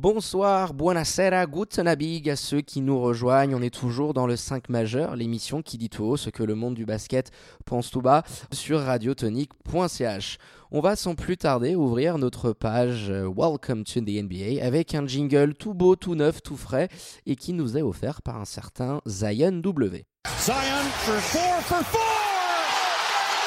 Bonsoir, 0.00 0.74
buonasera, 0.74 1.44
guten 1.46 1.88
Abend 1.88 2.28
à 2.28 2.36
ceux 2.36 2.60
qui 2.60 2.82
nous 2.82 3.00
rejoignent. 3.00 3.56
On 3.56 3.62
est 3.62 3.74
toujours 3.74 4.14
dans 4.14 4.28
le 4.28 4.36
5 4.36 4.68
majeur, 4.68 5.16
l'émission 5.16 5.60
qui 5.60 5.76
dit 5.76 5.88
tout 5.88 6.04
haut 6.04 6.16
ce 6.16 6.30
que 6.30 6.44
le 6.44 6.54
monde 6.54 6.74
du 6.74 6.86
basket 6.86 7.32
pense 7.64 7.90
tout 7.90 8.00
bas 8.00 8.22
sur 8.52 8.78
radiotonique.ch. 8.78 10.38
On 10.70 10.80
va 10.80 10.94
sans 10.94 11.16
plus 11.16 11.36
tarder 11.36 11.74
ouvrir 11.74 12.16
notre 12.16 12.52
page 12.52 13.10
euh, 13.10 13.28
Welcome 13.28 13.82
to 13.82 14.00
the 14.00 14.22
NBA 14.22 14.64
avec 14.64 14.94
un 14.94 15.04
jingle 15.04 15.54
tout 15.54 15.74
beau, 15.74 15.96
tout 15.96 16.14
neuf, 16.14 16.42
tout 16.42 16.56
frais 16.56 16.88
et 17.26 17.34
qui 17.34 17.52
nous 17.52 17.76
est 17.76 17.82
offert 17.82 18.22
par 18.22 18.36
un 18.36 18.44
certain 18.44 19.00
Zion 19.04 19.50
W. 19.50 20.04
Zion 20.38 20.84
for 20.92 21.14
four 21.16 21.60
for 21.62 21.84
four! 21.84 22.00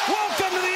Welcome 0.09 0.53
to 0.53 0.61
the 0.65 0.71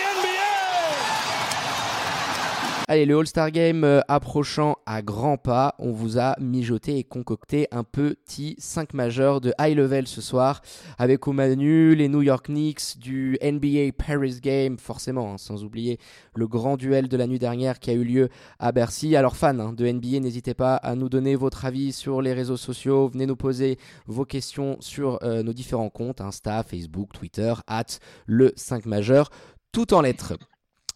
Allez, 2.88 3.08
le 3.08 3.18
All-Star 3.18 3.50
Game 3.50 3.84
euh, 3.84 4.02
approchant 4.08 4.78
à 4.86 5.02
grands 5.02 5.38
pas, 5.38 5.74
on 5.80 5.92
vous 5.92 6.20
a 6.20 6.36
mijoté 6.40 7.00
et 7.00 7.04
concocté 7.04 7.68
un 7.72 7.84
petit 7.84 8.54
5 8.60 8.94
majeur 8.94 9.42
de 9.42 9.54
high 9.60 9.76
level 9.76 10.06
ce 10.06 10.22
soir, 10.22 10.62
avec 11.00 11.28
au 11.28 11.34
menu 11.34 11.96
les 11.96 12.08
New 12.10 12.22
York 12.22 12.46
Knicks, 12.46 13.00
du 13.00 13.40
NBA 13.42 13.94
Paris 13.98 14.40
Game, 14.40 14.78
forcément, 14.78 15.34
hein, 15.34 15.40
sans 15.40 15.64
oublier 15.64 15.98
le 16.36 16.48
grand 16.48 16.78
duel 16.78 17.08
de 17.08 17.18
la 17.18 17.26
nuit 17.26 17.40
dernière 17.40 17.80
qui 17.80 17.90
a 17.90 17.94
eu 17.94 18.04
lieu 18.04 18.30
à 18.60 18.72
Bercy. 18.72 19.16
Alors 19.16 19.36
fans 19.36 19.58
hein, 19.58 19.74
de 19.74 19.92
NBA, 19.92 20.20
n'hésitez 20.20 20.54
pas 20.54 20.76
à 20.76 20.94
nous 20.94 21.10
donner 21.10 21.36
votre 21.36 21.66
avis 21.66 21.92
sur 21.92 22.22
les 22.22 22.34
réseaux 22.34 22.56
sociaux, 22.56 23.08
venez 23.08 23.26
nous 23.26 23.36
poser 23.36 23.80
vos 24.06 24.26
questions 24.26 24.78
sur 24.80 25.18
euh, 25.24 25.42
nos 25.42 25.54
différents 25.54 25.90
comptes, 25.90 26.22
Insta, 26.22 26.62
Facebook, 26.62 27.14
Twitter, 27.14 27.56
at 27.66 27.98
le 28.28 28.54
5 28.56 28.86
majeur, 28.86 29.32
tout 29.72 29.92
en 29.96 30.02
lettres. 30.02 30.36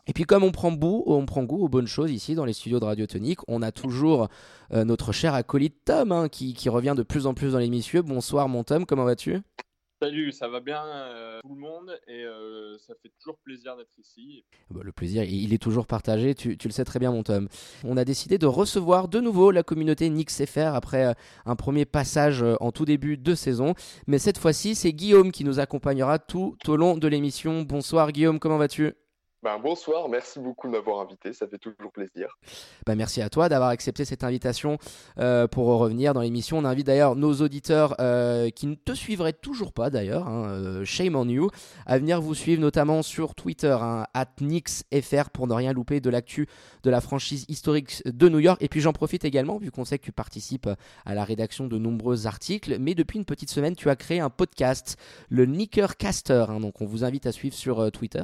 Et 0.10 0.14
puis 0.14 0.24
comme 0.24 0.44
on 0.44 0.52
prend, 0.52 0.74
goût, 0.74 1.04
on 1.06 1.24
prend 1.28 1.44
goût 1.44 1.64
aux 1.64 1.70
bonnes 1.70 1.86
choses 1.86 2.12
ici 2.12 2.34
dans 2.34 2.44
les 2.44 2.54
studios 2.54 2.80
de 2.80 2.86
Radio 2.86 3.06
Tonique, 3.06 3.42
on 3.48 3.62
a 3.62 3.72
toujours 3.72 4.28
euh, 4.74 4.84
notre 4.84 5.12
cher 5.12 5.36
acolyte 5.36 5.86
Tom 5.86 6.12
hein, 6.12 6.30
qui, 6.30 6.68
revient 6.68 6.96
de 6.98 7.04
plus 7.04 7.28
en 7.28 7.36
plus 7.36 7.52
dans 7.52 7.60
l'émission. 7.60 8.02
Bonsoir 8.02 8.50
mon 8.50 8.64
Tom, 8.64 8.88
comment 8.88 9.06
vas-tu? 9.06 9.38
Salut, 10.02 10.32
ça 10.32 10.48
va 10.48 10.62
bien 10.62 10.84
euh, 10.84 11.40
tout 11.44 11.54
le 11.54 11.62
monde 11.62 11.96
et 12.08 12.24
euh, 12.24 12.76
ça 12.80 12.96
fait 13.04 13.12
toujours 13.20 13.38
plaisir 13.44 13.78
d'être 13.78 14.00
ici. 14.00 14.44
Bah, 14.72 14.80
le 14.84 14.92
plaisir, 14.92 15.24
il 15.26 15.54
est 15.54 15.62
toujours 15.62 15.86
partagé, 15.86 16.34
tu, 16.34 16.58
le 16.64 16.72
sais 16.72 16.86
très 16.86 16.98
bien 16.98 17.12
mon 17.12 17.22
Tom. 17.22 17.48
On 17.84 17.96
a 17.96 18.04
décidé 18.04 18.40
de 18.40 18.48
recevoir 18.48 19.10
de 19.10 19.20
nouveau 19.20 19.52
la 19.52 19.62
communauté 19.62 20.10
Nix 20.10 20.44
FR 20.44 20.74
après 20.74 21.14
un 21.46 21.56
premier 21.56 21.86
passage 21.86 22.44
en 22.60 22.72
tout 22.72 22.86
début 22.86 23.16
de 23.16 23.36
saison. 23.36 23.76
Mais 24.08 24.18
cette 24.18 24.40
fois-ci, 24.40 24.74
c'est 24.74 24.92
Guillaume 24.92 25.32
qui 25.32 25.44
nous 25.44 25.60
accompagnera 25.60 26.18
tout 26.18 26.58
au 26.68 26.76
long 26.78 26.98
de 26.98 27.08
l'émission. 27.08 27.62
Bonsoir 27.62 28.12
Guillaume, 28.12 28.40
comment 28.40 28.58
vas-tu? 28.58 28.96
Ben, 29.42 29.58
bonsoir, 29.58 30.10
merci 30.10 30.38
beaucoup 30.40 30.68
de 30.68 30.74
m'avoir 30.74 31.00
invité, 31.00 31.32
ça 31.32 31.48
fait 31.48 31.58
toujours 31.58 31.92
plaisir. 31.94 32.38
Ben, 32.86 32.96
merci 32.96 33.22
à 33.22 33.30
toi 33.30 33.48
d'avoir 33.48 33.70
accepté 33.70 34.04
cette 34.04 34.26
invitation 34.26 34.78
euh, 35.18 35.48
pour 35.48 35.68
revenir 35.68 36.14
dans 36.14 36.22
l'émission. 36.22 36.58
On 36.58 36.66
invite 36.66 36.88
d'ailleurs 36.88 37.16
nos 37.16 37.34
auditeurs 37.36 37.96
euh, 38.02 38.50
qui 38.50 38.68
ne 38.68 38.76
te 38.76 38.92
suivraient 38.92 39.34
toujours 39.34 39.72
pas 39.72 39.90
d'ailleurs, 39.90 40.28
hein, 40.28 40.50
euh, 40.50 40.86
shame 40.86 41.16
on 41.16 41.28
you, 41.28 41.50
à 41.86 41.98
venir 42.00 42.22
vous 42.22 42.36
suivre 42.36 42.62
notamment 42.62 43.02
sur 43.02 43.34
Twitter, 43.34 43.78
hein, 43.80 44.06
@nixfr 44.42 45.30
pour 45.30 45.48
ne 45.48 45.54
rien 45.54 45.72
louper 45.72 46.02
de 46.02 46.10
l'actu 46.10 46.48
de 46.84 46.90
la 46.90 47.00
franchise 47.00 47.46
historique 47.48 48.02
de 48.06 48.28
New 48.28 48.40
York. 48.40 48.62
Et 48.62 48.68
puis 48.68 48.82
j'en 48.82 48.94
profite 48.94 49.24
également, 49.24 49.58
vu 49.58 49.72
qu'on 49.72 49.86
sait 49.86 50.00
que 50.00 50.06
tu 50.06 50.12
participes 50.12 50.70
à 51.06 51.14
la 51.14 51.24
rédaction 51.24 51.68
de 51.68 51.78
nombreux 51.78 52.28
articles, 52.28 52.78
mais 52.78 52.94
depuis 52.94 53.18
une 53.18 53.26
petite 53.26 53.50
semaine, 53.50 53.76
tu 53.76 53.90
as 53.90 53.96
créé 53.96 54.20
un 54.20 54.30
podcast, 54.30 54.98
le 55.30 55.46
Nickercaster. 55.46 56.46
Hein, 56.50 56.60
donc 56.60 56.82
on 56.82 56.86
vous 56.86 57.06
invite 57.06 57.26
à 57.26 57.32
suivre 57.32 57.56
sur 57.56 57.90
Twitter, 57.92 58.24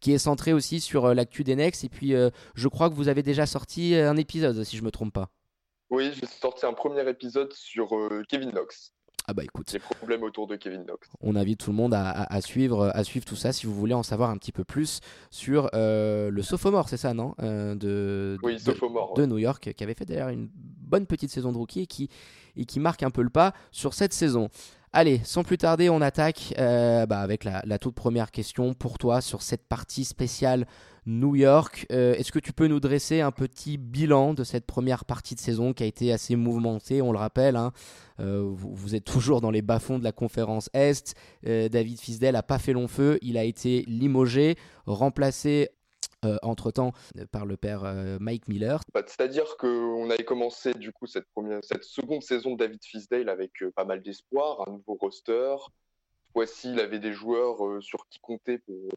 qui 0.00 0.12
est 0.12 0.18
centré 0.18 0.52
aussi 0.52 0.80
sur 0.80 1.06
euh, 1.06 1.14
l'actu 1.14 1.44
des 1.44 1.56
Nex. 1.56 1.84
Et 1.84 1.88
puis, 1.88 2.14
euh, 2.14 2.30
je 2.54 2.68
crois 2.68 2.90
que 2.90 2.94
vous 2.94 3.08
avez 3.08 3.22
déjà 3.22 3.46
sorti 3.46 3.94
euh, 3.94 4.10
un 4.10 4.16
épisode, 4.16 4.62
si 4.64 4.76
je 4.76 4.82
me 4.82 4.90
trompe 4.90 5.12
pas. 5.12 5.30
Oui, 5.90 6.12
j'ai 6.14 6.26
sorti 6.26 6.66
un 6.66 6.72
premier 6.72 7.08
épisode 7.08 7.52
sur 7.52 7.90
Kevin 8.28 8.50
Knox. 8.50 8.92
Ah 9.26 9.34
bah 9.34 9.42
écoute. 9.42 9.72
Les 9.72 9.80
problèmes 9.80 10.22
autour 10.22 10.46
de 10.46 10.54
Kevin 10.54 10.84
Knox. 10.84 11.08
On 11.20 11.34
invite 11.34 11.58
tout 11.58 11.70
le 11.70 11.76
monde 11.76 11.94
à, 11.94 12.40
suivre, 12.40 12.92
à 12.94 13.02
suivre 13.02 13.24
tout 13.24 13.34
ça 13.34 13.52
si 13.52 13.66
vous 13.66 13.74
voulez 13.74 13.94
en 13.94 14.04
savoir 14.04 14.30
un 14.30 14.38
petit 14.38 14.52
peu 14.52 14.62
plus 14.62 15.00
sur 15.32 15.68
le 15.72 16.42
sophomore, 16.42 16.88
c'est 16.88 16.96
ça, 16.96 17.12
non 17.12 17.34
de, 17.40 18.38
Oui, 18.44 18.60
sophomore. 18.60 19.14
De, 19.14 19.26
New 19.26 19.38
York, 19.38 19.72
qui 19.72 19.82
avait 19.82 19.94
fait 19.94 20.04
d'ailleurs 20.04 20.28
une 20.28 20.48
bonne 20.54 21.06
petite 21.06 21.30
saison 21.30 21.50
de 21.50 21.58
rookie 21.58 21.80
et 21.80 21.86
qui, 21.86 22.08
et 22.56 22.64
qui 22.64 22.78
marque 22.78 23.02
un 23.02 23.10
peu 23.10 23.22
le 23.22 23.30
pas 23.30 23.52
sur 23.72 23.94
cette 23.94 24.12
saison. 24.12 24.48
Allez, 24.92 25.20
sans 25.22 25.44
plus 25.44 25.56
tarder, 25.56 25.88
on 25.88 26.00
attaque 26.00 26.52
euh, 26.58 27.06
bah, 27.06 27.20
avec 27.20 27.44
la, 27.44 27.78
toute 27.78 27.94
première 27.94 28.32
question 28.32 28.74
pour 28.74 28.98
toi 28.98 29.20
sur 29.20 29.40
cette 29.40 29.68
partie 29.68 30.04
spéciale 30.04 30.66
New 31.06 31.36
York. 31.36 31.86
Euh, 31.92 32.14
est-ce 32.14 32.32
que 32.32 32.40
tu 32.40 32.52
peux 32.52 32.66
nous 32.66 32.80
dresser 32.80 33.20
un 33.20 33.30
petit 33.30 33.78
bilan 33.78 34.34
de 34.34 34.42
cette 34.42 34.66
première 34.66 35.04
partie 35.04 35.36
de 35.36 35.40
saison 35.40 35.72
qui 35.74 35.84
a 35.84 35.86
été 35.86 36.12
assez 36.12 36.34
mouvementée, 36.34 37.02
on 37.02 37.12
le 37.12 37.18
rappelle 37.18 37.54
hein. 37.54 37.70
euh, 38.18 38.42
vous, 38.52 38.96
êtes 38.96 39.04
toujours 39.04 39.40
dans 39.40 39.52
les 39.52 39.62
bas-fonds 39.62 40.00
de 40.00 40.04
la 40.04 40.10
conférence 40.10 40.68
Est. 40.74 41.14
David 41.44 42.00
Fisdell 42.00 42.32
n'a 42.32 42.42
pas 42.42 42.58
fait 42.58 42.72
long 42.72 42.88
feu, 42.88 43.20
il 43.22 43.38
a 43.38 43.44
été 43.44 43.84
limogé, 43.86 44.56
remplacé 44.86 45.68
euh, 46.26 46.36
entre-temps 46.42 46.92
euh, 47.16 47.24
par 47.32 47.46
le 47.46 47.56
père 47.56 47.84
euh, 47.84 48.18
Mike 48.20 48.46
Miller. 48.46 48.82
Bah, 48.92 49.02
c'est-à-dire 49.06 49.56
qu'on 49.56 50.10
avait 50.10 50.22
commencé 50.22 50.74
du 50.74 50.92
coup 50.92 51.06
cette, 51.06 51.24
seconde 51.82 52.22
saison 52.22 52.52
de 52.52 52.58
David 52.58 52.84
Fisdale 52.84 53.30
avec 53.30 53.52
pas 53.74 53.86
mal 53.86 54.02
d'espoir, 54.02 54.68
un 54.68 54.72
nouveau 54.72 54.98
roster. 55.00 55.56
Voici, 56.34 56.72
il 56.72 56.78
avait 56.78 56.98
des 56.98 57.14
joueurs 57.14 57.82
sur 57.82 58.06
qui 58.08 58.20
compter 58.20 58.58
pour 58.58 58.90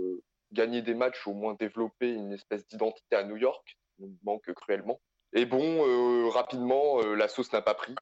gagner 0.52 0.82
des 0.82 0.94
matchs, 0.94 1.26
au 1.26 1.34
moins 1.34 1.56
développer 1.58 2.12
une 2.12 2.34
espèce 2.34 2.68
d'identité 2.68 3.16
à 3.16 3.24
New 3.24 3.38
York, 3.38 3.78
qui 3.96 4.04
nous 4.04 4.18
manque 4.24 4.54
cruellement. 4.54 5.00
Et 5.32 5.46
bon, 5.46 6.30
rapidement, 6.30 7.02
la 7.02 7.30
sauce 7.30 7.54
n'a 7.54 7.62
pas 7.62 7.74
pris. 7.74 7.96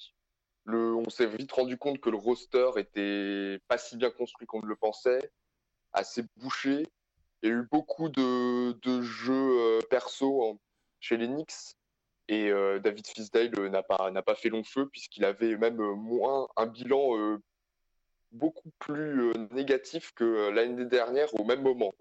On 0.66 1.10
s'est 1.10 1.28
vite 1.28 1.52
rendu 1.52 1.78
compte 1.78 2.02
que 2.02 2.10
le 2.10 2.18
roster 2.18 2.72
était 2.78 3.60
pas 3.68 3.78
si 3.78 3.98
bien 3.98 4.10
construit 4.10 4.48
qu'on 4.48 4.62
ne 4.62 4.68
le 4.68 4.76
pensait, 4.76 5.32
assez 5.94 6.24
bouché, 6.38 6.88
il 7.42 7.50
y 7.50 7.52
a 7.52 7.56
eu 7.56 7.64
beaucoup 7.72 8.10
de, 8.10 9.02
jeux 9.02 9.60
euh, 9.60 9.80
perso 9.90 10.60
chez 11.00 11.18
les 11.18 11.30
et 12.28 12.50
euh, 12.50 12.80
David 12.80 13.08
Fisdale 13.08 13.52
euh, 13.58 13.70
n'a 13.70 13.84
pas, 13.84 14.36
fait 14.36 14.50
long 14.50 14.64
feu 14.64 14.88
puisqu'il 14.88 15.26
avait 15.26 15.58
même 15.58 15.78
moins 15.78 16.48
un 16.56 16.68
bilan 16.68 17.40
beaucoup 18.32 18.72
plus 18.80 19.34
négatif 19.52 20.14
que 20.14 20.50
l'année 20.52 20.86
dernière 20.86 21.34
au 21.34 21.44
même 21.44 21.62
moment. 21.62 21.94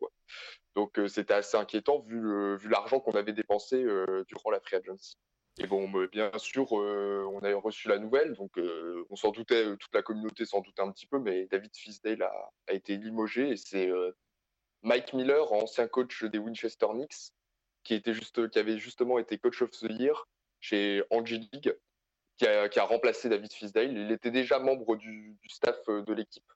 Donc 0.76 1.00
c'était 1.08 1.34
assez 1.34 1.56
inquiétant 1.56 2.00
vu, 2.00 2.56
vu 2.58 2.68
l'argent 2.68 3.00
qu'on 3.00 3.12
avait 3.12 3.32
dépensé 3.32 3.84
durant 4.28 4.50
la 4.50 4.60
free 4.60 4.76
agency. 4.76 5.16
Et 5.58 5.66
bon, 5.66 5.90
bien 6.06 6.30
sûr, 6.38 6.70
on 6.72 7.40
a 7.40 7.52
reçu 7.56 7.88
la 7.88 7.98
nouvelle, 7.98 8.34
donc 8.34 8.52
on 9.10 9.16
s'en 9.16 9.32
doutait, 9.32 9.76
toute 9.76 9.92
la 9.92 10.02
communauté 10.02 10.44
s'en 10.44 10.60
doutait 10.60 10.82
un 10.82 10.92
petit 10.92 11.06
peu, 11.06 11.18
mais 11.18 11.46
David 11.46 11.74
Fisdale 11.74 12.22
a, 12.22 12.32
a 12.68 12.72
été 12.72 12.96
limogé 12.96 13.50
et 13.50 13.56
c'est 13.56 13.90
Mike 14.82 15.12
Miller, 15.12 15.52
ancien 15.52 15.88
coach 15.88 16.24
des 16.24 16.38
Winchester 16.38 16.86
Knicks, 16.92 17.32
qui, 17.84 17.94
était 17.94 18.14
juste, 18.14 18.38
avait 18.56 18.78
justement 18.78 19.18
été 19.18 19.38
coach 19.38 19.62
of 19.62 19.70
the 19.70 19.90
year 19.90 20.28
chez 20.60 21.02
Angie 21.10 21.48
League, 21.52 21.74
qui 22.36 22.46
a, 22.46 22.84
remplacé 22.84 23.28
David 23.28 23.52
Fisdale. 23.52 23.96
Il 23.96 24.10
était 24.12 24.30
déjà 24.30 24.58
membre 24.58 24.96
du, 24.96 25.36
staff 25.48 25.76
euh, 25.88 26.02
de 26.02 26.12
l'équipe. 26.14 26.50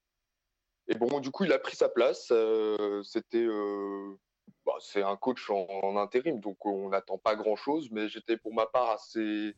Et 0.88 0.94
bon, 0.94 1.20
du 1.20 1.30
coup, 1.30 1.44
il 1.44 1.52
a 1.52 1.58
pris 1.58 1.76
sa 1.76 1.88
place. 1.88 2.28
Euh, 2.30 3.02
c'était, 3.02 3.44
euh, 3.44 4.18
bah, 4.64 4.76
c'est 4.80 5.02
un 5.02 5.16
coach 5.16 5.50
en, 5.50 5.96
intérim, 5.96 6.40
donc 6.40 6.64
on 6.64 6.90
n'attend 6.90 7.18
pas 7.18 7.36
grand-chose. 7.36 7.90
Mais 7.90 8.08
j'étais 8.08 8.36
pour 8.36 8.54
ma 8.54 8.66
part 8.66 8.90
assez, 8.90 9.54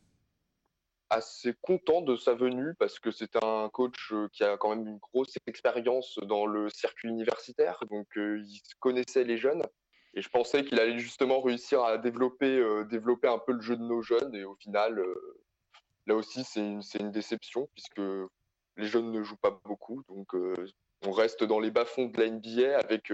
assez 1.09 1.53
content 1.61 2.01
de 2.01 2.15
sa 2.15 2.33
venue 2.33 2.73
parce 2.75 2.99
que 2.99 3.11
c'est 3.11 3.41
un 3.43 3.69
coach 3.69 4.11
euh, 4.11 4.27
qui 4.33 4.43
a 4.43 4.57
quand 4.57 4.75
même 4.75 4.87
une 4.87 4.97
grosse 4.97 5.33
expérience 5.47 6.19
dans 6.23 6.45
le 6.45 6.69
circuit 6.69 7.09
universitaire, 7.09 7.79
donc 7.89 8.07
euh, 8.17 8.41
il 8.45 8.61
connaissait 8.79 9.23
les 9.23 9.37
jeunes. 9.37 9.63
Et 10.13 10.21
je 10.21 10.29
pensais 10.29 10.65
qu'il 10.65 10.79
allait 10.79 10.99
justement 10.99 11.41
réussir 11.41 11.83
à 11.83 11.97
développer, 11.97 12.57
euh, 12.57 12.83
développer 12.85 13.27
un 13.27 13.37
peu 13.37 13.53
le 13.53 13.61
jeu 13.61 13.77
de 13.77 13.83
nos 13.83 14.01
jeunes. 14.01 14.33
Et 14.35 14.43
au 14.43 14.55
final, 14.55 15.01
là 16.07 16.15
aussi, 16.15 16.43
c'est 16.43 16.59
une, 16.59 16.81
une, 16.99 17.11
déception 17.11 17.69
puisque 17.73 18.01
les 18.77 18.87
jeunes 18.87 19.11
ne 19.11 19.23
jouent 19.23 19.37
pas 19.37 19.59
beaucoup. 19.63 20.03
Donc 20.09 20.33
on 21.05 21.11
reste 21.11 21.43
dans 21.43 21.59
les 21.59 21.71
bas-fonds 21.71 22.07
de 22.07 22.19
la 22.19 22.29
NBA 22.29 22.79
avec 22.79 23.13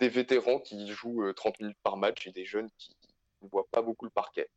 des 0.00 0.08
vétérans 0.08 0.60
qui 0.60 0.88
jouent 0.88 1.30
30 1.34 1.60
minutes 1.60 1.78
par 1.82 1.98
match 1.98 2.26
et 2.26 2.32
des 2.32 2.46
jeunes 2.46 2.70
qui 2.78 2.96
ne 3.42 3.48
voient 3.48 3.68
pas 3.70 3.82
beaucoup 3.82 4.06
le 4.06 4.10
parquet. 4.10 4.48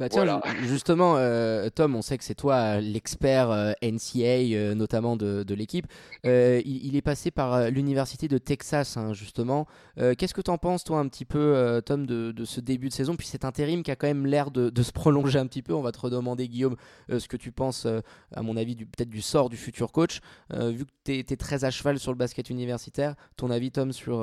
Bah 0.00 0.08
tiens, 0.08 0.40
justement, 0.62 1.16
euh, 1.18 1.68
Tom, 1.68 1.94
on 1.94 2.00
sait 2.00 2.16
que 2.16 2.24
c'est 2.24 2.34
toi 2.34 2.80
l'expert 2.80 3.50
euh, 3.50 3.72
NCA, 3.82 4.56
euh, 4.56 4.74
notamment 4.74 5.14
de, 5.14 5.42
de 5.42 5.54
l'équipe. 5.54 5.86
Il, 6.24 6.96
est 6.96 7.02
passé 7.02 7.30
par 7.30 7.70
l'université 7.70 8.26
de 8.26 8.38
Texas, 8.38 8.96
hein, 8.96 9.12
justement. 9.12 9.66
Qu'est-ce 9.98 10.32
que 10.32 10.40
tu 10.40 10.50
en 10.50 10.56
penses, 10.56 10.84
toi, 10.84 11.00
un 11.00 11.08
petit 11.08 11.26
peu, 11.26 11.82
Tom, 11.84 12.06
de, 12.06 12.32
de, 12.32 12.44
ce 12.46 12.62
début 12.62 12.88
de 12.88 12.94
saison? 12.94 13.14
Puis 13.14 13.26
cet 13.26 13.44
intérim 13.44 13.82
qui 13.82 13.90
a 13.90 13.96
quand 13.96 14.06
même 14.06 14.24
l'air 14.24 14.50
de, 14.50 14.70
de, 14.70 14.82
se 14.82 14.92
prolonger 14.92 15.38
un 15.38 15.46
petit 15.46 15.60
peu. 15.60 15.74
On 15.74 15.82
va 15.82 15.92
te 15.92 16.00
redemander, 16.00 16.48
Guillaume, 16.48 16.76
ce 17.10 17.28
que 17.28 17.36
tu 17.36 17.52
penses, 17.52 17.86
à 18.34 18.40
mon 18.40 18.56
avis, 18.56 18.76
peut-être 18.76 19.10
du 19.10 19.20
sort 19.20 19.50
du 19.50 19.58
futur 19.58 19.92
coach. 19.92 20.20
vu 20.50 20.86
que 20.86 20.90
tu 21.04 21.18
es, 21.18 21.36
très 21.36 21.64
à 21.64 21.70
cheval 21.70 21.98
sur 21.98 22.12
le 22.12 22.16
basket 22.16 22.48
universitaire, 22.48 23.16
ton 23.36 23.50
avis, 23.50 23.70
Tom, 23.70 23.92
sur 23.92 24.20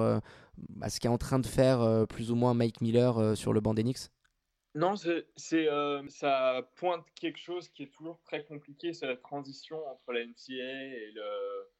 bah, 0.69 0.89
ce 0.89 0.99
qu'est 0.99 1.07
en 1.07 1.19
train 1.19 1.37
de 1.37 1.45
faire 1.45 2.07
plus 2.09 2.31
ou 2.31 2.35
moins 2.35 2.55
Mike 2.55 2.81
Miller 2.81 3.37
sur 3.37 3.53
le 3.53 3.61
banc 3.61 3.75
d'Enix 3.75 4.09
Non, 4.77 4.93
c'est, 4.95 5.25
euh, 5.53 6.07
ça 6.07 6.69
pointe 6.75 7.03
quelque 7.15 7.39
chose 7.39 7.67
qui 7.69 7.81
est 7.81 7.91
toujours 7.91 8.21
très 8.21 8.45
compliqué, 8.45 8.93
c'est 8.93 9.07
la 9.07 9.17
transition 9.17 9.83
entre 9.87 10.13
la 10.13 10.23
NCA 10.23 10.53
et 10.53 11.11
le, 11.15 11.71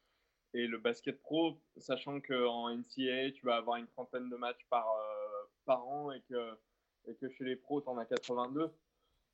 et 0.56 0.66
le 0.66 0.80
basket 0.80 1.22
pro, 1.22 1.62
sachant 1.78 2.20
qu'en 2.22 2.76
NCA, 2.76 3.34
tu 3.36 3.46
vas 3.46 3.58
avoir 3.58 3.78
une 3.78 3.86
trentaine 3.86 4.32
de 4.32 4.36
matchs 4.36 4.66
par, 4.72 4.90
euh, 4.90 5.46
par 5.66 5.88
an 5.88 6.12
et 6.12 6.22
que, 6.22 6.58
et 7.06 7.14
que 7.14 7.30
chez 7.30 7.44
les 7.44 7.56
pros, 7.56 7.82
tu 7.82 7.88
en 7.88 8.00
as 8.00 8.06
82. 8.08 8.74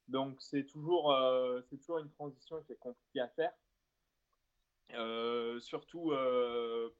Donc, 0.09 0.41
c'est 0.41 0.65
toujours, 0.65 1.13
euh, 1.13 1.61
toujours 1.69 1.99
une 1.99 2.11
transition 2.11 2.61
qui 2.63 2.73
est 2.73 2.79
compliquée 2.79 3.21
à 3.21 3.29
faire. 3.29 3.53
surtout 5.61 6.11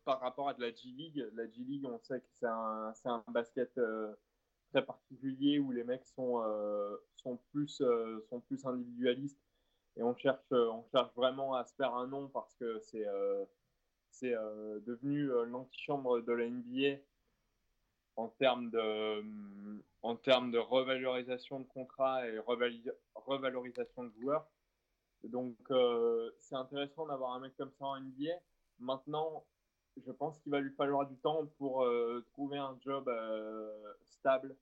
par 0.06 0.22
rapport 0.22 0.48
à 0.48 0.54
de 0.54 0.62
la 0.62 0.72
G-League. 0.72 1.28
La 1.34 1.46
G-League, 1.46 1.86
on 1.86 2.00
sait 2.00 2.22
que 2.22 2.30
c'est 2.32 2.48
un, 2.48 2.94
un, 3.04 3.24
basket 3.28 3.78
très 4.74 4.84
particulier 4.84 5.60
où 5.60 5.72
les 5.72 5.84
mecs 5.84 6.06
sont, 6.16 6.42
euh, 6.44 6.98
sont, 7.18 7.38
plus, 7.52 7.80
euh, 7.82 8.26
sont 8.30 8.40
plus 8.40 8.66
individualistes 8.66 9.40
et 9.96 10.02
on 10.02 10.16
cherche, 10.16 10.42
euh, 10.52 10.72
on 10.72 10.84
cherche 10.92 11.14
vraiment 11.16 11.54
à 11.54 11.64
se 11.64 11.76
faire 11.76 11.94
un 11.94 12.08
nom 12.08 12.28
parce 12.28 12.54
que 12.56 12.80
c'est 12.80 13.06
c'est 14.10 14.36
devenu 14.86 15.26
l'antichambre 15.48 16.22
de 16.22 16.32
la 16.34 16.48
NBA 16.48 17.02
en 18.16 18.28
termes 18.28 18.70
de, 18.70 19.24
en 20.04 20.16
termes 20.16 20.52
de 20.52 20.60
revalorisation 20.60 21.60
de 21.60 21.66
contrats 21.66 22.28
et 22.28 22.38
revalorisation 23.16 24.04
de 24.04 24.12
joueurs. 24.22 24.46
Donc, 25.24 25.58
c'est 26.38 26.56
intéressant 26.56 27.08
d'avoir 27.08 27.34
un 27.34 27.40
mec 27.40 27.58
comme 27.58 27.72
ça 27.72 27.86
en 27.86 28.00
NBA. 28.00 28.34
Maintenant, 28.78 29.44
je 29.98 30.12
pense 30.12 30.40
qu'il 30.40 30.52
va 30.52 30.60
lui 30.60 30.72
falloir 30.72 31.08
du 31.08 31.16
temps 31.18 31.46
pour 31.58 31.84
euh, 31.84 32.26
trouver 32.34 32.58
un 32.58 32.78
job 32.82 33.08
euh, 33.08 33.94
stable 34.06 34.56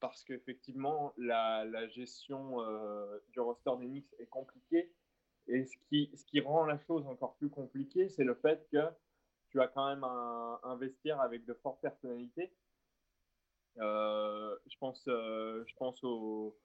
parce 0.00 0.22
qu'effectivement, 0.24 1.12
la, 1.16 1.88
gestion 1.88 2.60
euh, 2.60 3.18
du 3.32 3.40
roster 3.40 3.72
Knicks 3.78 4.14
est 4.20 4.26
compliquée. 4.26 4.92
Et 5.48 5.64
ce 5.64 5.76
qui, 5.88 6.10
ce 6.14 6.24
qui 6.26 6.40
rend 6.40 6.66
la 6.66 6.78
chose 6.78 7.06
encore 7.06 7.34
plus 7.36 7.48
compliquée, 7.48 8.08
c'est 8.08 8.22
le 8.22 8.34
fait 8.34 8.68
que 8.70 8.86
tu 9.48 9.60
as 9.60 9.66
quand 9.66 9.88
même 9.88 10.04
un, 10.04 10.60
un 10.62 10.76
vestiaire 10.76 11.20
avec 11.20 11.44
de 11.46 11.54
fortes 11.54 11.80
personnalités. 11.80 12.52
je, 13.76 14.78
pense, 14.78 15.02
je 15.06 15.74
pense 15.76 16.04
au, 16.04 16.56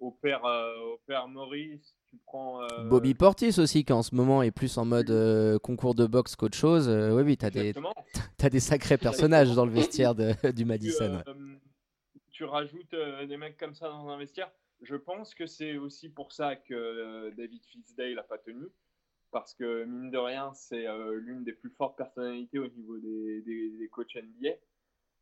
au, 0.00 0.10
père, 0.10 0.42
au 0.44 0.98
père 1.06 1.28
Maurice, 1.28 1.94
euh, 2.34 2.88
Bobby 2.88 3.14
Portis 3.14 3.58
aussi, 3.58 3.84
qui 3.84 3.92
en 3.92 4.02
ce 4.02 4.14
moment 4.14 4.42
est 4.42 4.50
plus 4.50 4.78
en 4.78 4.84
mode 4.84 5.10
euh, 5.10 5.58
concours 5.58 5.94
de 5.94 6.06
boxe 6.06 6.36
qu'autre 6.36 6.56
chose. 6.56 6.88
Euh, 6.88 7.14
oui, 7.14 7.22
oui, 7.22 7.36
t'as 7.36 7.50
des, 7.50 7.72
as 8.42 8.50
des 8.50 8.60
sacrés 8.60 8.98
personnages 8.98 9.54
dans 9.54 9.64
le 9.64 9.72
vestiaire 9.72 10.14
de, 10.14 10.32
du 10.52 10.64
Madison. 10.64 11.22
Tu, 12.30 12.44
rajoutes 12.44 12.94
des 13.28 13.36
mecs 13.36 13.58
comme 13.58 13.74
ça 13.74 13.88
dans 13.88 14.08
un 14.08 14.16
vestiaire. 14.16 14.50
Je 14.82 14.96
pense 14.96 15.34
que 15.34 15.46
c'est 15.46 15.76
aussi 15.76 16.08
pour 16.08 16.32
ça 16.32 16.56
que 16.56 17.30
David 17.36 17.62
Fitzdale 17.66 18.14
n'a 18.14 18.22
pas 18.22 18.38
tenu. 18.38 18.66
Parce 19.30 19.54
que, 19.54 19.84
mine 19.84 20.10
de 20.10 20.18
rien, 20.18 20.52
c'est 20.54 20.86
l'une 21.18 21.44
des 21.44 21.52
plus 21.52 21.70
fortes 21.70 21.96
personnalités 21.96 22.58
au 22.58 22.66
niveau 22.68 22.98
des, 22.98 23.42
des, 23.42 23.70
des 23.78 23.88
coachs 23.88 24.16
NBA. 24.16 24.54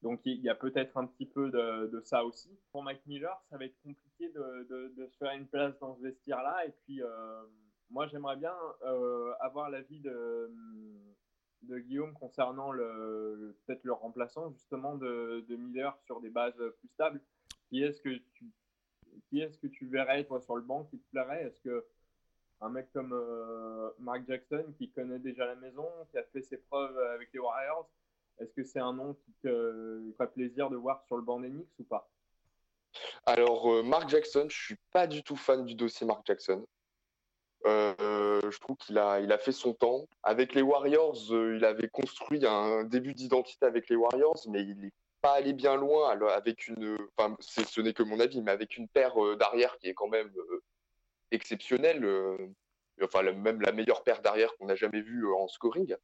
Donc 0.03 0.21
il 0.25 0.41
y 0.41 0.49
a 0.49 0.55
peut-être 0.55 0.97
un 0.97 1.06
petit 1.06 1.27
peu 1.27 1.50
de, 1.50 2.00
ça 2.05 2.25
aussi. 2.25 2.50
Pour 2.73 2.83
Mike 2.83 3.05
Miller, 3.06 3.37
ça 3.50 3.56
va 3.59 3.65
être 3.65 3.79
compliqué 3.83 4.29
de, 4.29 5.09
se 5.11 5.17
faire 5.19 5.33
une 5.33 5.47
place 5.47 5.79
dans 5.81 5.97
ce 5.97 6.03
vestiaire-là. 6.03 6.67
Et 6.67 6.73
puis 6.85 7.03
euh, 7.03 7.43
moi, 7.91 8.06
j'aimerais 8.06 8.37
bien 8.37 8.55
euh, 8.85 9.33
avoir 9.41 9.71
l'avis 9.71 10.00
de, 10.00 10.50
Guillaume 11.62 12.15
concernant 12.15 12.71
le, 12.71 13.59
peut-être 13.67 13.83
le 13.85 13.93
remplaçant 13.93 14.50
justement 14.53 14.95
de, 14.95 15.45
Miller 15.49 15.99
sur 16.06 16.21
des 16.21 16.31
bases 16.31 16.55
plus 16.79 16.89
stables. 16.89 17.21
Qui 17.69 17.83
est-ce 17.83 18.00
que 18.00 18.17
tu 18.35 18.53
qui 19.29 19.41
est-ce 19.41 19.59
que 19.59 19.67
tu 19.67 19.87
verrais 19.87 20.25
toi 20.25 20.41
sur 20.41 20.56
le 20.56 20.62
banc 20.62 20.85
qui 20.85 20.99
te 20.99 21.11
plairait? 21.11 21.45
Est-ce 21.45 21.61
que 21.61 21.85
un 22.61 22.71
mec 22.71 22.91
comme 22.93 23.12
euh, 23.12 23.91
Mark 23.99 24.27
Jackson 24.27 24.65
qui 24.79 24.91
connaît 24.91 25.19
déjà 25.19 25.45
la 25.45 25.56
maison, 25.56 25.87
qui 26.11 26.19
a 26.19 26.23
fait 26.25 26.43
ses 26.43 26.59
preuves 26.59 26.97
avec 26.99 27.31
les 27.33 27.41
Warriors, 27.41 27.89
est-ce 28.40 28.52
que 28.52 28.64
c'est 28.64 28.81
un 28.81 28.93
nom 28.93 29.14
qui 29.14 29.32
te 29.43 30.12
ferait 30.17 30.31
plaisir 30.31 30.70
de 30.70 30.76
voir 30.76 31.02
sur 31.06 31.17
le 31.17 31.23
banc 31.23 31.40
des 31.40 31.49
ou 31.50 31.85
pas? 31.85 32.08
Alors, 33.26 33.70
euh, 33.73 33.82
Mark 33.82 34.08
Jackson, 34.08 34.46
je 34.49 34.56
suis 34.56 34.76
pas 34.93 35.06
du 35.06 35.23
tout 35.23 35.37
fan 35.37 35.64
du 35.64 35.75
dossier 35.75 36.06
Mark 36.06 36.23
Jackson. 36.26 36.67
Euh, 37.67 38.40
je 38.50 38.58
trouve 38.58 38.76
qu'il 38.76 38.99
a, 38.99 39.20
il 39.20 39.32
a 39.32 39.38
fait 39.38 39.52
son 39.52 39.75
temps. 39.75 40.08
Avec 40.23 40.55
les 40.55 40.62
Warriors, 40.62 41.32
euh, 41.32 41.56
il 41.56 41.64
avait 41.64 41.88
construit 41.88 42.44
un 42.46 42.85
début 42.85 43.14
d'identité 43.14 43.67
avec 43.67 43.88
les 43.88 43.96
Warriors, 43.96 44.40
mais 44.49 44.62
il 44.62 44.79
n'est 44.79 44.93
pas 45.20 45.32
allé 45.32 45.52
bien 45.52 45.76
loin 45.76 46.11
avec 46.31 46.69
une. 46.69 46.96
Enfin, 47.17 47.37
ce 47.40 47.81
n'est 47.81 47.93
que 47.93 48.05
mon 48.05 48.20
avis, 48.20 48.40
mais 48.40 48.52
avec 48.52 48.76
une 48.76 48.88
paire 48.88 49.14
d'arrière 49.37 49.76
qui 49.79 49.88
est 49.88 49.94
quand 49.94 50.08
même 50.08 50.32
exceptionnelle. 51.32 52.06
enfin, 53.02 53.23
même 53.32 53.61
la 53.61 53.73
meilleure 53.73 54.05
paire 54.05 54.23
d'arrière 54.23 54.56
qu'on 54.56 54.69
a 54.69 54.76
jamais 54.76 55.00
vue 55.00 55.26
en 55.35 55.49
scoring. 55.49 55.96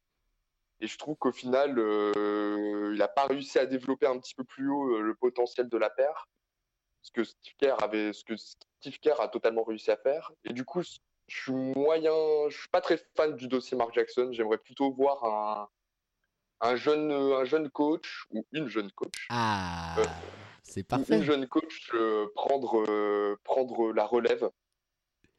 Et 0.81 0.87
je 0.87 0.97
trouve 0.97 1.15
qu'au 1.15 1.31
final, 1.31 1.79
euh, 1.79 2.91
il 2.93 2.97
n'a 2.97 3.07
pas 3.07 3.25
réussi 3.25 3.57
à 3.59 3.65
développer 3.65 4.07
un 4.07 4.19
petit 4.19 4.35
peu 4.35 4.43
plus 4.43 4.69
haut 4.69 4.95
euh, 4.95 5.01
le 5.01 5.15
potentiel 5.15 5.69
de 5.69 5.77
la 5.77 5.89
paire, 5.89 6.27
ce 7.01 7.11
que 7.11 7.23
Steve 7.23 7.53
Kerr 7.57 7.75
avait, 7.81 8.11
ce 8.11 8.23
que 8.23 8.35
Steve 8.35 8.99
Kerr 8.99 9.21
a 9.21 9.27
totalement 9.27 9.63
réussi 9.63 9.91
à 9.91 9.97
faire. 9.97 10.31
Et 10.43 10.53
du 10.53 10.65
coup, 10.65 10.81
je 10.81 10.99
suis 11.27 11.53
moyen, 11.53 12.13
je 12.49 12.57
suis 12.57 12.69
pas 12.69 12.81
très 12.81 12.97
fan 13.15 13.35
du 13.35 13.47
dossier 13.47 13.77
Mark 13.77 13.93
Jackson. 13.93 14.29
J'aimerais 14.33 14.57
plutôt 14.57 14.91
voir 14.91 15.23
un, 15.23 15.69
un 16.61 16.75
jeune, 16.75 17.11
un 17.11 17.45
jeune 17.45 17.69
coach 17.69 18.25
ou 18.31 18.45
une 18.51 18.67
jeune 18.67 18.91
coach. 18.91 19.27
Ah, 19.29 19.95
euh, 19.99 20.05
c'est 20.63 20.83
parfait. 20.83 21.17
Une 21.17 21.23
jeune 21.23 21.47
coach 21.47 21.91
prendre, 22.35 23.37
prendre 23.43 23.93
la 23.93 24.05
relève 24.05 24.49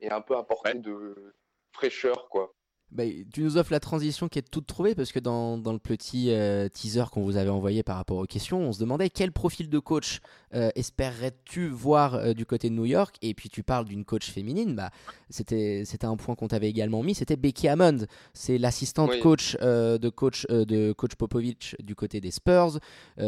et 0.01 0.11
un 0.11 0.23
peu 0.23 0.37
apporter 0.37 0.75
de 0.75 1.35
fraîcheur, 1.73 2.29
quoi. 2.31 2.55
Bah, 2.93 3.03
tu 3.33 3.43
nous 3.43 3.57
offres 3.57 3.73
la 3.73 3.81
transition 3.81 4.29
qui 4.29 4.39
est 4.39 4.49
toute 4.49 4.67
trouvée 4.67 4.95
parce 4.95 5.11
que 5.11 5.19
dans, 5.19 5.59
dans 5.59 5.73
le 5.73 5.81
petit 5.81 6.31
euh, 6.31 6.69
teaser 6.69 7.05
qu'on 7.11 7.23
vous 7.23 7.37
avait 7.37 7.51
envoyé 7.51 7.83
par 7.83 7.97
rapport 7.97 8.19
aux 8.19 8.27
questions, 8.27 8.61
on 8.61 8.73
se 8.73 8.79
demandait 8.79 9.11
quel 9.11 9.33
profil 9.33 9.69
de 9.69 9.79
coach 9.81 10.21
euh, 10.55 10.71
espérerais-tu 10.77 11.69
voir 11.69 12.15
euh, 12.15 12.33
du 12.33 12.47
côté 12.47 12.71
de 12.71 12.75
New 12.75 12.85
York? 12.85 13.17
Et 13.23 13.35
puis 13.35 13.49
tu 13.49 13.65
parles 13.65 13.87
d'une 13.87 14.05
coach 14.05 14.31
féminine, 14.31 14.77
bah, 14.77 14.91
c'était, 15.31 15.85
un 16.03 16.17
point 16.17 16.37
qu'on 16.37 16.47
t'avait 16.47 16.71
également 16.71 17.03
mis, 17.03 17.17
c'était 17.17 17.37
Becky 17.37 17.67
Hammond. 17.67 18.07
C'est 18.33 18.57
l'assistante 18.57 19.19
coach, 19.21 19.57
de 19.61 20.09
coach 20.09 20.47
de 20.47 20.93
coach 20.93 21.17
Popovich 21.17 21.75
du 21.83 21.97
côté 21.97 22.21
des 22.21 22.31
Spurs. 22.31 22.79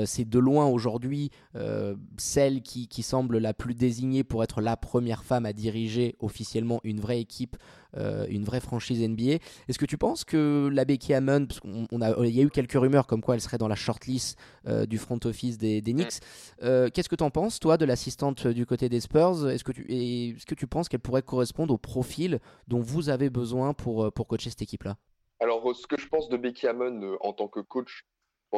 c'est 0.05 0.29
de 0.29 0.39
loin 0.39 0.67
aujourd'hui 0.67 1.31
celle 2.17 2.63
qui, 2.63 2.87
qui 2.87 3.03
semble 3.03 3.39
la 3.39 3.55
plus 3.55 3.75
désignée 3.75 4.23
pour 4.23 4.45
être 4.45 4.61
la 4.61 4.77
première 4.77 5.25
femme 5.25 5.47
à 5.47 5.53
diriger 5.53 6.15
officiellement 6.21 6.81
une 6.85 7.01
vraie 7.01 7.21
équipe 7.21 7.57
euh, 7.97 8.27
une 8.29 8.45
vraie 8.45 8.61
franchise 8.61 9.01
NBA. 9.01 9.39
Est-ce 9.69 9.79
que 9.79 9.87
tu 9.87 9.97
penses 9.97 10.25
que 10.25 10.69
la 10.73 10.85
Becky 10.85 11.15
Hammond, 11.15 11.47
parce 11.47 11.61
a, 11.61 12.27
il 12.27 12.37
y 12.37 12.41
a 12.41 12.43
eu 12.43 12.51
quelques 12.51 12.73
rumeurs 12.79 13.07
comme 13.07 13.23
quoi 13.23 13.35
elle 13.35 13.41
serait 13.41 13.57
dans 13.57 13.69
la 13.69 13.77
shortlist 13.77 14.39
euh, 14.67 14.85
du 14.85 14.99
front 14.99 15.19
office 15.25 15.57
des, 15.57 15.81
Knicks, 15.81 16.21
euh, 16.63 16.91
qu'est-ce 16.93 17.09
que 17.09 17.17
tu 17.17 17.25
en 17.25 17.31
penses, 17.31 17.61
toi, 17.61 17.79
de 17.79 17.87
l'assistante 17.87 18.47
du 18.47 18.67
côté 18.67 18.89
des 18.89 19.01
Spurs? 19.01 19.49
Est-ce 19.49 19.65
que 19.65 19.73
tu, 19.73 19.87
est-ce 19.89 20.45
que 20.45 20.55
tu 20.55 20.67
penses 20.67 20.89
qu'elle 20.89 21.01
pourrait 21.01 21.23
correspondre 21.23 21.73
au 21.73 21.79
profil 21.79 22.41
dont 22.67 22.81
vous 22.81 23.09
avez 23.09 23.31
besoin 23.31 23.73
pour, 23.73 24.13
pour 24.13 24.27
coacher 24.27 24.51
cette 24.51 24.63
équipe-là? 24.63 24.97
Alors, 25.41 25.75
ce 25.75 25.87
que 25.87 25.99
je 25.99 26.09
pense 26.09 26.29
de 26.29 26.37
Becky 26.37 26.67
Hammond 26.67 27.17
en 27.21 27.33
tant 27.33 27.49
que 27.49 27.61
coach, 27.61 28.05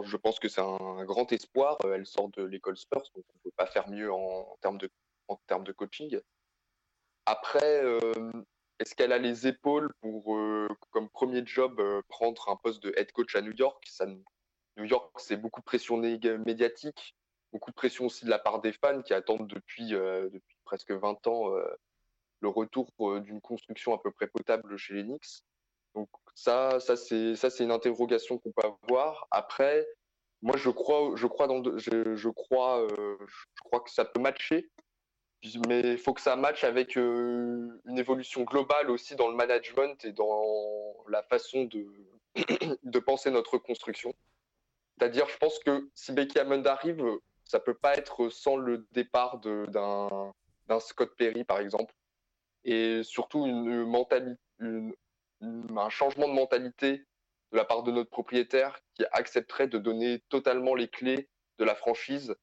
je 0.03 0.17
pense 0.17 0.41
que 0.41 0.49
c'est 0.49 0.61
un, 0.61 1.05
grand 1.05 1.31
espoir. 1.33 1.79
Elle 1.85 2.07
sort 2.07 2.31
de 2.31 2.43
l'école 2.43 2.77
Spurs, 2.77 3.03
donc 3.15 3.25
on 3.29 3.39
ne 3.39 3.43
peut 3.45 3.55
pas 3.57 3.67
faire 3.67 3.89
mieux 3.89 4.13
en, 4.13 4.57
termes, 4.61 4.79
de, 4.79 4.91
en 5.29 5.37
termes 5.47 5.65
de 5.65 5.73
coaching. 5.73 6.19
Après, 7.27 7.83
est-ce 8.81 8.95
qu'elle 8.95 9.13
a 9.13 9.19
les 9.19 9.47
épaules 9.47 9.93
pour, 10.01 10.35
euh, 10.35 10.67
comme 10.91 11.11
premier 11.11 11.45
job, 11.45 11.79
euh, 11.81 12.01
prendre 12.09 12.49
un 12.49 12.57
poste 12.57 12.83
de 12.83 12.95
head 12.97 13.13
coach 13.13 13.37
à 13.37 13.43
New 13.43 13.53
York? 13.53 13.85
New 14.79 14.85
York, 14.85 15.13
c'est 15.21 15.37
beaucoup 15.37 15.61
de 15.61 15.67
pression 15.67 15.99
médiatique, 15.99 17.15
beaucoup 17.53 17.71
de 17.71 17.75
pression 17.75 18.07
aussi 18.07 18.25
de 18.25 18.31
la 18.31 18.39
part 18.39 18.63
des 18.63 18.73
fans 18.73 19.03
qui 19.03 19.13
attendent 19.13 19.47
depuis, 19.47 19.95
euh, 19.95 20.31
presque 20.65 20.93
20 20.93 21.27
ans 21.27 21.53
le 22.41 22.49
retour 22.49 22.91
d'une 23.21 23.43
construction 23.43 23.93
à 23.93 23.99
peu 23.99 24.11
près 24.11 24.27
potable 24.27 24.79
chez 24.79 24.95
les 24.95 25.03
Knicks. 25.03 25.43
Donc 25.95 26.09
ça, 26.35 26.81
ça 26.81 26.97
c'est 26.97 27.65
une 27.65 27.73
interrogation 27.73 28.39
qu'on 28.39 28.53
peut 28.53 28.67
avoir. 28.67 29.27
Après, 29.31 29.87
moi 30.41 30.57
je 30.57 30.71
crois, 30.71 31.13
je 31.17 31.27
crois 31.27 31.49
je 31.77 32.29
crois, 32.31 32.87
je 32.89 33.63
crois 33.63 33.81
que 33.81 33.91
ça 33.91 34.07
peut 34.07 34.21
matcher 34.21 34.71
mais 35.67 35.81
il 35.81 35.99
faut 35.99 36.13
que 36.13 36.21
ça 36.21 36.37
matche 36.37 36.65
avec 36.65 36.97
euh, 36.97 37.81
une 37.87 37.99
évolution 37.99 38.43
globale 38.43 38.91
aussi 38.91 39.17
dans 39.17 39.29
le 39.29 39.37
management 39.37 40.05
et 40.05 40.13
dans 40.13 40.95
la 41.09 41.23
façon 41.23 41.65
de, 41.65 41.87
de 42.83 42.99
penser 42.99 43.31
notre 43.31 43.59
construction. 43.59 44.13
C'est-à-dire, 44.99 45.29
je 45.29 45.39
pense 45.39 45.59
que 45.61 45.89
si 45.95 46.13
Becky 46.13 46.39
Hammond 46.39 46.65
arrive, 46.65 47.03
ça 47.45 47.59
peut 47.59 47.75
pas 47.75 47.97
être 47.97 48.29
sans 48.29 48.57
le 48.57 48.87
départ 48.93 49.39
d'un 49.39 50.81
Scott 50.81 51.17
Perry, 51.17 51.45
par 51.45 51.59
exemple, 51.59 51.95
et 52.65 53.03
surtout 53.03 53.47
une 53.47 53.87
un 55.43 55.89
changement 55.89 56.29
de 56.29 56.35
mentalité 56.35 57.07
de 57.53 57.57
la 57.57 57.65
part 57.65 57.83
de 57.83 57.91
notre 57.91 58.11
propriétaire 58.11 58.79
qui 58.95 59.05
accepterait 59.13 59.69
de 59.69 59.79
donner 59.79 60.21
totalement 60.29 60.75
les 60.75 60.89
clés 60.89 61.29
de 61.59 61.65
la 61.65 61.75
franchise 61.75 62.35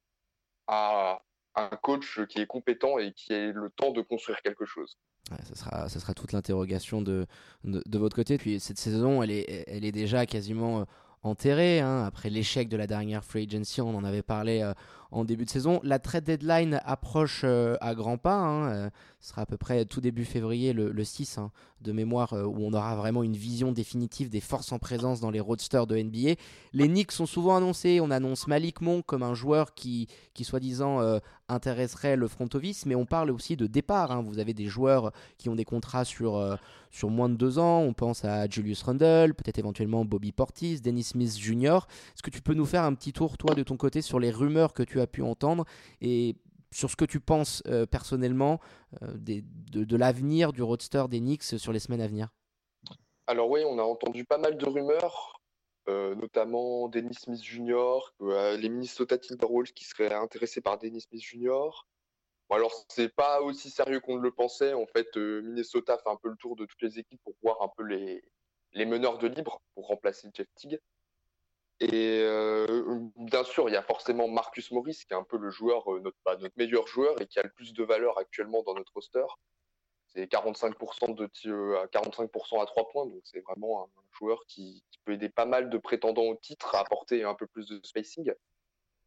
à, 0.68 1.22
un 1.58 1.76
coach 1.78 2.20
qui 2.30 2.40
est 2.40 2.46
compétent 2.46 2.98
et 2.98 3.14
qui 3.14 3.34
ait 3.34 3.52
le 3.52 3.70
temps 3.70 3.92
de 3.92 4.02
construire 4.02 4.42
quelque 4.42 4.66
chose. 4.66 4.98
ce, 5.44 5.56
sera, 5.56 5.90
sera 5.90 6.14
toute 6.14 6.32
l'interrogation 6.32 7.02
de, 7.02 7.26
de, 7.64 7.98
votre 7.98 8.16
côté. 8.16 8.38
Puis 8.38 8.60
cette 8.60 8.78
saison, 8.78 9.24
elle 9.24 9.32
est, 9.32 9.66
elle 9.68 9.84
est 9.84 9.92
déjà 9.92 10.26
quasiment 10.26 10.86
enterrée. 11.24 11.80
Hein. 11.80 12.06
Après 12.06 12.30
l'échec 12.30 12.70
de 12.70 12.78
la 12.78 12.88
dernière 12.88 13.24
free 13.24 13.48
agency, 13.50 13.82
on 13.82 13.96
en 13.96 14.04
avait 14.04 14.24
parlé 14.24 14.72
en 15.12 15.26
début 15.26 15.46
de 15.46 15.50
saison. 15.50 15.80
La 15.84 16.00
trade 16.00 16.24
deadline 16.24 16.82
approche 16.86 17.44
à 17.44 17.96
grands 17.96 18.18
pas. 18.18 18.36
Hein. 18.38 18.90
ce 19.20 19.30
sera 19.30 19.42
à 19.42 19.46
peu 19.46 19.58
près 19.58 19.86
tout 19.86 20.02
début 20.02 20.26
février, 20.26 20.74
le, 20.74 20.92
le 20.92 21.04
6 21.04 21.38
hein, 21.38 21.52
de 21.82 21.92
mémoire, 21.92 22.34
où 22.34 22.66
on 22.66 22.74
aura 22.74 22.96
vraiment 22.96 23.24
une 23.24 23.36
vision 23.36 23.72
définitive 23.72 24.30
des 24.30 24.42
forces 24.42 24.72
en 24.72 24.80
présence 24.80 25.20
dans 25.20 25.32
les 25.32 25.40
roadsters 25.40 25.88
de 25.88 25.98
NBA. 25.98 26.40
Les 26.74 26.88
Knicks 26.88 27.12
sont 27.12 27.26
souvent 27.26 27.58
annoncés. 27.58 28.00
On 28.02 28.12
annonce 28.12 28.48
Malik 28.48 28.82
Monk 28.82 29.06
comme 29.06 29.24
un 29.24 29.34
joueur 29.34 29.74
qui, 29.74 30.08
qui 30.34 30.44
soi-disant, 30.44 31.20
intéresserait 31.50 32.16
le 32.16 32.28
front 32.28 32.50
office, 32.54 32.86
mais 32.86 32.96
on 32.96 33.06
parle 33.06 33.32
aussi 33.32 33.56
de 33.56 33.68
départ. 33.68 34.12
Hein. 34.12 34.22
Vous 34.22 34.40
avez 34.40 34.54
des 34.54 34.66
joueurs 34.66 35.12
qui 35.38 35.50
ont 35.50 35.56
des 35.56 35.66
contrats 35.66 36.06
sur, 36.06 36.36
euh, 36.36 36.56
sur 36.92 37.10
moins 37.10 37.30
de 37.30 37.36
deux 37.36 37.58
ans. 37.60 37.80
On 37.80 37.94
pense 37.94 38.26
à 38.26 38.48
Julius 38.48 38.84
Randle, 38.84 39.34
peut-être 39.34 39.60
éventuellement 39.60 40.04
Bobby 40.04 40.32
Portis, 40.32 40.82
Dennis 40.82 41.04
Smith 41.04 41.38
Jr. 41.38 41.80
Est-ce 42.14 42.24
que 42.24 42.30
tu 42.30 42.42
peux 42.42 42.54
nous 42.54 42.66
faire 42.66 42.84
un 42.84 42.94
petit 42.94 43.14
tour, 43.14 43.38
toi, 43.38 43.56
de 43.56 43.64
ton 43.64 43.78
côté, 43.78 44.02
sur 44.02 44.20
les 44.20 44.32
rumeurs 44.32 44.74
que 44.74 44.84
tu 44.84 44.97
as 45.00 45.08
pu 45.08 45.22
entendre 45.22 45.66
et 46.02 46.36
sur 46.72 46.92
ce 46.92 46.96
que 46.96 47.06
tu 47.06 47.20
penses 47.20 47.64
euh, 47.68 47.86
personnellement 47.86 48.60
euh, 49.02 49.08
de, 49.16 49.96
l'avenir 49.96 50.54
du 50.54 50.62
roadster 50.62 51.06
des 51.10 51.20
Knicks 51.20 51.44
sur 51.44 51.72
les 51.72 51.80
semaines 51.80 52.02
à 52.02 52.08
venir? 52.08 52.30
Alors 53.26 53.50
oui, 53.50 53.62
on 53.66 53.80
a 53.80 53.84
entendu 53.84 54.26
pas 54.26 54.38
mal 54.38 54.58
de 54.58 54.66
rumeurs. 54.66 55.38
Euh, 55.90 56.16
notamment 56.16 56.90
Dennis 56.90 57.16
Smith 57.22 57.42
Jr., 57.42 58.00
euh, 58.22 58.58
les 58.58 58.68
Minnesota 58.68 59.18
Timberwolves 59.18 59.72
qui 59.72 59.86
seraient 59.86 60.14
intéressés 60.14 60.60
par 60.60 60.78
Dennis 60.78 61.02
Smith 61.10 61.22
Jr. 61.22 61.70
Bon, 62.50 62.56
alors, 62.56 62.74
c'est 62.90 63.14
pas 63.14 63.42
aussi 63.42 63.70
sérieux 63.70 64.02
qu'on 64.02 64.18
le 64.18 64.32
pensait. 64.32 64.74
En 64.74 64.86
fait, 64.86 65.08
euh, 65.16 65.42
Minnesota 65.44 65.98
fait 65.98 66.10
un 66.10 66.18
peu 66.18 66.30
le 66.30 66.36
tour 66.36 66.58
de 66.58 66.66
toutes 66.66 66.82
les 66.82 67.00
équipes 67.00 67.22
pour 67.24 67.36
voir 67.42 67.62
un 67.62 67.70
peu 67.76 67.84
les, 67.84 68.22
les 68.74 68.86
meneurs 68.86 69.18
de 69.18 69.28
libre 69.28 69.62
pour 69.76 69.88
remplacer 69.88 70.30
Jeff 70.34 70.48
Teague. 70.56 70.80
Et 71.80 72.26
bien 73.16 73.44
sûr, 73.44 73.70
il 73.70 73.74
y 73.74 73.78
a 73.78 73.84
forcément 73.84 74.28
Marcus 74.28 74.72
Morris, 74.72 75.04
qui 75.08 75.14
est 75.14 75.18
un 75.18 75.24
peu 75.24 75.38
le 75.38 75.52
joueur, 75.52 75.86
notre, 76.02 76.18
bah, 76.26 76.36
notre 76.38 76.58
meilleur 76.58 76.88
joueur 76.88 77.22
et 77.22 77.28
qui 77.28 77.40
a 77.40 77.44
le 77.44 77.52
plus 77.52 77.74
de 77.74 77.84
valeur 77.84 78.18
actuellement 78.18 78.64
dans 78.64 78.74
notre 78.74 78.94
roster. 78.94 79.26
C'est 80.08 80.26
45% 80.26 81.14
de 81.14 81.28
tir, 81.28 81.54
à 81.54 81.86
45% 81.88 82.62
à 82.62 82.66
3 82.66 82.90
points, 82.90 83.06
donc 83.06 83.22
c'est 83.24 83.42
vraiment 83.42 83.84
un 83.84 84.02
joueur 84.18 84.44
qui, 84.48 84.84
peut 85.06 85.14
aider 85.14 85.30
pas 85.30 85.46
mal 85.46 85.70
de 85.70 85.78
prétendants 85.78 86.24
au 86.24 86.36
titre 86.36 86.76
à 86.76 86.80
apporter 86.80 87.24
un 87.24 87.34
peu 87.34 87.48
plus 87.48 87.68
de 87.68 87.80
spacing. 87.84 88.34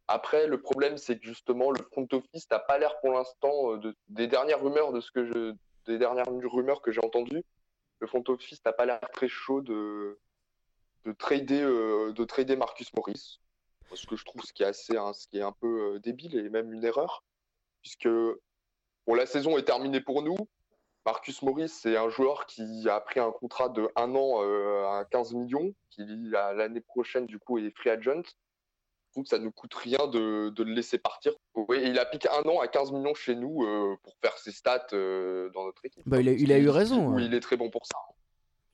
Après, 0.08 0.46
le 0.46 0.60
problème, 0.60 0.96
c'est 0.96 1.18
que 1.18 1.26
justement, 1.26 1.70
le 1.70 1.82
front 1.92 2.08
office 2.12 2.50
n'a 2.50 2.58
pas 2.58 2.78
l'air 2.78 2.98
pour 3.00 3.12
l'instant 3.12 3.74
euh, 3.74 3.94
des 4.08 4.26
dernières 4.26 4.62
rumeurs 4.62 4.92
de 4.92 5.00
ce 5.00 5.10
que 5.10 5.24
je, 5.26 5.54
des 5.86 5.98
dernières 5.98 6.26
rumeurs 6.26 6.80
que 6.80 6.90
j'ai 6.90 7.04
entendues. 7.04 7.44
Le 7.98 8.06
front 8.06 8.24
office 8.28 8.64
n'a 8.64 8.72
pas 8.72 8.86
l'air 8.86 9.00
très 9.12 9.28
chaud 9.28 9.60
de 9.60 10.18
de 11.04 11.12
trader 11.12 11.62
euh, 11.62 12.12
de 12.12 12.24
trader 12.24 12.56
Marcus 12.56 12.92
Morris, 12.94 13.40
ce 13.94 14.06
que 14.06 14.16
je 14.16 14.24
trouve 14.24 14.42
ce 14.42 14.52
qui 14.52 14.62
est 14.62 14.66
assez, 14.66 14.96
hein, 14.96 15.12
ce 15.12 15.26
qui 15.26 15.38
est 15.38 15.42
un 15.42 15.52
peu 15.52 15.94
euh, 15.94 15.98
débile 15.98 16.36
et 16.36 16.48
même 16.48 16.72
une 16.72 16.84
erreur, 16.84 17.24
puisque 17.82 18.08
bon, 18.08 19.14
la 19.14 19.26
saison 19.26 19.58
est 19.58 19.64
terminée 19.64 20.00
pour 20.00 20.22
nous. 20.22 20.36
Marcus 21.06 21.42
Morris, 21.42 21.70
c'est 21.70 21.96
un 21.96 22.10
joueur 22.10 22.46
qui 22.46 22.88
a 22.88 23.00
pris 23.00 23.20
un 23.20 23.32
contrat 23.32 23.68
de 23.68 23.88
un 23.96 24.14
an 24.14 24.42
euh, 24.42 24.84
à 24.84 25.04
15 25.10 25.32
millions, 25.32 25.74
qui 25.90 26.04
l'année 26.06 26.80
prochaine, 26.80 27.26
du 27.26 27.38
coup, 27.38 27.58
est 27.58 27.70
free 27.70 27.90
agent. 27.90 28.22
Je 28.22 29.14
trouve 29.14 29.24
que 29.24 29.30
ça 29.30 29.38
ne 29.38 29.48
coûte 29.48 29.74
rien 29.74 30.06
de, 30.06 30.52
le 30.56 30.72
laisser 30.72 30.98
partir. 30.98 31.32
Oui, 31.54 31.80
il 31.82 31.98
a 31.98 32.04
piqué 32.04 32.28
un 32.28 32.48
an 32.48 32.60
à 32.60 32.68
15 32.68 32.92
millions 32.92 33.14
chez 33.14 33.34
nous 33.34 33.64
euh, 33.64 33.96
pour 34.04 34.14
faire 34.22 34.38
ses 34.38 34.52
stats 34.52 34.86
euh, 34.92 35.50
dans 35.50 35.64
notre 35.64 35.84
équipe. 35.84 36.02
Bah, 36.06 36.20
il, 36.20 36.52
a, 36.52 36.58
eu 36.58 36.68
raison. 36.68 37.18
Il 37.18 37.34
est 37.34 37.40
très 37.40 37.56
bon 37.56 37.70
pour 37.70 37.86
ça. 37.86 37.98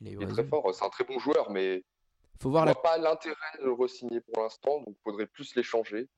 Il, 0.02 0.22
est 0.22 0.26
très 0.26 0.44
fort, 0.44 0.74
c'est 0.74 0.84
un 0.84 0.90
très 0.90 1.04
bon 1.04 1.18
joueur, 1.18 1.50
mais 1.50 1.84
faut 2.40 2.50
voir 2.50 2.66
ne 2.66 2.72
pas 2.72 2.98
l'intérêt 2.98 3.36
de 3.60 3.64
le 3.64 3.72
re-signer 3.72 4.20
pour 4.20 4.42
l'instant, 4.42 4.78
donc 4.78 4.96
il 4.98 5.02
faudrait 5.02 5.26
plus 5.26 5.54
l'échanger. 5.54 6.08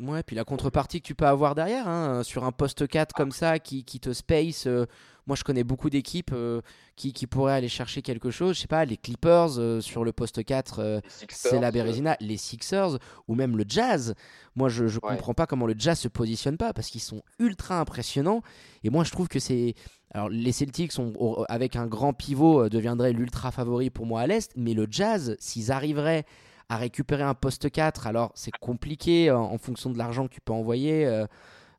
Ouais, 0.00 0.22
puis 0.22 0.36
la 0.36 0.44
contrepartie 0.44 1.00
que 1.00 1.06
tu 1.06 1.16
peux 1.16 1.26
avoir 1.26 1.56
derrière, 1.56 1.88
hein, 1.88 2.22
sur 2.22 2.44
un 2.44 2.52
poste 2.52 2.86
4 2.86 3.12
comme 3.14 3.32
ça 3.32 3.58
qui, 3.58 3.84
qui 3.84 3.98
te 3.98 4.12
space. 4.12 4.68
Euh, 4.68 4.86
moi, 5.26 5.34
je 5.34 5.42
connais 5.42 5.64
beaucoup 5.64 5.90
d'équipes 5.90 6.30
euh, 6.32 6.60
qui, 6.94 7.12
qui, 7.12 7.26
pourraient 7.26 7.54
aller 7.54 7.68
chercher 7.68 8.00
quelque 8.00 8.30
chose. 8.30 8.54
Je 8.54 8.60
sais 8.60 8.68
pas, 8.68 8.84
les 8.84 8.96
Clippers 8.96 9.58
euh, 9.58 9.80
sur 9.80 10.04
le 10.04 10.12
poste 10.12 10.44
4, 10.44 11.02
c'est 11.28 11.58
la 11.58 11.72
Bérésina. 11.72 12.16
Les 12.20 12.36
Sixers 12.36 12.98
ou 13.26 13.34
même 13.34 13.56
le 13.56 13.64
Jazz. 13.66 14.14
Moi, 14.54 14.68
je 14.68 14.84
ne 14.84 14.98
comprends 15.00 15.34
pas 15.34 15.46
comment 15.46 15.66
le 15.66 15.74
Jazz 15.76 15.98
se 15.98 16.08
positionne 16.08 16.56
pas 16.56 16.72
parce 16.72 16.88
qu'ils 16.88 17.00
sont 17.00 17.22
ultra 17.40 17.80
impressionnants. 17.80 18.42
Et 18.84 18.90
moi, 18.90 19.02
je 19.02 19.10
trouve 19.10 19.26
que 19.26 19.40
c'est. 19.40 19.74
Alors, 20.12 20.28
les 20.28 20.52
Celtics, 20.52 20.92
sont, 20.92 21.44
avec 21.48 21.76
un 21.76 21.86
grand 21.86 22.12
pivot, 22.12 22.68
deviendraient 22.68 23.12
l'ultra 23.12 23.50
favori 23.50 23.90
pour 23.90 24.06
moi 24.06 24.22
à 24.22 24.26
l'Est. 24.26 24.52
Mais 24.56 24.74
le 24.74 24.86
Jazz, 24.90 25.36
s'ils 25.38 25.70
arriveraient 25.70 26.24
à 26.68 26.76
récupérer 26.76 27.22
un 27.22 27.34
poste 27.34 27.70
4. 27.70 28.06
Alors, 28.06 28.30
c'est 28.34 28.52
compliqué 28.60 29.30
euh, 29.30 29.38
en, 29.38 29.58
fonction 29.58 29.90
de 29.90 29.98
l'argent 29.98 30.28
que 30.28 30.34
tu 30.34 30.40
peux 30.40 30.52
envoyer. 30.52 31.06
Euh, 31.06 31.26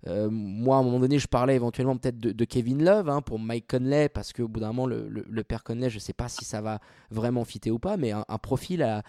euh, 0.08 0.30
moi, 0.32 0.78
à 0.78 0.80
un 0.80 0.84
moment 0.84 1.00
donné, 1.00 1.20
je 1.20 1.28
parlais 1.28 1.56
éventuellement 1.56 1.98
peut-être 1.98 2.18
de, 2.18 2.46
Kevin 2.46 2.84
Love 2.84 3.10
hein, 3.10 3.22
pour 3.22 3.38
Mike 3.38 3.68
Conley, 3.68 4.10
parce 4.10 4.34
qu'au 4.34 4.48
bout 4.48 4.62
d'un 4.62 4.68
moment, 4.68 4.88
le, 4.88 5.44
père 5.44 5.64
Conley, 5.64 5.90
je 5.90 5.96
ne 5.96 6.00
sais 6.00 6.14
pas 6.14 6.30
si 6.30 6.46
ça 6.46 6.62
va 6.62 6.80
vraiment 7.12 7.44
fitter 7.44 7.70
ou 7.70 7.80
pas, 7.80 7.98
mais 7.98 8.12
un, 8.12 8.38
profil 8.42 9.04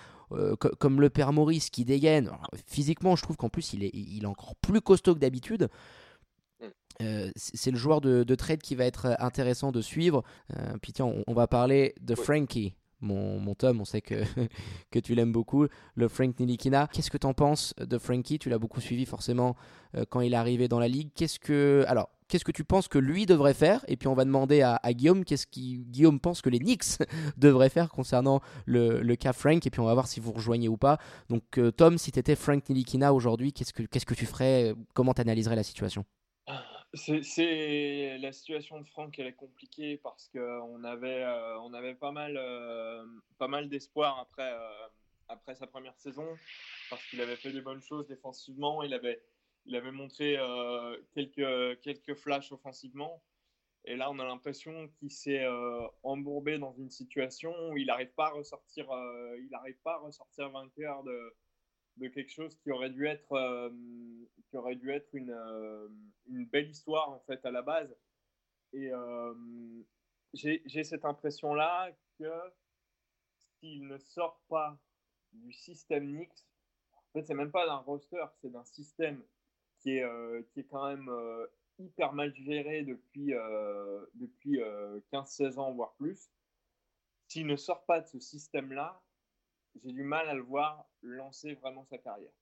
comme 0.78 1.00
le 1.00 1.10
père 1.10 1.32
Maurice 1.32 1.70
qui 1.70 1.84
dégaine. 1.84 2.30
physiquement, 2.66 3.14
je 3.14 3.22
trouve 3.22 3.36
qu'en 3.36 3.48
plus, 3.48 3.72
il 3.72 3.84
est, 3.84 3.90
il 3.94 4.24
est 4.24 4.26
encore 4.26 4.56
plus 4.56 4.80
costaud 4.80 5.14
que 5.14 5.20
d'habitude. 5.20 5.68
C'est 7.36 7.70
le 7.70 7.76
joueur 7.76 8.00
de, 8.00 8.34
trade 8.34 8.60
qui 8.60 8.74
va 8.74 8.84
être 8.84 9.16
intéressant 9.18 9.72
de 9.72 9.80
suivre. 9.80 10.22
puis 10.82 10.92
tiens, 10.92 11.12
on, 11.26 11.32
va 11.32 11.46
parler 11.46 11.94
de 12.00 12.14
Frankie 12.14 12.74
mon, 13.00 13.40
mon 13.40 13.54
Tom, 13.54 13.80
on 13.80 13.84
sait 13.84 14.00
que, 14.00 14.22
que 14.90 14.98
tu 14.98 15.14
l'aimes 15.14 15.32
beaucoup, 15.32 15.66
le 15.94 16.08
Frank 16.08 16.38
Nilikina. 16.38 16.88
Qu'est-ce 16.92 17.10
que 17.10 17.18
tu 17.18 17.26
en 17.26 17.34
penses 17.34 17.74
de 17.78 17.98
Frankie? 17.98 18.38
Tu 18.38 18.48
l'as 18.48 18.58
beaucoup 18.58 18.80
suivi 18.80 19.06
forcément 19.06 19.56
euh, 19.96 20.04
quand 20.08 20.20
il 20.20 20.34
est 20.34 20.36
arrivé 20.36 20.68
dans 20.68 20.78
la 20.78 20.88
ligue. 20.88 21.10
Qu'est-ce 21.14 21.38
que 21.38 21.84
alors 21.88 22.10
qu'est-ce 22.28 22.44
que 22.44 22.52
tu 22.52 22.62
penses 22.62 22.86
que 22.86 22.98
lui 22.98 23.26
devrait 23.26 23.54
faire? 23.54 23.84
Et 23.88 23.96
puis 23.96 24.06
on 24.06 24.14
va 24.14 24.24
demander 24.24 24.62
à, 24.62 24.78
Guillaume 24.92 25.24
qu'est-ce 25.24 25.46
qui 25.46 25.78
Guillaume 25.88 26.20
pense 26.20 26.42
que 26.42 26.48
les 26.48 26.60
Knicks 26.60 26.98
devraient 27.36 27.70
faire 27.70 27.90
concernant 27.90 28.40
le, 28.66 29.00
le, 29.00 29.16
cas 29.16 29.32
Frank? 29.32 29.66
Et 29.66 29.70
puis 29.70 29.80
on 29.80 29.86
va 29.86 29.94
voir 29.94 30.06
si 30.06 30.20
vous 30.20 30.32
rejoignez 30.32 30.68
ou 30.68 30.76
pas. 30.76 30.98
Donc 31.28 31.58
euh, 31.58 31.72
Tom, 31.72 31.98
si 31.98 32.12
tu 32.12 32.18
étais 32.18 32.36
Frank 32.36 32.68
Nilikina 32.68 33.12
aujourd'hui, 33.12 33.52
qu'est-ce 33.52 33.72
que 33.72 33.82
qu'est-ce 33.82 34.06
que 34.06 34.14
tu 34.14 34.26
ferais? 34.26 34.74
Comment 34.94 35.14
tu 35.14 35.22
analyserais 35.22 35.56
la 35.56 35.64
situation? 35.64 36.04
C'est 36.94 38.18
la 38.18 38.32
situation 38.32 38.80
de 38.80 38.86
Franck, 38.86 39.18
elle 39.18 39.28
est 39.28 39.34
compliquée 39.34 39.96
parce 39.98 40.28
qu'on 40.28 40.82
avait, 40.84 41.22
euh, 41.22 41.58
on 41.60 41.72
avait 41.72 41.94
pas 41.94 42.10
mal, 42.10 42.36
euh, 42.36 43.04
pas 43.38 43.48
mal 43.48 43.68
d'espoir 43.68 44.18
après, 44.18 44.52
euh, 44.52 44.88
après 45.28 45.54
sa 45.54 45.66
première 45.66 45.96
saison 45.98 46.26
parce 46.88 47.04
qu'il 47.06 47.20
avait 47.20 47.36
fait 47.36 47.52
des 47.52 47.60
bonnes 47.60 47.82
choses 47.82 48.08
défensivement, 48.08 48.82
il 48.82 48.92
avait, 48.92 49.22
il 49.66 49.76
avait 49.76 49.92
montré 49.92 50.36
quelques, 51.12 51.80
quelques 51.82 52.14
flashs 52.14 52.50
offensivement. 52.50 53.22
Et 53.84 53.96
là, 53.96 54.10
on 54.10 54.18
a 54.18 54.24
l'impression 54.24 54.88
qu'il 54.98 55.12
s'est 55.12 55.46
embourbé 56.02 56.58
dans 56.58 56.72
une 56.72 56.90
situation 56.90 57.54
où 57.70 57.76
il 57.76 57.86
n'arrive 57.86 58.12
pas 58.14 58.26
à 58.26 58.30
ressortir, 58.30 58.86
il 59.38 59.48
n'arrive 59.52 59.78
pas 59.84 59.94
à 59.94 59.98
ressortir 59.98 60.50
vainqueur 60.50 61.04
de, 61.04 61.34
de 62.00 62.08
quelque 62.08 62.32
chose 62.32 62.56
qui 62.56 62.70
aurait 62.70 62.90
dû 62.90 63.06
être, 63.06 63.32
euh, 63.32 63.70
qui 64.48 64.56
aurait 64.56 64.76
dû 64.76 64.90
être 64.90 65.14
une, 65.14 65.30
euh, 65.30 65.88
une, 66.26 66.46
belle 66.46 66.68
histoire 66.68 67.10
en 67.10 67.20
fait 67.20 67.44
à 67.44 67.50
la 67.50 67.62
base. 67.62 67.94
Et 68.72 68.90
euh, 68.92 69.34
j'ai 70.32 70.84
cette 70.84 71.04
impression-là 71.04 71.90
que 72.18 72.32
s'il 73.36 73.86
ne 73.86 73.98
sort 73.98 74.40
pas 74.48 74.78
du 75.32 75.52
système 75.52 76.06
Nix, 76.06 76.46
en 76.94 77.12
fait, 77.12 77.24
c'est 77.24 77.34
même 77.34 77.50
pas 77.50 77.66
d'un 77.66 77.76
roster, 77.76 78.24
c'est 78.40 78.50
d'un 78.50 78.64
système 78.64 79.22
qui 79.80 79.96
est, 79.96 80.44
qui 80.52 80.60
est 80.60 80.64
quand 80.64 80.88
même 80.88 81.10
hyper 81.78 82.12
mal 82.12 82.32
géré 82.36 82.84
depuis, 82.84 83.32
depuis 84.14 84.60
15-16 85.12 85.58
ans, 85.58 85.72
voire 85.72 85.94
plus. 85.94 86.30
S'il 87.26 87.46
ne 87.46 87.56
sort 87.56 87.84
pas 87.86 88.00
de 88.00 88.06
ce 88.06 88.20
système-là, 88.20 89.02
j'ai 89.82 89.92
du 89.92 90.02
mal 90.02 90.28
à 90.28 90.34
le 90.34 90.42
voir 90.42 90.86
lancer 91.02 91.54
vraiment 91.54 91.84
sa 91.84 91.98
carrière. 91.98 92.32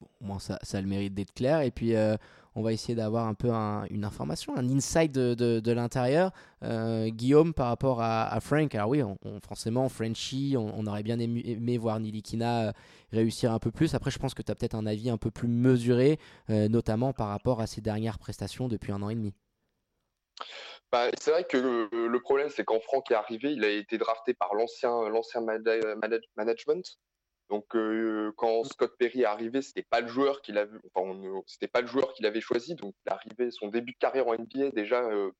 Bon, 0.00 0.08
moi, 0.20 0.38
ça, 0.40 0.58
ça 0.62 0.78
a 0.78 0.80
le 0.80 0.86
mérite 0.86 1.14
d'être 1.14 1.32
clair. 1.32 1.60
Et 1.60 1.70
puis, 1.70 1.94
euh, 1.94 2.16
on 2.54 2.62
va 2.62 2.72
essayer 2.72 2.94
d'avoir 2.94 3.26
un 3.26 3.34
peu 3.34 3.50
une 3.50 4.04
information, 4.04 4.56
un 4.56 4.68
insight 4.68 5.12
de, 5.12 5.70
l'intérieur. 5.72 6.32
Euh, 6.62 7.08
Guillaume, 7.08 7.52
par 7.52 7.68
rapport 7.68 8.00
à, 8.00 8.38
Frank, 8.40 8.74
alors 8.74 8.90
oui, 8.90 9.02
on, 9.02 9.16
forcément, 9.46 9.88
Frenchy, 9.88 10.54
on, 10.56 10.86
aurait 10.86 11.02
bien 11.02 11.18
aimé, 11.18 11.78
voir 11.78 11.98
Nilikina 12.00 12.68
euh, 12.68 12.72
réussir 13.12 13.52
un 13.52 13.58
peu 13.58 13.70
plus. 13.70 13.94
Après, 13.94 14.10
je 14.10 14.18
pense 14.18 14.34
que 14.34 14.42
tu 14.42 14.52
as 14.52 14.54
peut-être 14.54 14.74
un 14.74 14.86
avis 14.86 15.10
un 15.10 15.18
peu 15.18 15.30
plus 15.30 15.48
mesuré, 15.48 16.18
notamment 16.48 17.12
par 17.12 17.28
rapport 17.28 17.60
à 17.60 17.66
ses 17.66 17.80
dernières 17.80 18.18
prestations 18.18 18.68
depuis 18.68 18.92
un 18.92 19.02
an 19.02 19.08
et 19.08 19.14
demi. 19.14 19.34
Bah, 20.94 21.10
c'est 21.20 21.32
vrai 21.32 21.42
que 21.42 21.56
le, 21.56 22.20
problème, 22.20 22.50
c'est 22.50 22.64
quand 22.64 22.78
Franck 22.78 23.10
est 23.10 23.16
arrivé, 23.16 23.50
il 23.52 23.64
a 23.64 23.68
été 23.68 23.98
drafté 23.98 24.32
par 24.32 24.54
l'ancien 24.54 25.08
l'ancien 25.08 25.40
management. 26.36 26.98
Donc 27.50 27.74
euh, 27.74 28.32
quand 28.36 28.62
Scott 28.62 28.94
Perry 28.96 29.22
est 29.22 29.24
arrivé, 29.24 29.60
c'était 29.60 29.82
pas 29.82 30.00
le 30.00 30.06
joueur 30.06 30.40
qu'il 30.40 30.56
avait, 30.56 30.78
enfin, 30.94 31.20
c'était 31.48 31.66
pas 31.66 31.80
le 31.80 31.88
joueur 31.88 32.12
qu'il 32.12 32.26
avait 32.26 32.40
choisi. 32.40 32.76
Donc 32.76 32.94
il 33.40 33.50
son 33.50 33.66
début 33.70 33.90
de 33.90 33.98
carrière 33.98 34.28
en 34.28 34.34
NBA 34.34 34.70
déjà 34.70 35.02
euh, 35.02 35.32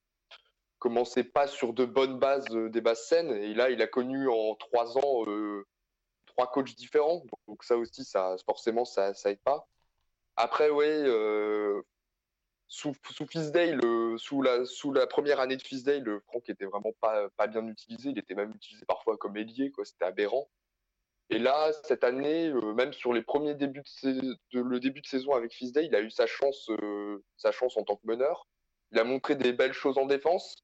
commençait 0.81 1.23
pas 1.23 1.47
sur 1.47 1.73
de 1.73 1.85
bonnes 1.85 2.19
bases, 2.19 2.51
euh, 2.51 2.69
des 2.69 2.81
bases 2.81 3.07
saines. 3.07 3.31
Et 3.31 3.55
là, 3.55 3.71
il 3.71 3.81
a 3.81 3.87
connu 3.87 4.29
en 4.29 4.57
trois 4.57 4.99
ans 4.99 5.25
trois 6.27 6.51
coachs 6.51 6.75
différents. 6.75 7.23
Donc 7.47 7.63
ça 7.63 7.77
aussi, 7.77 8.05
ça 8.05 8.35
forcément, 8.45 8.85
ça, 8.85 9.15
ça 9.15 9.31
aide 9.31 9.41
pas. 9.45 9.69
Après, 10.35 10.69
oui, 10.69 10.85
sous, 12.69 12.95
sous 13.11 13.27
Fisdale, 13.27 13.81
sous 14.19 14.43
la, 14.43 14.65
sous 14.65 14.93
la 14.93 15.07
première 15.07 15.41
année 15.41 15.57
de 15.57 15.63
Fisdale, 15.63 16.21
Franck 16.27 16.49
était 16.49 16.65
vraiment 16.65 16.93
pas, 17.01 17.29
pas 17.37 17.47
bien 17.47 17.67
utilisé. 17.67 18.11
Il 18.11 18.19
était 18.19 18.35
même 18.35 18.53
utilisé 18.53 18.85
parfois 18.87 19.17
comme 19.17 19.37
ailier, 19.37 19.71
quoi. 19.71 19.85
C'était 19.85 20.05
aberrant. 20.05 20.49
Et 21.31 21.39
là, 21.39 21.73
cette 21.85 22.05
année, 22.05 22.49
euh, 22.49 22.75
même 22.75 22.93
sur 22.93 23.13
les 23.13 23.23
premiers 23.23 23.55
débuts 23.55 23.83
de, 24.03 24.61
le 24.61 24.81
début 24.81 25.01
de 25.01 25.07
saison 25.07 25.33
avec 25.33 25.53
Fisday, 25.53 25.87
il 25.87 25.95
a 25.95 26.01
eu 26.01 26.11
sa 26.11 26.27
chance, 26.27 26.69
euh, 26.71 27.25
sa 27.37 27.51
chance 27.51 27.77
en 27.77 27.83
tant 27.83 27.97
que 27.97 28.07
meneur. 28.07 28.47
Il 28.93 28.99
a 28.99 29.05
montré 29.05 29.35
des 29.35 29.53
belles 29.53 29.73
choses 29.73 29.97
en 29.97 30.07
défense. 30.07 30.57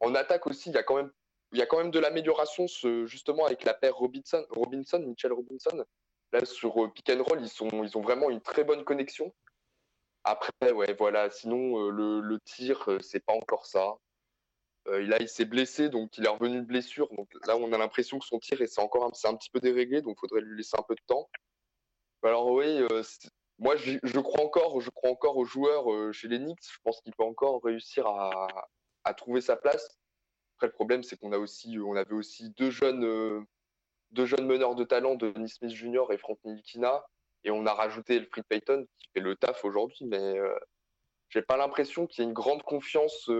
En 0.00 0.14
attaque 0.14 0.46
aussi, 0.46 0.68
il 0.70 0.74
y 0.74 0.78
a 0.78 0.82
quand 0.82 0.96
même, 0.96 1.10
il 1.52 1.58
y 1.58 1.62
a 1.62 1.66
quand 1.66 1.78
même 1.78 1.90
de 1.90 1.98
l'amélioration, 1.98 2.66
justement 3.06 3.46
avec 3.46 3.64
la 3.64 3.74
paire 3.74 3.96
Robinson, 3.96 4.44
Mitchell 5.00 5.32
Robinson. 5.32 5.84
Là, 6.32 6.44
sur 6.44 6.84
euh, 6.84 6.88
pick 6.92 7.10
roll, 7.10 7.40
ils 7.40 7.84
ils 7.84 7.96
ont 7.96 8.02
vraiment 8.02 8.28
une 8.28 8.42
très 8.42 8.64
bonne 8.64 8.84
connexion. 8.84 9.32
Après, 10.24 10.72
ouais, 10.72 10.94
voilà. 10.98 11.30
Sinon, 11.30 11.88
le, 11.90 12.20
le 12.20 12.40
tir, 12.40 12.88
c'est 13.00 13.24
pas 13.24 13.34
encore 13.34 13.66
ça. 13.66 13.96
Euh, 14.88 15.06
là, 15.06 15.18
il 15.20 15.28
s'est 15.28 15.44
blessé, 15.44 15.88
donc 15.88 16.16
il 16.18 16.24
est 16.24 16.28
revenu 16.28 16.60
de 16.60 16.66
blessure. 16.66 17.08
Donc 17.14 17.28
là, 17.46 17.56
on 17.56 17.72
a 17.72 17.78
l'impression 17.78 18.18
que 18.18 18.24
son 18.24 18.38
tir 18.38 18.58
c'est 18.66 18.80
encore 18.80 19.04
un, 19.04 19.28
un 19.28 19.36
petit 19.36 19.50
peu 19.50 19.60
déréglé, 19.60 20.02
donc 20.02 20.16
il 20.18 20.20
faudrait 20.20 20.40
lui 20.40 20.56
laisser 20.56 20.76
un 20.78 20.82
peu 20.82 20.94
de 20.94 21.02
temps. 21.06 21.28
Alors 22.22 22.50
oui, 22.50 22.66
euh, 22.66 23.02
moi 23.58 23.76
je, 23.76 24.18
crois 24.20 24.44
encore, 24.44 24.80
je 24.80 24.90
crois 24.90 25.10
encore 25.10 25.36
aux 25.36 25.44
joueurs 25.44 25.92
euh, 25.92 26.12
chez 26.12 26.28
les 26.28 26.38
Knicks. 26.38 26.58
Je 26.62 26.78
pense 26.82 27.00
qu'il 27.02 27.14
peut 27.14 27.24
encore 27.24 27.62
réussir 27.62 28.06
à, 28.06 29.14
trouver 29.16 29.40
sa 29.40 29.56
place. 29.56 29.98
Après, 30.56 30.66
le 30.66 30.72
problème, 30.72 31.02
c'est 31.02 31.16
qu'on 31.18 31.32
a 31.32 31.38
aussi, 31.38 31.78
on 31.78 31.94
avait 31.94 32.14
aussi 32.14 32.50
deux 32.50 32.70
jeunes, 32.70 33.46
deux 34.10 34.26
jeunes 34.26 34.46
meneurs 34.46 34.74
de 34.74 34.84
talent, 34.84 35.14
Denis 35.14 35.50
Smith 35.50 35.70
Jr. 35.70 36.12
et 36.12 36.18
Frank 36.18 36.38
Nilikina, 36.44 37.04
et 37.44 37.50
on 37.50 37.66
a 37.66 37.74
rajouté 37.74 38.16
Elfried 38.16 38.44
Payton 38.44 38.86
qui 38.98 39.08
fait 39.14 39.20
le 39.20 39.36
taf 39.36 39.64
aujourd'hui, 39.64 40.06
mais 40.06 40.36
j'ai 41.30 41.42
pas 41.42 41.56
l'impression 41.56 42.06
qu'il 42.06 42.22
y 42.22 42.26
ait 42.26 42.28
une 42.28 42.34
grande 42.34 42.62
confiance 42.62 43.30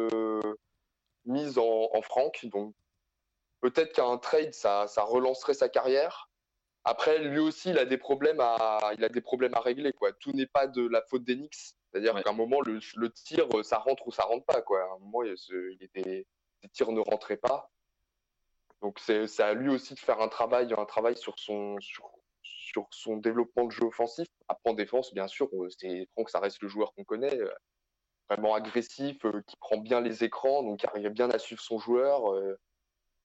mise 1.24 1.58
en, 1.58 1.88
en 1.92 2.02
franc. 2.02 2.30
Donc 2.44 2.74
peut-être 3.60 3.92
qu'un 3.92 4.18
trade, 4.18 4.54
ça, 4.54 4.86
ça 4.86 5.02
relancerait 5.02 5.54
sa 5.54 5.68
carrière. 5.68 6.30
Après, 6.84 7.18
lui 7.18 7.38
aussi, 7.38 7.70
il 7.70 7.78
a 7.78 7.84
des 7.84 7.98
problèmes 7.98 8.40
à, 8.40 8.92
il 8.96 9.04
a 9.04 9.08
des 9.08 9.20
problèmes 9.20 9.54
à 9.54 9.60
régler. 9.60 9.92
Quoi. 9.92 10.12
Tout 10.12 10.32
n'est 10.32 10.46
pas 10.46 10.66
de 10.66 10.86
la 10.88 11.02
faute 11.02 11.24
d'Enix. 11.24 11.74
C'est-à-dire 11.90 12.14
qu'à 12.22 12.30
un 12.30 12.34
moment, 12.34 12.60
le, 12.62 12.80
le, 12.96 13.12
tir, 13.12 13.46
ça 13.62 13.78
rentre 13.78 14.06
ou 14.06 14.12
ça 14.12 14.22
rentre 14.22 14.46
pas. 14.46 14.62
Quoi. 14.62 14.82
À 14.82 14.94
un 14.94 14.98
moment, 14.98 15.22
il, 15.22 15.34
il 15.50 15.82
était, 15.82 16.26
les 16.62 16.68
tirs 16.70 16.92
ne 16.92 17.00
rentraient 17.00 17.36
pas. 17.36 17.70
Donc 18.80 19.00
c'est 19.00 19.40
à 19.40 19.54
lui 19.54 19.68
aussi 19.68 19.94
de 19.94 19.98
faire 19.98 20.20
un 20.20 20.28
travail, 20.28 20.72
un 20.76 20.84
travail 20.84 21.16
sur 21.16 21.38
son, 21.38 21.78
sur, 21.80 22.10
sur 22.72 22.86
son 22.90 23.16
développement 23.16 23.64
de 23.64 23.72
jeu 23.72 23.84
offensif. 23.84 24.26
Après 24.48 24.70
en 24.70 24.74
défense, 24.74 25.12
bien 25.14 25.28
sûr, 25.28 25.48
c'est 25.78 26.06
Franck, 26.12 26.30
ça 26.30 26.40
reste 26.40 26.62
le 26.62 26.68
joueur 26.68 26.92
qu'on 26.94 27.04
connaît 27.04 27.38
vraiment 28.28 28.54
agressif, 28.54 29.24
euh, 29.24 29.42
qui 29.46 29.56
prend 29.56 29.78
bien 29.78 30.00
les 30.00 30.24
écrans, 30.24 30.62
donc 30.62 30.80
qui 30.80 30.86
arrive 30.86 31.08
bien 31.10 31.30
à 31.30 31.38
suivre 31.38 31.60
son 31.60 31.78
joueur, 31.78 32.32
euh, 32.34 32.58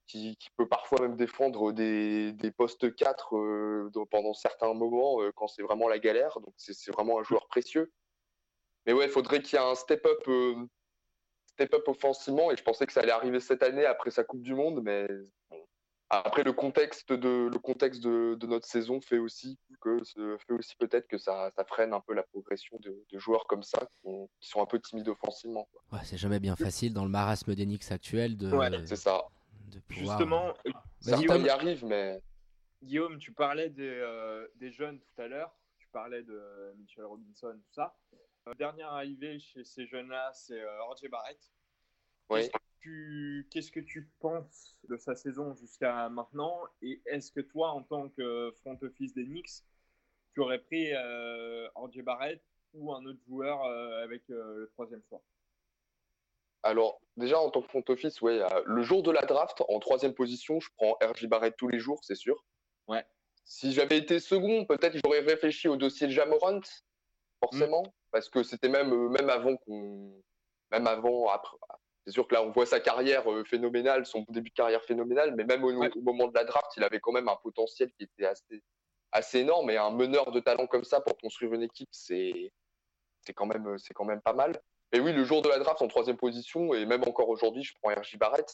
qui, 0.06 0.36
peut 0.56 0.68
parfois 0.68 1.00
même 1.00 1.16
défendre 1.16 1.72
des, 1.72 2.34
postes 2.56 2.94
4 2.94 3.36
euh, 3.36 3.90
pendant 4.10 4.34
certains 4.34 4.72
moments 4.74 5.18
quand 5.34 5.48
c'est 5.48 5.62
vraiment 5.62 5.88
la 5.88 5.98
galère. 5.98 6.40
Donc 6.40 6.54
c'est 6.56 6.92
vraiment 6.92 7.18
un 7.18 7.22
joueur 7.22 7.46
précieux. 7.48 7.92
Mais 8.86 8.92
ouais, 8.92 9.06
il 9.06 9.10
faudrait 9.10 9.40
qu'il 9.40 9.58
y 9.58 9.62
ait 9.62 9.64
un 9.64 9.74
step-up 9.74 10.28
step-up 11.46 11.88
offensivement 11.88 12.50
et 12.50 12.56
je 12.56 12.62
pensais 12.62 12.84
que 12.84 12.92
ça 12.92 13.00
allait 13.00 13.12
arriver 13.12 13.40
cette 13.40 13.62
année 13.62 13.86
après 13.86 14.10
sa 14.10 14.24
Coupe 14.24 14.42
du 14.42 14.54
Monde, 14.54 14.82
mais 14.82 15.06
après, 16.22 16.42
le 16.42 16.52
contexte 16.52 17.12
de, 17.12 17.48
le 17.52 17.58
contexte 17.58 18.02
de, 18.02 18.46
notre 18.46 18.66
saison 18.66 19.00
fait 19.00 19.18
aussi 19.18 19.58
que 19.80 20.02
fait 20.46 20.52
aussi 20.52 20.76
peut-être 20.76 21.06
que 21.08 21.18
ça, 21.18 21.50
ça, 21.56 21.64
freine 21.64 21.92
un 21.92 22.00
peu 22.00 22.14
la 22.14 22.22
progression 22.22 22.78
de, 22.80 23.18
joueurs 23.18 23.46
comme 23.46 23.62
ça 23.62 23.86
qui, 23.90 24.48
sont 24.48 24.62
un 24.62 24.66
peu 24.66 24.80
timides 24.80 25.08
offensivement. 25.08 25.68
Ouais, 25.92 26.00
c'est 26.04 26.16
jamais 26.16 26.40
bien 26.40 26.56
facile 26.56 26.92
dans 26.92 27.04
le 27.04 27.10
marasme 27.10 27.54
d'Enix 27.54 27.90
actuel 27.90 28.36
de. 28.36 28.50
c'est 28.86 28.96
ça. 28.96 29.24
Justement, 29.88 30.54
euh, 30.66 30.70
certains 31.00 31.38
y 31.38 31.48
arrivent, 31.48 31.84
mais. 31.84 32.22
Guillaume, 32.82 33.18
tu 33.18 33.32
parlais 33.32 33.70
des, 33.70 33.88
euh, 33.88 34.46
des 34.56 34.70
jeunes 34.70 35.00
tout 35.00 35.22
à 35.22 35.26
l'heure. 35.26 35.56
Tu 35.78 35.88
parlais 35.88 36.22
de 36.22 36.74
Michel 36.76 37.06
Robinson, 37.06 37.52
tout 37.54 37.72
ça. 37.72 37.96
Euh, 38.46 38.52
dernière 38.58 38.92
arrivée 38.92 39.38
chez 39.38 39.64
ces 39.64 39.86
jeunes-là, 39.86 40.30
c'est 40.34 40.62
RJ 40.62 41.08
Barrett. 41.08 41.38
Oui 42.28 42.50
qu'est-ce 43.50 43.70
que 43.70 43.80
tu 43.80 44.08
penses 44.20 44.76
de 44.88 44.96
sa 44.96 45.14
saison 45.14 45.54
jusqu'à 45.54 46.08
maintenant? 46.08 46.60
Et 46.82 47.00
est-ce 47.06 47.32
que 47.32 47.40
toi, 47.40 47.70
en 47.70 47.82
tant 47.82 48.08
que 48.08 48.52
front 48.60 48.78
office 48.82 49.14
des 49.14 49.24
Knicks, 49.24 49.62
tu 50.34 50.40
aurais 50.40 50.58
pris 50.58 50.92
euh, 50.94 51.68
Barrett 52.04 52.42
ou 52.72 52.92
un 52.92 53.04
autre 53.06 53.20
joueur 53.26 53.64
euh, 53.64 54.02
avec 54.02 54.22
euh, 54.30 54.60
le 54.60 54.70
troisième 54.70 55.02
choix? 55.08 55.22
Alors, 56.62 57.00
déjà, 57.16 57.38
en 57.38 57.50
tant 57.50 57.62
que 57.62 57.68
front 57.68 57.84
office, 57.88 58.20
ouais, 58.22 58.40
le 58.64 58.82
jour 58.82 59.02
de 59.02 59.10
la 59.10 59.22
draft, 59.22 59.62
en 59.68 59.78
troisième 59.80 60.14
position, 60.14 60.60
je 60.60 60.68
prends 60.76 60.96
RJ 61.02 61.26
Barrett 61.26 61.54
tous 61.56 61.68
les 61.68 61.78
jours, 61.78 62.02
c'est 62.02 62.14
sûr. 62.14 62.42
Ouais. 62.88 63.04
Si 63.44 63.72
j'avais 63.72 63.98
été 63.98 64.18
second, 64.18 64.64
peut-être 64.64 64.96
j'aurais 65.04 65.20
réfléchi 65.20 65.68
au 65.68 65.76
dossier 65.76 66.06
de 66.06 66.12
Jamorant, 66.12 66.60
forcément, 67.40 67.82
mm. 67.82 67.92
parce 68.10 68.30
que 68.30 68.42
c'était 68.42 68.70
même, 68.70 69.08
même 69.08 69.28
avant 69.28 69.56
qu'on. 69.58 70.22
Même 70.70 70.86
avant, 70.86 71.28
après, 71.28 71.56
c'est 72.04 72.12
sûr 72.12 72.28
que 72.28 72.34
là, 72.34 72.42
on 72.42 72.50
voit 72.50 72.66
sa 72.66 72.80
carrière 72.80 73.30
euh, 73.30 73.44
phénoménale, 73.44 74.04
son 74.04 74.24
début 74.28 74.50
de 74.50 74.54
carrière 74.54 74.84
phénoménal, 74.84 75.34
mais 75.36 75.44
même 75.44 75.64
au, 75.64 75.72
moment 76.02 76.28
de 76.28 76.34
la 76.34 76.44
draft, 76.44 76.70
il 76.76 76.84
avait 76.84 77.00
quand 77.00 77.12
même 77.12 77.28
un 77.28 77.36
potentiel 77.36 77.90
qui 77.92 78.04
était 78.04 78.26
assez, 78.26 78.62
assez 79.12 79.38
énorme. 79.38 79.70
Et 79.70 79.78
un 79.78 79.90
meneur 79.90 80.30
de 80.30 80.40
talent 80.40 80.66
comme 80.66 80.84
ça 80.84 81.00
pour 81.00 81.16
construire 81.16 81.54
une 81.54 81.62
équipe, 81.62 81.88
c'est 81.92 82.52
quand, 83.34 83.46
même, 83.46 83.76
quand 83.94 84.04
même 84.04 84.20
pas 84.20 84.34
mal. 84.34 84.60
Et 84.92 85.00
oui, 85.00 85.12
le 85.12 85.24
jour 85.24 85.40
de 85.40 85.48
la 85.48 85.58
draft 85.58 85.80
en 85.80 85.88
troisième 85.88 86.18
position, 86.18 86.74
et 86.74 86.84
même 86.84 87.02
encore 87.04 87.30
aujourd'hui, 87.30 87.62
je 87.62 87.72
prends 87.80 87.90
RJ 87.90 88.18
Barrett. 88.18 88.52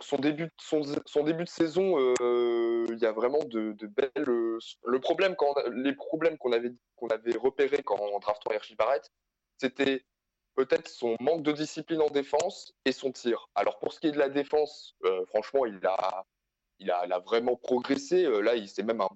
Son, 0.00 0.16
début, 0.16 0.50
son, 0.58 0.82
son, 1.04 1.22
début 1.22 1.44
de 1.44 1.48
saison, 1.48 2.14
euh, 2.20 2.86
il 2.90 2.98
y 2.98 3.06
a 3.06 3.12
vraiment 3.12 3.44
de, 3.44 3.72
de 3.72 3.86
belles. 3.86 4.10
le 4.16 4.98
problème 5.00 5.36
quand, 5.36 5.54
les 5.74 5.92
problèmes 5.92 6.38
qu'on 6.38 6.52
avait, 6.52 6.72
qu'on 6.96 7.08
avait 7.08 7.36
repérés 7.36 7.82
quand 7.84 7.98
on 8.00 8.18
draftant 8.18 8.50
RJ 8.50 8.76
Barrett, 8.76 9.08
c'était 9.58 10.04
peut-être 10.56 10.88
son 10.88 11.16
manque 11.20 11.42
de 11.42 11.52
discipline 11.52 12.00
en 12.00 12.08
défense 12.08 12.74
et 12.84 12.92
son 12.92 13.12
tir. 13.12 13.48
Alors 13.54 13.78
pour 13.78 13.92
ce 13.92 14.00
qui 14.00 14.08
est 14.08 14.12
de 14.12 14.18
la 14.18 14.28
défense, 14.28 14.96
euh, 15.04 15.24
franchement, 15.26 15.66
il 15.66 15.78
a, 15.86 16.24
il 16.80 16.90
a, 16.90 17.06
il 17.06 17.12
a, 17.12 17.18
vraiment 17.20 17.56
progressé. 17.56 18.24
Euh, 18.24 18.40
là, 18.40 18.56
il 18.56 18.68
c'est 18.68 18.82
même 18.82 19.00
un 19.00 19.08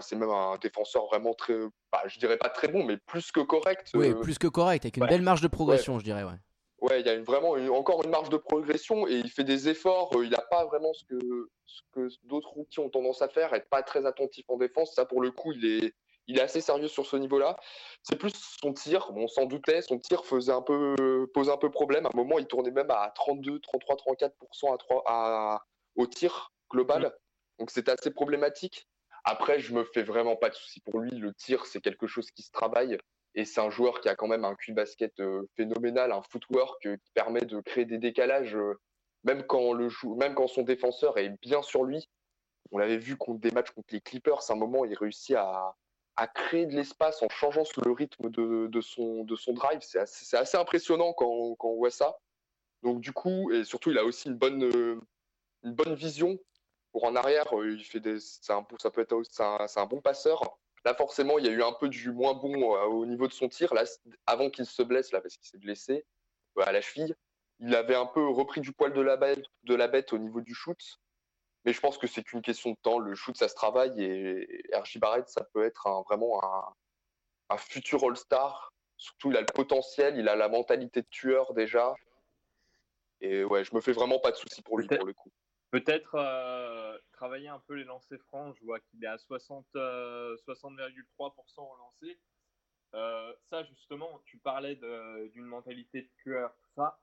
c'est 0.00 0.16
même 0.16 0.30
un 0.30 0.56
défenseur 0.56 1.06
vraiment 1.06 1.34
très, 1.34 1.54
bah, 1.92 2.02
je 2.06 2.18
dirais 2.18 2.38
pas 2.38 2.48
très 2.48 2.68
bon, 2.68 2.84
mais 2.84 2.96
plus 2.96 3.30
que 3.32 3.40
correct. 3.40 3.90
Oui, 3.94 4.10
euh, 4.10 4.14
plus 4.14 4.38
que 4.38 4.46
correct, 4.46 4.84
avec 4.84 4.96
une 4.96 5.06
belle 5.06 5.22
marge 5.22 5.42
de 5.42 5.48
progression, 5.48 5.98
je 5.98 6.04
dirais. 6.04 6.22
Ouais. 6.22 6.38
Ouais, 6.82 7.00
il 7.00 7.06
y 7.06 7.10
a 7.10 7.20
vraiment 7.22 7.52
encore 7.74 8.04
une 8.04 8.10
marge 8.10 8.28
de 8.28 8.36
progression 8.36 9.08
et 9.08 9.14
il 9.14 9.30
fait 9.30 9.44
des 9.44 9.68
efforts. 9.68 10.10
il 10.22 10.30
n'a 10.30 10.44
pas 10.50 10.66
vraiment 10.66 10.92
ce 10.92 11.04
que, 11.04 11.48
ce 11.64 11.80
que 11.92 12.08
d'autres 12.24 12.50
routiers 12.50 12.82
ont 12.82 12.90
tendance 12.90 13.22
à 13.22 13.28
faire, 13.28 13.54
être 13.54 13.68
pas 13.70 13.82
très 13.82 14.04
attentif 14.04 14.44
en 14.48 14.58
défense. 14.58 14.94
Ça, 14.94 15.06
pour 15.06 15.22
le 15.22 15.30
coup, 15.30 15.52
il 15.52 15.64
est, 15.64 15.94
il 16.26 16.38
est 16.38 16.42
assez 16.42 16.60
sérieux 16.60 16.88
sur 16.88 17.06
ce 17.06 17.16
niveau-là. 17.16 17.56
C'est 18.02 18.16
plus 18.16 18.32
son 18.60 18.72
tir, 18.72 19.10
on 19.14 19.28
s'en 19.28 19.46
doutait, 19.46 19.82
son 19.82 19.98
tir 19.98 20.24
faisait 20.24 20.52
un 20.52 20.62
peu, 20.62 21.28
posait 21.34 21.52
un 21.52 21.56
peu 21.56 21.70
problème. 21.70 22.06
À 22.06 22.10
un 22.12 22.16
moment, 22.16 22.38
il 22.38 22.46
tournait 22.46 22.70
même 22.70 22.90
à 22.90 23.12
32, 23.14 23.60
33, 23.60 23.96
34% 23.96 24.74
à 24.74 24.78
3, 24.78 25.02
à, 25.06 25.64
au 25.96 26.06
tir 26.06 26.52
global. 26.70 27.12
Donc 27.58 27.70
c'était 27.70 27.92
assez 27.92 28.10
problématique. 28.10 28.86
Après, 29.24 29.58
je 29.58 29.74
me 29.74 29.84
fais 29.84 30.02
vraiment 30.02 30.36
pas 30.36 30.50
de 30.50 30.54
soucis 30.54 30.80
pour 30.80 31.00
lui. 31.00 31.10
Le 31.10 31.32
tir, 31.34 31.66
c'est 31.66 31.80
quelque 31.80 32.06
chose 32.06 32.30
qui 32.30 32.42
se 32.42 32.52
travaille. 32.52 32.98
Et 33.34 33.44
c'est 33.44 33.60
un 33.60 33.70
joueur 33.70 34.00
qui 34.00 34.08
a 34.08 34.14
quand 34.14 34.28
même 34.28 34.44
un 34.44 34.54
cul 34.54 34.72
basket 34.72 35.18
euh, 35.20 35.42
phénoménal, 35.56 36.12
un 36.12 36.22
footwork 36.22 36.86
euh, 36.86 36.96
qui 36.96 37.10
permet 37.12 37.42
de 37.42 37.60
créer 37.60 37.84
des 37.84 37.98
décalages, 37.98 38.56
euh, 38.56 38.80
même, 39.24 39.42
quand 39.42 39.74
le 39.74 39.88
même 40.16 40.34
quand 40.34 40.46
son 40.46 40.62
défenseur 40.62 41.18
est 41.18 41.30
bien 41.42 41.60
sur 41.60 41.84
lui. 41.84 42.08
On 42.72 42.78
l'avait 42.78 42.96
vu 42.96 43.16
contre 43.16 43.40
des 43.40 43.50
matchs 43.50 43.72
contre 43.72 43.88
les 43.92 44.00
Clippers, 44.00 44.48
à 44.48 44.52
un 44.54 44.56
moment, 44.56 44.84
il 44.84 44.94
réussit 44.94 45.36
à, 45.36 45.74
à 46.16 46.26
créer 46.26 46.66
de 46.66 46.74
l'espace 46.74 47.22
en 47.22 47.28
changeant 47.28 47.64
le 47.84 47.92
rythme 47.92 48.30
de, 48.30 48.80
son, 48.80 49.24
drive. 49.52 49.80
C'est 49.82 50.36
assez, 50.36 50.56
impressionnant 50.56 51.12
quand, 51.12 51.56
on 51.60 51.76
voit 51.76 51.90
ça. 51.90 52.16
Donc 52.82 53.00
du 53.00 53.12
coup, 53.12 53.50
et 53.52 53.64
surtout, 53.64 53.90
il 53.90 53.98
a 53.98 54.04
aussi 54.04 54.28
une 54.28 54.36
bonne, 54.36 55.94
vision 55.94 56.38
pour 56.92 57.04
en 57.04 57.16
arrière. 57.16 57.46
Il 57.52 57.84
fait 57.84 58.00
des, 58.00 58.18
ça 58.20 58.62
peut 58.92 59.00
être, 59.02 59.22
c'est 59.30 59.80
un, 59.80 59.86
bon 59.86 60.00
passeur. 60.00 60.58
Là, 60.84 60.94
forcément, 60.94 61.38
il 61.38 61.44
y 61.44 61.48
a 61.48 61.52
eu 61.52 61.62
un 61.62 61.72
peu 61.72 61.88
du 61.88 62.12
moins 62.12 62.34
bon 62.34 62.76
euh, 62.76 62.84
au 62.84 63.06
niveau 63.06 63.26
de 63.26 63.32
son 63.32 63.48
tir. 63.48 63.72
Avant 64.24 64.50
qu'il 64.50 64.66
se 64.66 64.82
blesse, 64.82 65.10
là, 65.10 65.20
parce 65.20 65.36
qu'il 65.36 65.48
s'est 65.48 65.58
blessé 65.58 66.04
à 66.64 66.72
la 66.72 66.80
cheville, 66.80 67.14
il 67.58 67.74
avait 67.74 67.94
un 67.94 68.06
peu 68.06 68.26
repris 68.28 68.60
du 68.60 68.72
poil 68.72 68.92
de 68.92 69.00
la 69.00 69.16
bête, 69.16 69.44
de 69.64 69.74
la 69.74 69.88
bête 69.88 70.12
au 70.12 70.18
niveau 70.18 70.40
du 70.40 70.54
shoot. 70.54 70.78
Mais 71.66 71.72
je 71.72 71.80
pense 71.80 71.98
que 71.98 72.06
c'est 72.06 72.22
qu'une 72.22 72.42
question 72.42 72.70
de 72.70 72.76
temps. 72.80 73.00
Le 73.00 73.14
shoot, 73.16 73.36
ça 73.36 73.48
se 73.48 73.54
travaille 73.54 74.00
et 74.00 74.64
RJ 74.72 74.98
Barrett, 74.98 75.28
ça 75.28 75.44
peut 75.52 75.64
être 75.64 75.88
vraiment 76.08 76.40
un, 77.50 77.56
futur 77.58 78.04
All-Star. 78.04 78.72
Surtout, 78.96 79.30
il 79.32 79.36
a 79.36 79.40
le 79.40 79.46
potentiel, 79.46 80.16
il 80.16 80.28
a 80.28 80.36
la 80.36 80.48
mentalité 80.48 81.02
de 81.02 81.08
tueur 81.10 81.52
déjà. 81.54 81.94
Et 83.20 83.44
ouais, 83.44 83.64
je 83.64 83.74
me 83.74 83.80
fais 83.80 83.92
vraiment 83.92 84.20
pas 84.20 84.30
de 84.30 84.36
soucis 84.36 84.62
pour 84.62 84.78
lui 84.78 84.86
pour 84.86 85.04
le 85.04 85.12
coup. 85.12 85.30
Peut-être 85.72 86.14
euh, 86.14 86.96
travailler 87.12 87.48
un 87.48 87.58
peu 87.66 87.74
les 87.74 87.84
lancers 87.84 88.22
francs. 88.28 88.54
Je 88.58 88.64
vois 88.64 88.78
qu'il 88.78 89.02
est 89.02 89.08
à 89.08 89.16
60,3% 89.16 89.74
euh, 89.76 90.36
au 91.58 91.76
lancer. 91.76 92.20
Euh, 92.94 93.34
ça, 93.50 93.64
justement, 93.64 94.22
tu 94.24 94.38
parlais 94.38 94.76
d'une 95.32 95.44
mentalité 95.44 96.02
de 96.02 96.10
tueur, 96.22 96.54
tout 96.62 96.70
ça. 96.76 97.00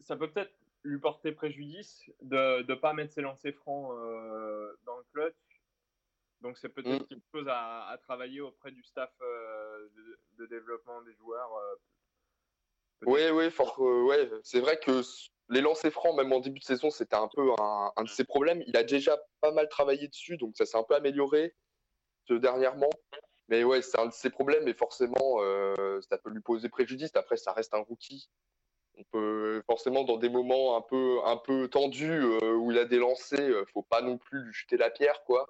Ça 0.00 0.16
peut 0.16 0.30
peut-être 0.30 0.54
lui 0.82 0.98
porter 0.98 1.32
préjudice 1.32 2.04
de 2.22 2.62
ne 2.62 2.74
pas 2.74 2.92
mettre 2.92 3.12
ses 3.12 3.22
lancers 3.22 3.54
francs 3.54 3.90
dans 4.84 4.96
le 4.96 5.04
clutch. 5.12 5.34
Donc, 6.42 6.58
c'est 6.58 6.68
peut-être 6.68 7.04
mm. 7.04 7.06
quelque 7.08 7.26
chose 7.32 7.46
à, 7.48 7.98
travailler 8.02 8.40
auprès 8.40 8.70
du 8.70 8.82
staff 8.82 9.10
de, 10.38 10.46
développement 10.46 11.02
des 11.02 11.14
joueurs. 11.14 11.50
oui, 13.06 13.22
oui, 13.30 13.48
ouais. 13.78 14.30
c'est 14.42 14.60
vrai 14.60 14.78
que 14.78 15.02
les 15.48 15.60
lancers 15.60 15.92
francs, 15.92 16.16
même 16.16 16.32
en 16.32 16.40
début 16.40 16.58
de 16.58 16.64
saison, 16.64 16.90
c'était 16.90 17.16
un 17.16 17.28
peu 17.28 17.50
un, 17.58 18.02
de 18.02 18.08
ses 18.08 18.24
problèmes. 18.24 18.62
Il 18.66 18.76
a 18.76 18.82
déjà 18.82 19.16
pas 19.40 19.52
mal 19.52 19.68
travaillé 19.68 20.08
dessus, 20.08 20.36
donc 20.36 20.56
ça 20.56 20.66
s'est 20.66 20.76
un 20.76 20.82
peu 20.82 20.94
amélioré 20.94 21.54
dernièrement. 22.28 22.90
Mais 23.48 23.62
ouais, 23.62 23.80
c'est 23.80 23.98
un 23.98 24.06
de 24.06 24.12
ses 24.12 24.30
problèmes 24.30 24.66
et 24.66 24.74
forcément, 24.74 25.36
euh, 25.38 26.00
ça 26.08 26.18
peut 26.18 26.30
lui 26.30 26.40
poser 26.40 26.68
préjudice. 26.68 27.14
Après, 27.14 27.36
ça 27.36 27.52
reste 27.52 27.74
un 27.74 27.78
rookie. 27.78 28.28
On 28.96 29.04
peut 29.04 29.62
forcément, 29.66 30.04
dans 30.04 30.16
des 30.16 30.28
moments 30.28 30.76
un 30.76 30.80
peu, 30.80 31.18
un 31.24 31.36
peu 31.36 31.68
tendus 31.68 32.10
euh, 32.10 32.54
où 32.54 32.72
il 32.72 32.78
a 32.78 32.84
des 32.84 32.98
lancers, 32.98 33.38
euh, 33.40 33.64
faut 33.72 33.82
pas 33.82 34.00
non 34.00 34.16
plus 34.16 34.42
lui 34.42 34.52
jeter 34.52 34.76
la 34.76 34.90
pierre, 34.90 35.22
quoi. 35.24 35.48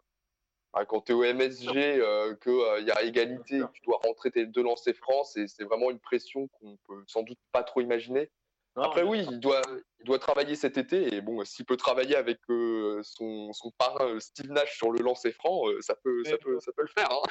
quand 0.88 1.02
tu 1.02 1.12
es 1.12 1.14
au 1.14 1.22
MSG, 1.22 2.00
qu'il 2.42 2.84
y 2.86 2.90
a 2.90 3.02
égalité, 3.02 3.60
que 3.60 3.72
tu 3.72 3.82
dois 3.82 4.00
rentrer 4.04 4.30
tes 4.30 4.46
deux 4.46 4.62
lancers 4.62 4.96
francs, 4.96 5.26
c'est 5.26 5.64
vraiment 5.64 5.90
une 5.90 6.00
pression 6.00 6.48
qu'on 6.48 6.76
peut 6.88 7.04
sans 7.06 7.22
doute 7.22 7.38
pas 7.52 7.62
trop 7.62 7.80
imaginer. 7.80 8.30
Après, 8.76 9.02
oui, 9.02 9.26
il 9.30 9.40
doit, 9.40 9.62
il 10.00 10.04
doit 10.04 10.18
travailler 10.18 10.54
cet 10.54 10.76
été. 10.76 11.14
Et 11.14 11.20
bon, 11.22 11.42
s'il 11.44 11.64
peut 11.64 11.78
travailler 11.78 12.16
avec 12.16 12.38
euh, 12.50 13.00
son, 13.02 13.52
son, 13.52 13.70
parrain 13.78 14.06
euh, 14.06 14.20
Steve 14.20 14.50
Nash 14.50 14.76
sur 14.76 14.92
le 14.92 15.00
lancer 15.00 15.32
franc, 15.32 15.68
euh, 15.68 15.80
ça, 15.80 15.94
peut, 15.94 16.22
ça, 16.24 16.36
peut, 16.36 16.60
ça 16.60 16.72
peut 16.72 16.82
le 16.82 16.88
faire. 16.88 17.10
Hein. 17.10 17.22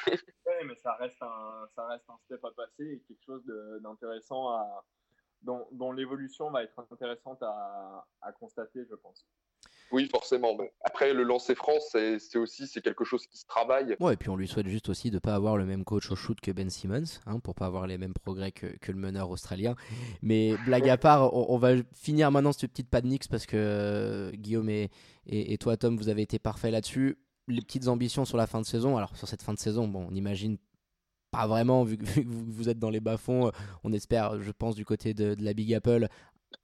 oui, 0.46 0.66
mais 0.66 0.74
ça 0.74 0.94
reste, 0.94 1.22
un, 1.22 1.66
ça 1.74 1.86
reste 1.86 2.04
un 2.08 2.18
step 2.24 2.44
à 2.44 2.50
passer 2.50 2.84
et 2.84 3.02
quelque 3.06 3.24
chose 3.24 3.44
d'intéressant 3.80 4.48
à, 4.48 4.84
dont, 5.46 5.66
dont 5.72 5.92
l'évolution 5.92 6.50
va 6.50 6.64
être 6.64 6.78
intéressante 6.92 7.42
à, 7.42 8.04
à 8.20 8.32
constater, 8.32 8.84
je 8.90 8.94
pense. 8.96 9.24
Oui, 9.92 10.08
forcément. 10.10 10.56
Après, 10.84 11.14
le 11.14 11.22
lancer 11.22 11.54
franc, 11.54 11.78
c'est 11.80 12.36
aussi 12.36 12.66
c'est 12.66 12.82
quelque 12.82 13.04
chose 13.04 13.24
qui 13.26 13.38
se 13.38 13.46
travaille. 13.46 13.96
Ouais, 14.00 14.14
et 14.14 14.16
puis 14.16 14.28
on 14.28 14.36
lui 14.36 14.48
souhaite 14.48 14.66
juste 14.66 14.88
aussi 14.88 15.10
de 15.10 15.16
ne 15.16 15.20
pas 15.20 15.34
avoir 15.34 15.56
le 15.56 15.64
même 15.64 15.84
coach 15.84 16.10
au 16.10 16.16
shoot 16.16 16.40
que 16.40 16.50
Ben 16.50 16.68
Simmons, 16.68 17.20
hein, 17.26 17.38
pour 17.38 17.54
pas 17.54 17.66
avoir 17.66 17.86
les 17.86 17.96
mêmes 17.96 18.12
progrès 18.12 18.50
que, 18.50 18.66
que 18.78 18.90
le 18.90 18.98
meneur 18.98 19.30
australien. 19.30 19.76
Mais 20.22 20.56
blague 20.66 20.88
à 20.88 20.96
part, 20.96 21.32
on, 21.34 21.56
va 21.58 21.74
finir 21.94 22.32
maintenant 22.32 22.52
cette 22.52 22.72
petite 22.72 22.90
Knicks 22.90 23.28
parce 23.28 23.46
que 23.46 23.56
euh, 23.56 24.30
Guillaume 24.32 24.68
et, 24.68 24.90
et, 25.26 25.56
toi, 25.58 25.76
Tom, 25.76 25.96
vous 25.96 26.08
avez 26.08 26.22
été 26.22 26.40
parfaits 26.40 26.72
là-dessus. 26.72 27.16
Les 27.46 27.62
petites 27.62 27.86
ambitions 27.86 28.24
sur 28.24 28.36
la 28.36 28.48
fin 28.48 28.60
de 28.60 28.66
saison. 28.66 28.96
Alors, 28.96 29.16
sur 29.16 29.28
cette 29.28 29.42
fin 29.42 29.54
de 29.54 29.58
saison, 29.58 29.86
bon, 29.86 30.08
on 30.10 30.14
imagine 30.14 30.58
pas 31.30 31.46
vraiment, 31.46 31.84
vu 31.84 31.98
que, 31.98 32.04
vous 32.26 32.68
êtes 32.68 32.78
dans 32.78 32.90
les 32.90 33.00
bas-fonds, 33.00 33.50
on 33.84 33.92
espère, 33.92 34.40
je 34.40 34.52
pense, 34.52 34.74
du 34.74 34.84
côté 34.84 35.14
de, 35.14 35.36
la 35.38 35.54
Big 35.54 35.72
Apple, 35.74 36.08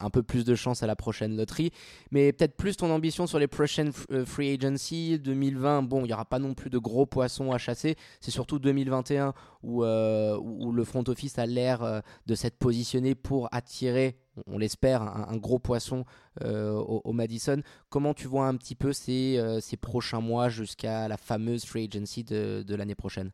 un 0.01 0.11
peu 0.11 0.23
plus 0.23 0.45
de 0.45 0.55
chance 0.55 0.83
à 0.83 0.87
la 0.87 0.97
prochaine 0.97 1.37
loterie. 1.37 1.71
Mais 2.11 2.33
peut-être 2.33 2.57
plus 2.57 2.77
ton 2.77 2.91
ambition 2.91 3.27
sur 3.27 3.39
les 3.39 3.47
prochaines 3.47 3.93
euh, 4.11 4.25
free 4.25 4.55
agency 4.55 5.19
2020. 5.19 5.83
Bon, 5.83 6.01
il 6.01 6.09
n'y 6.09 6.13
aura 6.13 6.25
pas 6.25 6.39
non 6.39 6.55
plus 6.55 6.71
de 6.71 6.79
gros 6.79 7.07
poissons 7.07 7.53
à 7.53 7.59
chasser. 7.59 7.97
C'est 8.21 8.31
surtout 8.31 8.59
2021 8.59 9.35
où, 9.63 9.85
euh, 9.85 10.37
où 10.39 10.73
le 10.73 10.85
front 10.85 11.05
office 11.07 11.39
a 11.39 11.47
l'air 11.47 11.83
euh, 11.83 12.01
de 12.27 12.35
s'être 12.35 12.59
positionné 12.59 13.15
pour 13.15 13.49
attirer, 13.53 14.17
on 14.47 14.59
l'espère, 14.59 15.03
un, 15.03 15.37
gros 15.37 15.59
poisson 15.59 16.05
au, 16.41 17.13
Madison. 17.13 17.61
Comment 17.91 18.15
tu 18.15 18.29
vois 18.29 18.47
un 18.47 18.57
petit 18.57 18.75
peu 18.75 18.95
ces, 18.95 19.39
prochains 19.81 20.21
mois 20.21 20.49
jusqu'à 20.49 21.07
la 21.07 21.19
fameuse 21.19 21.67
free 21.67 21.85
agency 21.85 22.25
de 22.25 22.75
l'année 22.75 22.95
prochaine? 22.95 23.31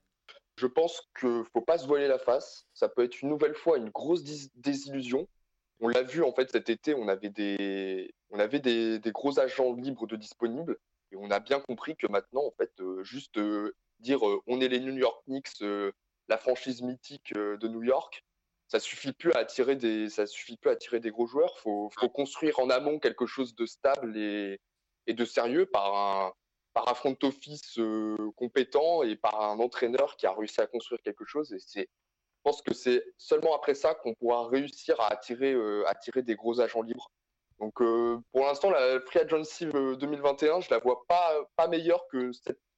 Je 0.59 0.66
pense 0.66 1.09
qu'il 1.18 1.44
faut 1.53 1.61
pas 1.61 1.79
se 1.79 1.87
voiler 1.87 2.09
la 2.09 2.18
face. 2.18 2.66
Ça 2.75 2.88
peut 2.88 3.05
être 3.05 3.23
une 3.23 3.29
nouvelle 3.29 3.55
fois 3.55 3.79
une 3.79 3.90
grosse 3.90 4.23
désillusion 4.55 5.29
on 5.81 5.88
l'a 5.88 6.03
vu 6.03 6.23
en 6.23 6.33
fait 6.33 6.51
cet 6.51 6.71
été, 6.71 6.94
on 6.94 7.09
avait 7.09 7.31
des, 7.31 8.12
on 8.31 8.38
avait 8.38 8.61
des, 8.61 9.01
gros 9.12 9.38
agents 9.38 9.75
libres 9.75 10.07
de 10.07 10.16
disponibles 10.16 10.79
et 11.12 11.16
on 11.16 11.31
a 11.31 11.40
bien 11.40 11.61
compris 11.61 11.97
que 11.97 12.07
maintenant 12.07 12.44
en 12.44 12.53
fait 12.53 12.73
euh, 12.81 13.03
juste 13.05 13.38
euh, 13.38 13.75
dire 14.01 14.27
euh, 14.27 14.40
on 14.47 14.61
est 14.61 14.68
les 14.68 14.81
New 14.81 14.97
York 14.97 15.23
Knicks, 15.27 15.61
la 15.61 16.38
franchise 16.38 16.83
mythique 16.83 17.33
de 17.35 17.68
New 17.68 17.83
York, 17.83 18.25
ça 18.66 18.81
suffit 18.81 19.12
plus 19.12 19.33
à 19.33 19.38
attirer 19.38 19.77
des, 19.77 20.11
ça 20.11 20.27
suffit 20.27 20.57
plus 20.57 20.68
à 20.71 20.75
attirer 20.75 21.01
des 21.01 21.11
gros 21.11 21.27
joueurs. 21.27 21.59
Faut, 21.61 21.90
faut 21.99 22.11
construire 22.11 22.59
en 22.59 22.68
amont 22.68 22.99
quelque 22.99 23.25
chose 23.25 23.55
de 23.55 23.64
stable 23.64 24.14
et, 24.16 24.61
et 25.07 25.14
de 25.14 25.25
sérieux 25.25 25.64
par 25.64 25.94
un, 25.94 26.33
par 26.78 26.88
un 26.88 26.94
front 26.94 27.16
office 27.24 27.80
compétent 28.36 29.02
et 29.02 29.16
par 29.16 29.40
un 29.40 29.58
entraîneur 29.58 30.16
qui 30.16 30.26
a 30.26 30.32
réussi 30.32 30.60
à 30.60 30.68
construire 30.68 31.02
quelque 31.02 31.24
chose. 31.24 31.52
Et 31.52 31.58
c'est 31.58 31.88
je 32.38 32.42
pense 32.44 32.62
que 32.62 32.72
c'est 32.72 33.04
seulement 33.16 33.54
après 33.56 33.74
ça 33.74 33.96
qu'on 33.96 34.14
pourra 34.14 34.46
réussir 34.46 34.98
à 35.00 35.12
attirer, 35.12 35.52
euh, 35.52 35.82
attirer 35.88 36.22
des 36.22 36.36
gros 36.36 36.60
agents 36.60 36.82
libres. 36.82 37.10
Donc 37.58 37.82
euh, 37.82 38.20
pour 38.30 38.44
l'instant, 38.44 38.70
la 38.70 39.00
Free 39.00 39.18
Agency 39.18 39.66
2021, 39.66 40.58
euh, 40.58 40.60
je 40.60 40.70
la 40.70 40.78
vois 40.78 41.04
pas, 41.08 41.34
pas 41.56 41.66
meilleure 41.66 42.06
que, 42.12 42.30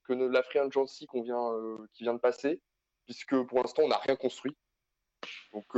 que 0.05 0.13
la 0.13 0.41
Free 0.41 0.57
Agency 0.57 1.05
qu'on 1.05 1.21
vient, 1.21 1.51
qui 1.93 2.01
vient 2.03 2.15
de 2.15 2.19
passer, 2.19 2.59
puisque 3.05 3.39
pour 3.43 3.59
l'instant, 3.59 3.83
on 3.83 3.89
n'a 3.89 3.99
rien 3.99 4.15
construit. 4.15 4.57
Donc 5.53 5.75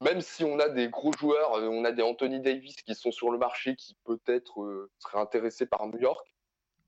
même 0.00 0.20
si 0.20 0.44
on 0.44 0.60
a 0.60 0.68
des 0.68 0.88
gros 0.88 1.12
joueurs, 1.18 1.54
on 1.54 1.84
a 1.84 1.90
des 1.90 2.02
Anthony 2.02 2.40
Davis 2.40 2.76
qui 2.76 2.94
sont 2.94 3.10
sur 3.10 3.32
le 3.32 3.38
marché, 3.38 3.74
qui 3.74 3.96
peut-être 4.04 4.88
seraient 5.00 5.18
intéressés 5.18 5.66
par 5.66 5.88
New 5.88 5.98
York, 5.98 6.33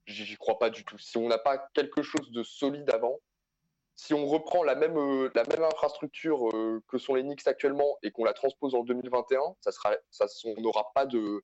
j'y 0.07 0.37
crois 0.37 0.59
pas 0.59 0.71
du 0.71 0.85
tout. 0.85 0.99
Si 0.99 1.17
on 1.17 1.29
n'a 1.29 1.39
pas 1.39 1.59
quelque 1.75 2.03
chose 2.03 2.31
de 2.31 2.43
solide 2.43 2.91
avant, 2.91 3.19
si 3.97 4.13
on 4.13 4.27
reprend 4.27 4.63
la 4.63 4.75
même, 4.75 4.97
euh, 4.97 5.31
infrastructure 5.35 6.49
euh, 6.51 6.83
que 6.87 6.99
sont 6.99 7.15
les 7.15 7.23
Knicks 7.23 7.47
actuellement 7.47 7.97
et 8.03 8.11
qu'on 8.11 8.25
la 8.25 8.35
transpose 8.35 8.75
en 8.75 8.85
2021, 8.85 9.41
ça 9.61 9.73
sera, 9.73 9.95
ça, 10.11 10.27
on 10.45 10.61
n'aura 10.61 10.93
pas 10.95 11.07
de, 11.07 11.43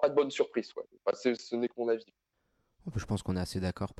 pas 0.00 0.08
de 0.08 0.30
ce 0.30 1.56
n'est 1.56 1.68
que 1.68 1.74
mon 1.76 1.88
avis. 1.88 2.06
Je 2.96 3.04
pense 3.04 3.22
qu'on 3.22 3.36
est 3.36 3.40
assez 3.40 3.60
d'accord 3.60 3.92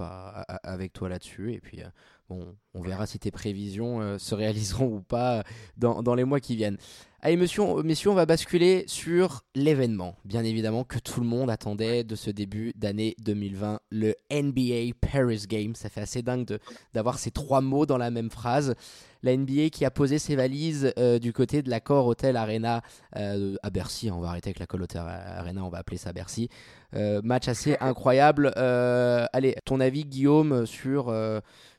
avec 0.62 0.92
toi 0.92 1.08
là-dessus. 1.08 1.52
Et 1.52 1.60
puis, 1.60 1.82
euh, 1.82 1.88
bon, 2.30 2.56
on 2.72 2.80
verra 2.80 3.06
si 3.06 3.18
tes 3.18 3.30
prévisions 3.30 4.18
se 4.18 4.34
réaliseront 4.34 4.86
ou 4.86 5.02
pas 5.02 5.44
dans, 5.76 6.02
dans 6.02 6.14
les 6.14 6.24
mois 6.24 6.40
qui 6.40 6.56
viennent. 6.56 6.78
Allez, 7.22 7.36
messieurs, 7.36 7.82
messieurs, 7.84 8.08
on 8.08 8.14
va 8.14 8.24
basculer 8.24 8.84
sur 8.86 9.42
l'événement, 9.54 10.16
bien 10.24 10.42
évidemment, 10.42 10.84
que 10.84 10.98
tout 10.98 11.20
le 11.20 11.26
monde 11.26 11.50
attendait 11.50 12.02
de 12.02 12.14
ce 12.14 12.30
début 12.30 12.72
d'année 12.76 13.14
2020, 13.18 13.78
le 13.90 14.14
NBA 14.32 14.94
Paris 14.98 15.44
Game. 15.46 15.74
Ça 15.74 15.90
fait 15.90 16.00
assez 16.00 16.22
dingue 16.22 16.58
d'avoir 16.94 17.18
ces 17.18 17.30
trois 17.30 17.60
mots 17.60 17.84
dans 17.84 17.98
la 17.98 18.10
même 18.10 18.30
phrase. 18.30 18.74
La 19.22 19.36
NBA 19.36 19.68
qui 19.68 19.84
a 19.84 19.90
posé 19.90 20.18
ses 20.18 20.34
valises 20.34 20.94
euh, 20.98 21.18
du 21.18 21.34
côté 21.34 21.60
de 21.60 21.68
l'accord 21.68 22.06
Hotel 22.06 22.38
Arena 22.38 22.80
euh, 23.16 23.54
à 23.62 23.68
Bercy. 23.68 24.10
On 24.10 24.20
va 24.20 24.28
arrêter 24.28 24.48
avec 24.48 24.58
l'accord 24.58 24.80
Hotel 24.80 25.02
Arena, 25.02 25.62
on 25.62 25.68
va 25.68 25.76
appeler 25.76 25.98
ça 25.98 26.14
Bercy. 26.14 26.48
Euh, 26.94 27.20
match 27.22 27.48
assez 27.48 27.76
incroyable. 27.80 28.50
allez, 28.56 29.56
ton 29.66 29.78
avis, 29.80 30.06
Guillaume, 30.06 30.64
sur 30.64 31.12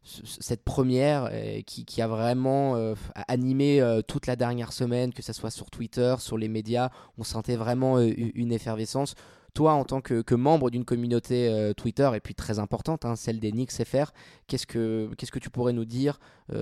cette 0.03 0.63
première 0.63 1.29
euh, 1.31 1.61
qui, 1.61 2.01
a 2.01 2.07
vraiment 2.07 2.75
euh, 2.75 2.95
animé 3.27 3.81
euh, 3.81 4.01
toute 4.01 4.25
la 4.25 4.35
dernière 4.35 4.73
semaine, 4.73 5.13
que 5.13 5.21
ce 5.21 5.33
soit 5.33 5.51
sur 5.51 5.69
Twitter, 5.69 6.15
sur 6.19 6.37
les 6.37 6.47
médias, 6.47 6.89
on 7.17 7.23
sentait 7.23 7.55
vraiment 7.55 7.99
une 7.99 8.51
effervescence. 8.51 9.15
Toi, 9.53 9.73
en 9.73 9.83
tant 9.83 9.99
que, 10.01 10.33
membre 10.33 10.69
d'une 10.69 10.85
communauté 10.85 11.73
Twitter, 11.75 12.09
et 12.15 12.21
puis 12.21 12.33
très 12.33 12.57
importante, 12.57 13.03
hein, 13.03 13.17
celle 13.17 13.41
des 13.41 13.51
Knicks 13.51 13.83
FR, 13.83 14.11
qu'est-ce 14.47 14.65
que, 14.65 15.09
que 15.13 15.39
tu 15.39 15.49
pourrais 15.49 15.73
nous 15.73 15.83
dire 15.83 16.19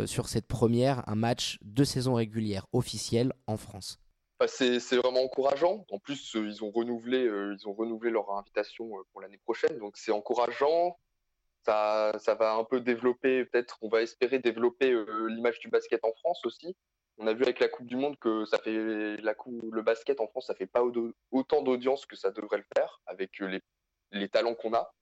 sur 0.08 0.28
cette 0.28 0.48
première, 0.48 1.08
un 1.08 1.14
match 1.14 1.60
de 1.62 1.84
saison 1.84 2.16
régulière 2.16 2.66
officiel 2.74 3.32
en 3.46 3.58
France? 3.58 4.00
Bah, 4.40 4.48
c'est, 4.48 4.80
vraiment 4.96 5.24
encourageant. 5.24 5.86
En 5.92 6.00
plus, 6.00 6.34
ils 6.34 6.64
ont 6.64 6.72
renouvelé, 6.72 7.30
ils 7.60 7.68
ont 7.68 7.74
renouvelé 7.74 8.10
leur 8.10 8.32
invitation 8.36 8.90
pour 9.12 9.22
l'année 9.22 9.38
prochaine, 9.38 9.78
donc 9.78 9.96
c'est 9.96 10.12
encourageant 10.12 10.98
ça, 11.66 12.36
va 12.40 12.54
un 12.54 12.64
peu 12.64 12.80
développer, 12.80 13.46
peut-être, 13.46 13.78
on 13.82 13.90
va 13.90 14.02
espérer 14.02 14.40
développer 14.40 14.92
euh, 14.92 15.28
l'image 15.28 15.60
du 15.60 15.70
basket 15.70 16.04
en 16.04 16.14
France 16.14 16.46
aussi. 16.46 16.76
On 17.18 17.28
a 17.28 17.34
vu 17.34 17.44
avec 17.44 17.60
la 17.60 17.68
Coupe 17.68 17.88
du 17.88 17.98
Monde 17.98 18.18
que 18.20 18.46
ça 18.46 18.58
fait 18.60 19.18
la 19.18 19.36
coupe, 19.36 19.62
le 19.74 19.82
basket 19.82 20.22
en 20.22 20.28
France, 20.28 20.48
ça 20.48 20.56
fait 20.56 20.68
pas 20.68 20.84
autant 21.32 21.62
d'audience 21.62 22.06
que 22.06 22.16
ça 22.16 22.32
devrait 22.32 22.60
le 22.60 22.66
faire 22.76 23.02
avec 23.06 23.40
les, 23.40 23.62
les 24.12 24.30
talents 24.30 24.56
qu'on 24.56 24.74
a. 24.74 24.94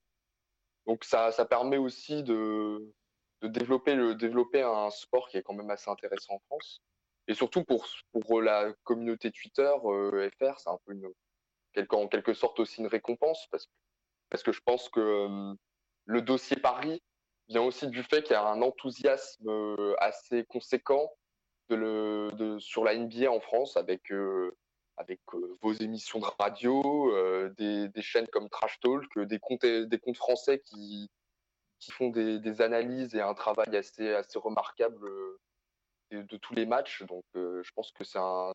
Donc 0.87 1.03
ça, 1.03 1.31
ça 1.31 1.45
permet 1.45 1.77
aussi 1.77 2.23
de, 2.23 2.93
de 3.41 3.47
développer, 3.47 3.93
le, 3.93 4.15
développer 4.15 4.63
un 4.63 4.89
sport 4.89 5.29
qui 5.29 5.37
est 5.37 5.43
quand 5.43 5.53
même 5.53 5.69
assez 5.69 5.91
intéressant 5.91 6.35
en 6.35 6.39
France. 6.47 6.81
Et 7.27 7.35
surtout 7.35 7.63
pour, 7.63 7.85
pour 8.11 8.41
la 8.41 8.73
communauté 8.83 9.31
Twitter, 9.31 9.71
euh, 9.83 10.29
FR, 10.39 10.59
c'est 10.59 10.69
un 10.69 10.79
peu 10.85 10.93
une, 10.93 11.07
en 11.91 12.07
quelque 12.07 12.33
sorte 12.33 12.59
aussi 12.59 12.81
une 12.81 12.87
récompense 12.87 13.45
parce 13.51 13.65
que 13.67 13.71
parce 14.29 14.43
que 14.43 14.51
je 14.51 14.61
pense 14.61 14.89
que 14.89 15.55
le 16.07 16.21
dossier 16.21 16.55
Paris 16.55 17.03
vient 17.49 17.61
aussi 17.61 17.87
du 17.87 18.01
fait 18.01 18.23
qu'il 18.23 18.31
y 18.31 18.35
a 18.35 18.47
un 18.47 18.61
enthousiasme 18.61 19.49
assez 19.99 20.45
conséquent 20.45 21.11
sur 21.69 22.83
la 22.83 22.95
NBA 22.95 23.29
en 23.29 23.39
France 23.41 23.77
avec, 23.77 24.11
avec 24.95 25.19
vos 25.61 25.73
émissions 25.73 26.19
de 26.19 26.25
radio, 26.39 27.11
des, 27.57 28.01
chaînes 28.01 28.27
comme 28.29 28.49
Trash 28.49 28.79
Talk, 28.79 29.03
des 29.27 29.39
comptes, 29.39 29.65
des 29.65 29.99
français 30.13 30.59
qui, 30.59 31.09
font 31.91 32.09
des, 32.09 32.61
analyses 32.61 33.13
et 33.13 33.21
un 33.21 33.33
travail 33.33 33.75
assez, 33.75 34.13
assez 34.13 34.39
remarquable 34.39 35.05
de, 36.11 36.37
tous 36.37 36.53
les 36.53 36.65
matchs. 36.65 37.03
Donc 37.03 37.25
je 37.33 37.71
pense 37.75 37.91
que 37.91 38.05
c'est 38.05 38.19
un, 38.19 38.53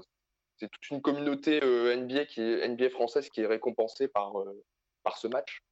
toute 0.58 0.90
une 0.90 1.02
communauté 1.02 1.60
NBA 1.60 2.24
qui 2.24 2.40
NBA 2.40 2.88
française 2.88 3.28
qui 3.28 3.42
est 3.42 3.46
récompensée 3.46 4.08
par 4.08 4.32
ce 5.18 5.28
match 5.28 5.62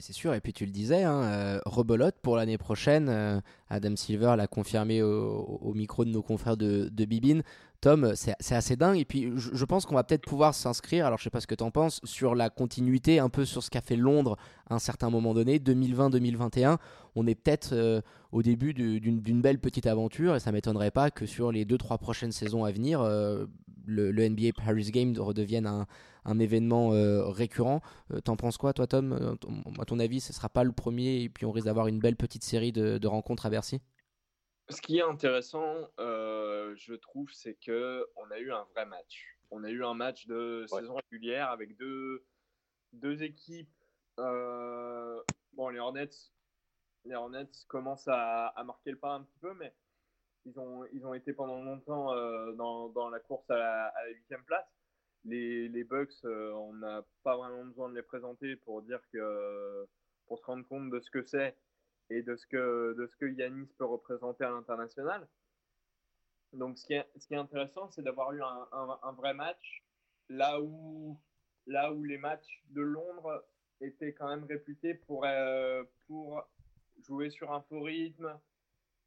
c'est 0.00 0.12
sûr, 0.12 0.32
et 0.34 0.40
puis 0.40 0.52
tu 0.52 0.64
le 0.64 0.70
disais, 0.70 1.02
hein, 1.02 1.22
euh, 1.22 2.12
pour 2.22 2.36
l'année 2.36 2.58
prochaine. 2.58 3.08
Euh, 3.08 3.40
Adam 3.68 3.96
Silver 3.96 4.34
l'a 4.36 4.46
confirmé 4.46 5.02
au, 5.02 5.72
micro 5.74 6.04
de 6.04 6.10
nos 6.10 6.22
confrères 6.22 6.56
de, 6.56 6.88
de 6.92 7.04
Bibine. 7.04 7.42
Tom, 7.80 8.12
c'est 8.14 8.54
assez 8.54 8.76
dingue. 8.76 8.98
Et 8.98 9.04
puis, 9.04 9.32
je, 9.36 9.64
pense 9.64 9.86
qu'on 9.86 9.96
va 9.96 10.04
peut-être 10.04 10.24
pouvoir 10.24 10.54
s'inscrire, 10.54 11.04
alors 11.04 11.18
je 11.18 11.24
sais 11.24 11.30
pas 11.30 11.40
ce 11.40 11.48
que 11.48 11.54
tu 11.56 11.64
en 11.64 11.72
penses, 11.72 12.00
sur 12.04 12.36
la 12.36 12.48
continuité, 12.48 13.18
un 13.18 13.28
peu 13.28 13.44
sur 13.44 13.60
ce 13.62 13.70
qu'a 13.70 13.80
fait 13.80 13.96
Londres 13.96 14.36
à 14.70 14.76
un 14.76 14.78
certain 14.78 15.10
moment 15.10 15.34
donné, 15.34 15.58
2020-2021. 15.58 16.76
On 17.16 17.26
est 17.26 17.34
peut-être 17.34 17.70
euh, 17.72 18.00
au 18.30 18.42
début 18.42 18.72
d'une 18.72 19.42
belle 19.42 19.58
petite 19.58 19.88
aventure 19.88 20.36
et 20.36 20.40
ça 20.40 20.52
m'étonnerait 20.52 20.92
pas 20.92 21.10
que 21.10 21.26
sur 21.26 21.50
les 21.50 21.64
2-3 21.64 21.98
prochaines 21.98 22.30
saisons 22.30 22.64
à 22.64 22.70
venir, 22.70 23.02
euh, 23.88 24.12
le, 24.12 24.28
NBA 24.28 24.52
Paris 24.56 24.90
Game 24.90 25.14
redevienne 25.18 25.66
un, 25.66 25.86
un 26.24 26.38
événement 26.38 26.92
euh, 26.92 27.26
récurrent. 27.28 27.80
T'en 28.24 28.36
penses 28.36 28.58
quoi, 28.58 28.72
toi, 28.72 28.86
Tom? 28.86 29.36
À 29.78 29.84
ton 29.84 29.98
avis, 29.98 30.20
ce 30.20 30.32
sera 30.32 30.48
pas 30.48 30.64
le 30.64 30.72
premier 30.72 31.22
et 31.22 31.28
puis 31.28 31.46
on 31.46 31.52
risque 31.52 31.66
d'avoir 31.66 31.86
une 31.86 32.00
belle 32.00 32.16
petite 32.16 32.44
série 32.44 32.72
de, 32.72 32.98
de 32.98 33.06
rencontres 33.08 33.46
à 33.46 33.50
Bercy? 33.50 33.80
Ce 34.68 34.80
qui 34.80 34.98
est 34.98 35.02
intéressant, 35.02 35.90
euh, 35.98 36.74
je 36.76 36.94
trouve, 36.94 37.30
c'est 37.32 37.54
que 37.54 38.06
on 38.16 38.30
a 38.30 38.38
eu 38.38 38.52
un 38.52 38.64
vrai 38.74 38.86
match. 38.86 39.36
On 39.50 39.64
a 39.64 39.70
eu 39.70 39.84
un 39.84 39.94
match 39.94 40.26
de 40.26 40.64
saison 40.66 40.94
régulière 40.94 41.50
avec 41.50 41.76
deux, 41.76 42.24
deux 42.92 43.22
équipes. 43.22 43.68
Euh, 44.18 45.20
bon, 45.52 45.68
les 45.68 45.78
Hornets, 45.78 46.08
les 47.04 47.14
Hornets 47.14 47.50
commencent 47.68 48.08
à, 48.08 48.54
marquer 48.64 48.92
le 48.92 48.98
pas 48.98 49.14
un 49.14 49.22
petit 49.22 49.38
peu, 49.40 49.52
mais 49.54 49.74
ils 50.44 50.58
ont, 50.58 50.84
ils 50.92 51.04
ont 51.06 51.14
été 51.14 51.32
pendant 51.32 51.62
longtemps 51.62 52.12
euh, 52.12 52.52
dans, 52.52 52.88
dans, 52.88 53.08
la 53.10 53.20
course 53.20 53.48
à 53.50 53.56
la 53.56 53.92
huitième 54.14 54.42
place. 54.44 54.66
Les, 55.24 55.68
les 55.68 55.84
Bucks, 55.84 56.24
on 56.24 56.72
n'a 56.74 57.04
pas 57.22 57.36
vraiment 57.36 57.64
besoin 57.64 57.88
de 57.88 57.94
les 57.94 58.02
présenter 58.02 58.56
pour 58.56 58.82
dire 58.82 59.00
que 59.12 59.86
pour 60.26 60.38
se 60.38 60.44
rendre 60.46 60.66
compte 60.66 60.90
de 60.90 60.98
ce 61.00 61.10
que 61.10 61.22
c'est 61.22 61.56
et 62.10 62.22
de 62.22 62.36
ce 62.36 62.46
que, 62.46 62.94
de 62.98 63.06
ce 63.06 63.16
que 63.16 63.26
Yanis 63.26 63.68
peut 63.78 63.84
représenter 63.84 64.44
à 64.44 64.50
l'international. 64.50 65.28
Donc, 66.52 66.78
ce 66.78 66.86
qui 66.86 66.94
est, 66.94 67.08
ce 67.16 67.26
qui 67.26 67.34
est 67.34 67.38
intéressant, 67.38 67.90
c'est 67.90 68.02
d'avoir 68.02 68.32
eu 68.32 68.42
un, 68.42 68.68
un, 69.02 69.12
vrai 69.12 69.32
match 69.32 69.84
là 70.28 70.60
où, 70.60 71.18
là 71.66 71.92
où 71.92 72.04
les 72.04 72.18
matchs 72.18 72.62
de 72.70 72.82
Londres 72.82 73.44
étaient 73.80 74.12
quand 74.12 74.28
même 74.28 74.44
réputés 74.44 74.94
pour, 74.94 75.24
euh, 75.24 75.82
pour 76.06 76.42
jouer 77.00 77.30
sur 77.30 77.52
un 77.52 77.62
faux 77.62 77.82
rythme, 77.82 78.38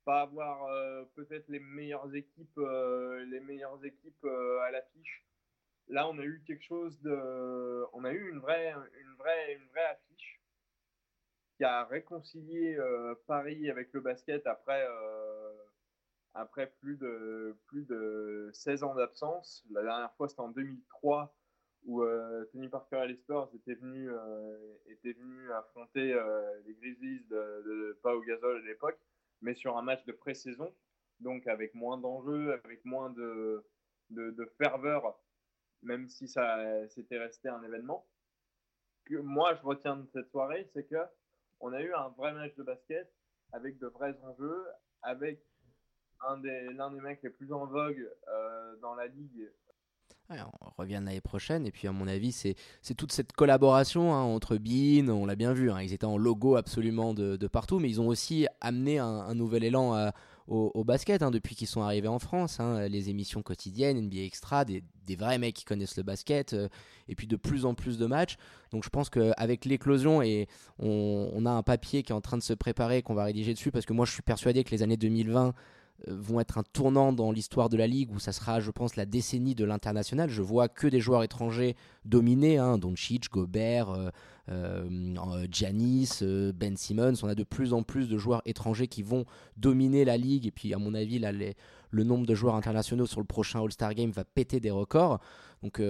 pas 0.06 0.22
avoir 0.22 0.66
euh, 0.66 1.04
peut-être 1.16 1.48
les 1.50 1.60
meilleures 1.60 2.14
équipes, 2.16 2.58
euh, 2.58 3.26
les 3.26 3.40
meilleures 3.40 3.84
équipes 3.84 4.26
à 4.62 4.72
l'affiche. 4.72 5.26
Là, 5.88 6.08
on 6.10 6.18
a 6.18 6.24
eu 6.24 6.42
quelque 6.48 6.64
chose 6.64 7.00
de, 7.02 7.86
on 7.94 8.06
a 8.06 8.12
eu 8.12 8.30
une 8.30 8.40
vraie, 8.40 8.72
une 8.72 9.16
vraie, 9.16 9.54
une 9.54 9.68
vraie 9.68 9.86
affiche 9.86 10.42
qui 11.58 11.64
a 11.64 11.86
réconcilié 11.86 12.76
euh, 12.78 13.16
Paris 13.28 13.70
avec 13.70 13.94
le 13.94 14.02
basket 14.02 14.46
après, 14.48 14.86
euh, 14.90 15.54
après 16.34 16.68
plus, 16.82 16.98
de, 16.98 17.56
plus 17.68 17.86
de 17.86 18.50
16 18.54 18.84
ans 18.84 18.96
d'absence. 18.96 19.66
La 19.72 19.84
dernière 19.84 20.14
fois, 20.16 20.28
c'était 20.28 20.42
en 20.42 20.50
2003 20.50 21.36
où 21.86 22.02
euh, 22.02 22.46
Tony 22.52 22.68
Parker 22.68 23.04
et 23.06 23.08
les 23.10 23.16
Spurs 23.16 23.50
étaient 23.54 23.76
venus, 23.76 24.12
affronter 25.54 26.20
les 26.66 26.74
Grizzlies 26.74 27.24
de, 27.30 27.36
de 27.36 28.00
Pau 28.02 28.22
Gasol 28.22 28.58
à 28.58 28.66
l'époque, 28.66 29.00
mais 29.46 29.54
sur 29.54 29.78
un 29.78 29.84
match 29.84 30.04
de 30.06 30.12
pré-saison, 30.12 30.74
donc 31.20 31.46
avec 31.46 31.76
moins 31.76 32.00
d'enjeux, 32.00 32.54
avec 32.64 32.84
moins 32.84 33.12
de, 33.12 33.64
de, 34.10 34.52
ferveur, 34.58 35.20
même 35.84 36.10
si 36.10 36.28
ça 36.28 36.88
s'était 36.90 37.20
resté 37.20 37.48
un 37.48 37.62
événement. 37.62 38.08
Que 39.06 39.18
moi, 39.18 39.54
je 39.54 39.62
retiens 39.62 39.98
de 39.98 40.08
cette 40.08 40.30
soirée, 40.32 40.68
c'est 40.74 40.88
que 40.90 40.98
on 41.60 41.74
a 41.74 41.82
eu 41.82 41.94
un 41.94 42.10
vrai 42.10 42.34
match 42.34 42.56
de 42.56 42.64
basket 42.64 43.08
avec 43.52 43.78
de 43.78 43.86
vrais 43.86 44.18
enjeux, 44.24 44.66
avec 45.04 45.40
l'un 46.24 46.38
des, 46.40 46.74
des 46.74 47.02
mecs 47.02 47.22
les 47.22 47.30
plus 47.30 47.54
en 47.54 47.68
vogue 47.68 48.12
euh, 48.28 48.76
dans 48.78 48.96
la 48.96 49.06
ligue. 49.06 49.48
On 50.30 50.82
revient 50.82 50.94
l'année 50.94 51.22
prochaine 51.22 51.66
et 51.68 51.72
puis 51.72 51.88
à 51.88 51.92
mon 51.92 52.08
avis 52.08 52.32
c'est 52.32 52.56
toute 52.98 53.12
cette 53.12 53.34
collaboration 53.34 54.14
hein, 54.14 54.22
entre 54.22 54.58
Bean, 54.58 55.10
on 55.10 55.26
l'a 55.26 55.36
bien 55.36 55.54
vu, 55.54 55.70
hein, 55.72 55.82
ils 55.82 55.94
étaient 55.94 56.06
en 56.06 56.18
logo 56.18 56.56
absolument 56.56 57.14
de, 57.14 57.48
partout, 57.48 57.80
mais 57.80 57.90
ils 57.90 58.02
ont 58.02 58.08
aussi 58.08 58.48
amené 58.62 59.00
un, 59.00 59.34
nouvel 59.36 59.64
élan 59.64 59.94
à, 59.94 60.14
au, 60.48 60.84
basket 60.84 61.22
hein, 61.24 61.32
depuis 61.32 61.56
qu'ils 61.56 61.68
sont 61.68 61.82
arrivés 61.82 62.08
en 62.08 62.20
France. 62.20 62.60
Hein, 62.60 62.88
les 62.88 63.10
émissions 63.10 63.42
quotidiennes, 63.42 64.00
NBA 64.00 64.22
Extra, 64.22 64.66
des, 64.66 64.84
vrais 65.18 65.38
mecs 65.38 65.56
qui 65.56 65.66
connaissent 65.66 65.98
le 65.98 66.04
basket, 66.04 66.54
euh, 66.54 66.68
et 67.08 67.16
puis 67.16 67.28
de 67.28 67.36
plus 67.36 67.66
en 67.66 67.74
plus 67.74 67.98
de 67.98 68.06
matchs. 68.06 68.38
Donc 68.72 68.84
je 68.84 68.90
pense 68.90 69.10
qu'avec 69.10 69.66
l'éclosion, 69.66 70.22
et 70.22 70.48
on, 70.80 71.46
a 71.46 71.52
un 71.52 71.64
papier 71.64 72.04
qui 72.04 72.12
est 72.12 72.16
en 72.16 72.22
train 72.22 72.38
de 72.38 72.44
se 72.44 72.54
préparer, 72.54 73.02
qu'on 73.02 73.16
va 73.16 73.24
rédiger 73.26 73.54
dessus, 73.54 73.72
parce 73.72 73.86
que 73.86 73.94
moi 73.94 74.06
je 74.06 74.12
suis 74.12 74.22
persuadé 74.22 74.64
que 74.64 74.72
les 74.72 74.84
années 74.84 74.98
2020 74.98 75.48
euh, 75.48 75.52
vont 76.08 76.40
être 76.40 76.58
un 76.58 76.64
tournant 76.74 77.14
dans 77.14 77.32
l'histoire 77.32 77.70
de 77.70 77.78
la 77.78 77.88
ligue 77.88 78.12
où 78.12 78.20
ça 78.20 78.32
sera, 78.32 78.60
je 78.60 78.72
pense, 78.72 78.96
la 78.96 79.06
décennie 79.06 79.56
de 79.56 79.66
l'international. 79.66 80.30
Je 80.30 80.42
vois 80.42 80.68
que 80.68 80.88
des 80.88 81.00
joueurs 81.00 81.24
étrangers 81.24 81.76
dominés, 82.04 82.58
hein, 82.58 82.78
Doncic, 82.78 83.32
Gobert, 83.32 83.90
euh, 83.90 84.10
euh, 84.50 85.48
Giannis, 85.50 86.20
Ben 86.54 86.78
Simmons. 86.78 87.14
On 87.24 87.28
a 87.28 87.36
de 87.36 87.44
plus 87.44 87.74
en 87.74 87.84
plus 87.84 88.10
de 88.10 88.18
joueurs 88.18 88.42
étrangers 88.46 88.88
qui 88.88 89.04
vont 89.04 89.26
dominer 89.58 90.06
la 90.06 90.18
ligue. 90.18 90.46
Et 90.46 90.52
puis, 90.52 90.74
à 90.74 90.78
mon 90.78 90.94
avis, 90.94 91.20
le 91.90 92.04
nombre 92.04 92.26
de 92.26 92.36
joueurs 92.36 92.56
internationaux 92.56 93.06
sur 93.06 93.22
le 93.22 93.26
prochain 93.26 93.64
All-Star 93.64 93.94
Game 93.96 94.12
va 94.12 94.26
péter 94.26 94.60
des 94.60 94.72
records. 94.72 95.20
Donc, 95.66 95.82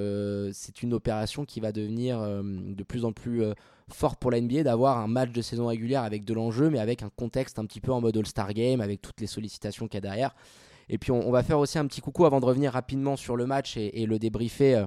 c'est 0.53 0.83
une 0.83 0.93
opération 0.93 1.43
qui 1.43 1.59
va 1.59 1.73
devenir 1.73 2.19
de 2.21 2.83
plus 2.83 3.03
en 3.03 3.11
plus 3.11 3.43
fort 3.89 4.15
pour 4.17 4.31
la 4.31 4.41
NBA 4.41 4.63
d'avoir 4.63 4.97
un 4.97 5.07
match 5.07 5.31
de 5.31 5.41
saison 5.41 5.67
régulière 5.67 6.03
avec 6.03 6.23
de 6.23 6.33
l'enjeu, 6.33 6.69
mais 6.69 6.79
avec 6.79 7.03
un 7.03 7.09
contexte 7.09 7.59
un 7.59 7.65
petit 7.65 7.81
peu 7.81 7.91
en 7.91 8.01
mode 8.01 8.17
All-Star 8.17 8.53
Game, 8.53 8.81
avec 8.81 9.01
toutes 9.01 9.19
les 9.21 9.27
sollicitations 9.27 9.87
qu'il 9.87 9.95
y 9.95 9.97
a 9.97 10.01
derrière. 10.01 10.35
Et 10.89 10.97
puis 10.97 11.11
on, 11.11 11.31
va 11.31 11.43
faire 11.43 11.59
aussi 11.59 11.79
un 11.79 11.85
petit 11.87 12.01
coucou 12.01 12.25
avant 12.25 12.39
de 12.39 12.45
revenir 12.45 12.71
rapidement 12.71 13.15
sur 13.15 13.35
le 13.35 13.45
match 13.45 13.75
et, 13.77 14.05
le 14.05 14.19
débriefer 14.19 14.75
euh, 14.75 14.85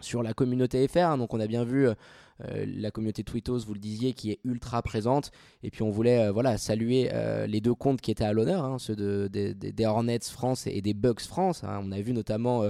sur 0.00 0.22
la 0.22 0.34
communauté 0.34 0.86
FR. 0.86 1.16
Donc 1.16 1.32
on 1.32 1.40
a 1.40 1.46
bien 1.46 1.64
vu 1.64 1.88
euh, 1.88 1.94
la 2.40 2.90
communauté 2.90 3.24
Twittos, 3.24 3.60
vous 3.60 3.72
le 3.74 3.80
disiez, 3.80 4.12
qui 4.12 4.32
est 4.32 4.40
ultra 4.44 4.82
présente. 4.82 5.30
Et 5.62 5.70
puis 5.70 5.82
on 5.82 5.90
voulait 5.90 6.24
euh, 6.24 6.32
voilà 6.32 6.58
saluer 6.58 7.10
les 7.46 7.60
deux 7.60 7.74
comptes 7.74 8.00
qui 8.00 8.10
étaient 8.10 8.24
à 8.24 8.32
l'honneur, 8.32 8.64
hein, 8.64 8.78
ceux 8.78 8.96
de, 8.96 9.28
des 9.28 9.86
Hornets 9.86 10.18
France 10.20 10.66
et, 10.66 10.82
des 10.82 10.94
Bucks 10.94 11.22
France. 11.22 11.64
Hein. 11.64 11.80
On 11.82 11.92
a 11.92 12.00
vu 12.00 12.12
notamment 12.12 12.64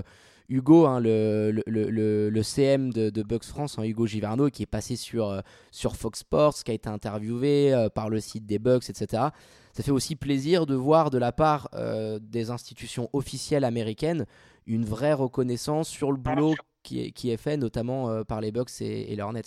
Hugo, 0.49 0.87
hein, 0.87 1.01
le, 1.01 1.63
le, 1.67 2.29
le, 2.29 2.43
CM 2.43 2.93
de, 2.93 3.09
de 3.09 3.23
Bucks 3.23 3.45
France, 3.45 3.79
hein, 3.79 3.85
Hugo 3.85 4.07
Giverno, 4.07 4.51
qui 4.51 4.63
est 4.63 4.67
passé 4.67 4.97
sur, 4.97 5.31
euh, 5.31 5.41
sur 5.71 5.97
Fox 5.97 6.21
Sports, 6.21 6.55
qui 6.65 6.71
a 6.71 6.75
été 6.75 6.89
interviewé 6.89 7.73
euh, 7.73 7.89
par 7.89 8.11
le 8.11 8.21
site 8.21 8.45
des 8.45 8.59
Bucks, 8.59 8.91
etc. 8.91 9.29
Ça 9.73 9.83
fait 9.83 9.91
aussi 9.91 10.17
plaisir 10.17 10.67
de 10.67 10.75
voir 10.75 11.11
de 11.11 11.19
la 11.19 11.33
part 11.33 11.69
euh, 11.75 12.19
des 12.21 12.51
institutions 12.51 13.09
officielles 13.13 13.65
américaines 13.65 14.27
une 14.67 14.85
vraie 14.85 15.13
reconnaissance 15.13 15.89
sur 15.89 16.13
le 16.13 16.19
boulot 16.19 16.55
qui 16.83 17.07
est, 17.07 17.11
qui 17.13 17.31
est 17.31 17.37
fait, 17.37 17.57
notamment 17.57 18.25
par 18.25 18.41
les 18.41 18.51
Bucks 18.51 18.81
et, 18.81 19.13
et 19.13 19.17
les 19.17 19.23
Hornets. 19.23 19.43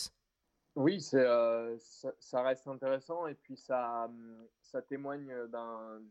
Oui, 0.75 1.01
ça, 1.01 1.67
ça, 2.19 2.43
reste 2.43 2.67
intéressant 2.67 3.25
et 3.25 3.33
puis 3.33 3.57
ça, 3.57 4.07
ça 4.61 4.79
témoigne 4.83 5.27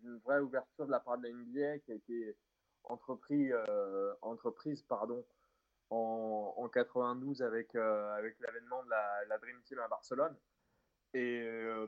d'une 0.03 0.19
vraie 0.25 0.41
ouverture 0.41 0.87
de 0.87 0.91
la 0.91 0.99
part 0.99 1.19
de 1.19 1.29
la 1.29 1.33
NBA 1.33 1.79
qui 1.85 1.93
a 1.93 1.95
été 1.95 2.37
entrepris, 2.87 3.53
euh, 3.53 4.15
entreprise 4.23 4.83
pardon, 4.83 5.25
en, 5.91 6.55
en 6.57 6.69
92 6.69 7.43
avec, 7.43 7.75
euh, 7.75 8.15
avec 8.15 8.39
l'avènement 8.41 8.83
de 8.85 8.91
la, 8.91 9.39
Dream 9.39 9.61
Team 9.63 9.79
à 9.79 9.89
Barcelone. 9.89 10.37
Et 11.15 11.43
euh, 11.43 11.87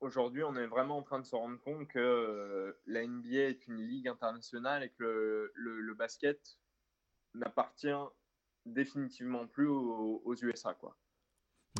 aujourd'hui, 0.00 0.42
on 0.44 0.54
est 0.56 0.66
vraiment 0.66 0.98
en 0.98 1.02
train 1.02 1.20
de 1.20 1.26
se 1.26 1.36
rendre 1.36 1.60
compte 1.60 1.88
que 1.88 2.76
la 2.86 3.06
NBA 3.06 3.48
est 3.48 3.66
une 3.66 3.76
ligue 3.76 4.08
internationale 4.08 4.82
et 4.82 4.90
que 4.90 5.50
le, 5.54 5.94
basket 5.94 6.58
n'appartient 7.34 7.88
définitivement 8.66 9.46
plus 9.46 9.68
aux, 9.68 10.34
USA. 10.42 10.74
Quoi. 10.74 10.96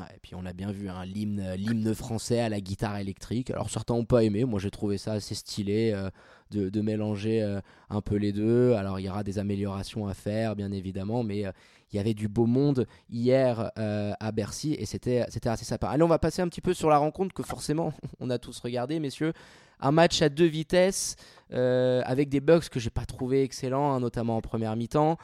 Et 0.00 0.18
puis 0.22 0.35
on 0.35 0.46
a 0.46 0.52
bien 0.52 0.72
vu 0.72 0.88
hein, 0.88 1.05
l'hymne 1.05 1.94
français 1.94 2.40
à 2.40 2.48
la 2.48 2.61
guitare 2.61 2.96
électrique. 2.96 3.50
Alors 3.50 3.70
certains 3.70 3.94
n'ont 3.94 4.05
pas 4.05 4.24
aimé, 4.24 4.44
moi 4.44 4.59
j'ai 4.59 4.70
trouvé 4.70 4.96
ça 4.96 5.12
assez 5.12 5.35
stylé 5.35 5.92
euh, 5.94 6.11
de, 6.50 6.81
mélanger 6.81 7.42
euh, 7.42 7.61
un 7.90 8.00
peu 8.00 8.16
les 8.16 8.33
deux. 8.33 8.72
Alors 8.72 9.00
il 9.00 9.05
y 9.05 9.11
aura 9.11 9.22
des 9.22 9.38
améliorations 9.38 10.07
à 10.07 10.14
faire 10.14 10.57
bien 10.57 10.72
évidemment, 10.72 11.22
mais 11.22 11.46
euh, 11.46 11.52
il 11.92 11.96
y 11.96 11.98
avait 11.98 12.14
du 12.14 12.28
beau 12.28 12.46
monde 12.46 12.87
hier 13.11 13.70
à 13.76 14.33
Bercy 14.33 14.74
et 14.78 14.87
c'était 14.87 15.20
assez 15.20 15.64
sympa. 15.66 15.88
Allez 15.88 16.02
on 16.02 16.09
va 16.09 16.18
passer 16.18 16.40
un 16.40 16.48
petit 16.48 16.62
peu 16.62 16.72
sur 16.72 16.88
la 16.88 16.96
rencontre 16.96 17.35
que 17.35 17.42
forcément 17.42 17.92
on 18.20 18.31
a 18.31 18.38
tous 18.38 18.59
regardé 18.61 18.98
messieurs. 18.98 19.35
Un 19.78 19.92
match 19.92 20.22
à 20.22 20.31
deux 20.31 20.46
vitesses 20.46 21.16
avec 21.50 22.31
des 22.31 22.40
bugs 22.40 22.61
que 22.70 22.81
j'ai 22.81 22.88
pas 22.88 23.05
trouvé 23.05 23.42
excellents, 23.42 23.92
hein, 23.92 24.00
notamment 24.00 24.38
en 24.38 24.40
première 24.40 24.74
mi-temps. 24.74 25.18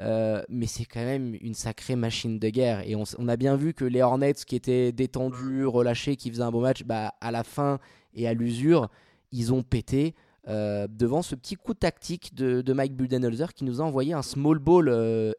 Euh, 0.00 0.42
mais 0.48 0.66
c'est 0.66 0.86
quand 0.86 1.04
même 1.04 1.36
une 1.40 1.54
sacrée 1.54 1.96
machine 1.96 2.38
de 2.38 2.48
guerre. 2.48 2.82
Et 2.88 2.96
on, 2.96 3.28
a 3.28 3.36
bien 3.36 3.56
vu 3.56 3.74
que 3.74 3.84
les 3.84 4.02
Hornets, 4.02 4.34
qui 4.34 4.56
étaient 4.56 4.92
détendus, 4.92 5.66
relâchés, 5.66 6.16
qui 6.16 6.30
faisaient 6.30 6.42
un 6.42 6.50
beau 6.50 6.60
match, 6.60 6.84
bah, 6.84 7.14
à 7.20 7.30
la 7.30 7.44
fin 7.44 7.78
et 8.14 8.26
à 8.26 8.34
l'usure, 8.34 8.88
ils 9.30 9.52
ont 9.52 9.62
pété 9.62 10.14
euh, 10.48 10.86
devant 10.88 11.22
ce 11.22 11.34
petit 11.34 11.54
coup 11.54 11.74
tactique 11.74 12.34
de, 12.34 12.72
Mike 12.72 12.96
Budenholzer 12.96 13.52
qui 13.52 13.64
nous 13.64 13.82
a 13.82 13.84
envoyé 13.84 14.14
un 14.14 14.22
small 14.22 14.58
ball 14.58 14.88
euh, 14.88 15.32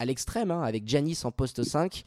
à 0.00 0.04
l'extrême, 0.04 0.50
hein, 0.50 0.62
avec 0.62 0.88
Janis 0.88 1.20
en 1.22 1.30
poste 1.30 1.62
5. 1.62 2.04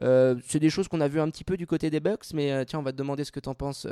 c'est 0.00 0.58
des 0.58 0.70
choses 0.70 0.88
qu'on 0.88 1.00
a 1.00 1.08
vu 1.08 1.20
un 1.20 1.30
petit 1.30 1.44
peu 1.44 1.56
du 1.56 1.68
côté 1.68 1.88
des 1.88 2.00
Bucks, 2.00 2.34
mais 2.34 2.64
tiens, 2.66 2.80
on 2.80 2.82
va 2.82 2.90
te 2.90 2.96
demander 2.96 3.22
ce 3.22 3.30
que 3.30 3.40
tu 3.40 3.48
en 3.48 3.54
penses, 3.54 3.86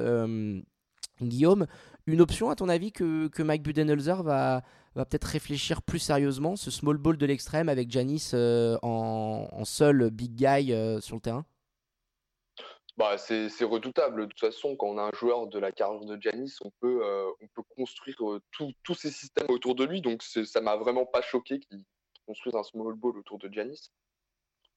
Guillaume. 1.22 1.66
Une 2.06 2.20
option, 2.20 2.50
à 2.50 2.56
ton 2.56 2.68
avis, 2.68 2.90
que, 2.90 3.28
que 3.28 3.42
Mike 3.42 3.62
Budenholzer 3.62 4.22
va, 4.22 4.62
va 4.96 5.04
peut-être 5.04 5.24
réfléchir 5.24 5.82
plus 5.82 5.98
sérieusement 5.98 6.56
ce 6.56 6.70
small 6.70 6.96
ball 6.96 7.16
de 7.16 7.26
l'extrême 7.26 7.68
avec 7.68 7.90
Janis 7.90 8.30
euh, 8.32 8.78
en, 8.82 9.64
seul 9.64 10.10
big 10.10 10.34
guy 10.34 10.72
euh, 10.72 11.00
sur 11.00 11.16
le 11.16 11.20
terrain? 11.20 11.44
Bah, 12.96 13.18
c'est 13.18 13.64
redoutable. 13.64 14.22
De 14.22 14.26
toute 14.26 14.40
façon, 14.40 14.74
quand 14.74 14.86
on 14.86 14.96
a 14.96 15.02
un 15.02 15.10
joueur 15.12 15.48
de 15.48 15.58
la 15.58 15.70
carrière 15.70 16.00
de 16.00 16.18
Janis, 16.18 16.56
on 16.64 16.70
peut, 16.80 17.04
euh, 17.04 17.30
on 17.42 17.46
peut 17.48 17.62
construire 17.76 18.16
tous 18.50 18.94
ces 18.94 19.10
systèmes 19.10 19.50
autour 19.50 19.74
de 19.74 19.84
lui. 19.84 20.00
Donc 20.00 20.22
ça 20.22 20.60
m'a 20.62 20.76
vraiment 20.76 21.04
pas 21.04 21.20
choqué 21.20 21.58
qu'il 21.60 21.82
construise 22.26 22.54
un 22.54 22.62
small 22.62 22.94
ball 22.94 23.18
autour 23.18 23.38
de 23.38 23.52
Janis. 23.52 23.90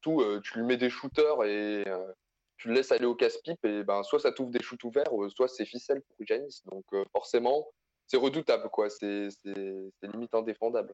Tout, 0.02 0.22
tu 0.44 0.60
lui 0.60 0.66
mets 0.66 0.78
des 0.78 0.90
shooters 0.90 1.46
et 1.46 1.86
tu 2.58 2.68
le 2.68 2.74
laisses 2.74 2.92
aller 2.92 3.06
au 3.06 3.16
casse-pipe 3.16 3.64
et 3.64 3.84
ben 3.84 4.04
soit 4.04 4.20
ça 4.20 4.34
t'ouvre 4.34 4.52
des 4.52 4.62
shoots 4.62 4.84
ouverts, 4.84 5.12
soit 5.30 5.48
c'est 5.48 5.66
ficelle 5.66 6.02
pour 6.02 6.26
Janis. 6.26 6.62
Donc 6.66 6.86
forcément, 7.14 7.70
c'est 8.10 8.18
redoutable, 8.18 8.68
quoi. 8.70 8.90
C'est 8.90 9.30
limite 10.02 10.34
indéfendable. 10.34 10.94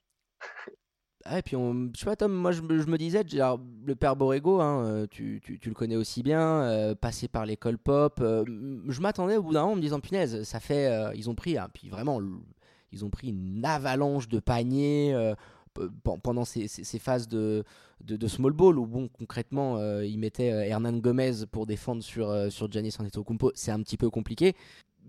Ah, 1.23 1.39
et 1.39 1.41
puis, 1.41 1.55
on, 1.55 1.91
je 1.97 2.13
Tom, 2.13 2.33
moi 2.33 2.51
je, 2.51 2.61
me 2.61 2.97
disais, 2.97 3.23
genre, 3.27 3.59
le 3.83 3.95
père 3.95 4.15
Borrego, 4.15 4.59
hein, 4.61 4.85
euh, 4.85 5.07
tu, 5.09 5.41
tu, 5.43 5.57
tu, 5.57 5.69
le 5.69 5.73
connais 5.73 5.95
aussi 5.95 6.21
bien, 6.21 6.61
euh, 6.61 6.93
passé 6.93 7.27
par 7.27 7.47
l'école 7.47 7.79
pop. 7.79 8.19
Euh, 8.21 8.43
je 8.87 9.01
m'attendais 9.01 9.37
au 9.37 9.41
bout 9.41 9.53
d'un 9.53 9.61
moment 9.61 9.73
en 9.73 9.75
me 9.75 9.81
disant, 9.81 9.99
punaise, 9.99 10.43
ça 10.43 10.59
fait. 10.59 11.15
ils 11.15 11.27
ont 11.29 11.33
pris, 11.33 11.57
hein, 11.57 11.67
puis 11.73 11.89
vraiment, 11.89 12.21
ils 12.91 13.03
ont 13.05 13.09
pris 13.09 13.29
une 13.29 13.65
avalanche 13.65 14.27
de 14.27 14.39
paniers 14.39 15.33
pendant 16.21 16.45
ces, 16.45 16.67
phases 16.99 17.27
de, 17.27 17.63
de, 18.01 18.27
small 18.27 18.53
ball 18.53 18.77
où 18.77 18.85
bon 18.85 19.09
concrètement 19.09 19.77
ils 20.01 20.17
mettaient 20.17 20.47
Hernan 20.47 20.99
Gomez 20.99 21.45
pour 21.51 21.65
défendre 21.65 22.01
sur, 22.01 22.49
sur 22.49 22.71
Giannis 22.71 22.95
Antetokounmpo 22.97 23.51
c'est 23.55 23.71
un 23.71 23.81
petit 23.81 23.97
peu 23.97 24.09
compliqué 24.09 24.55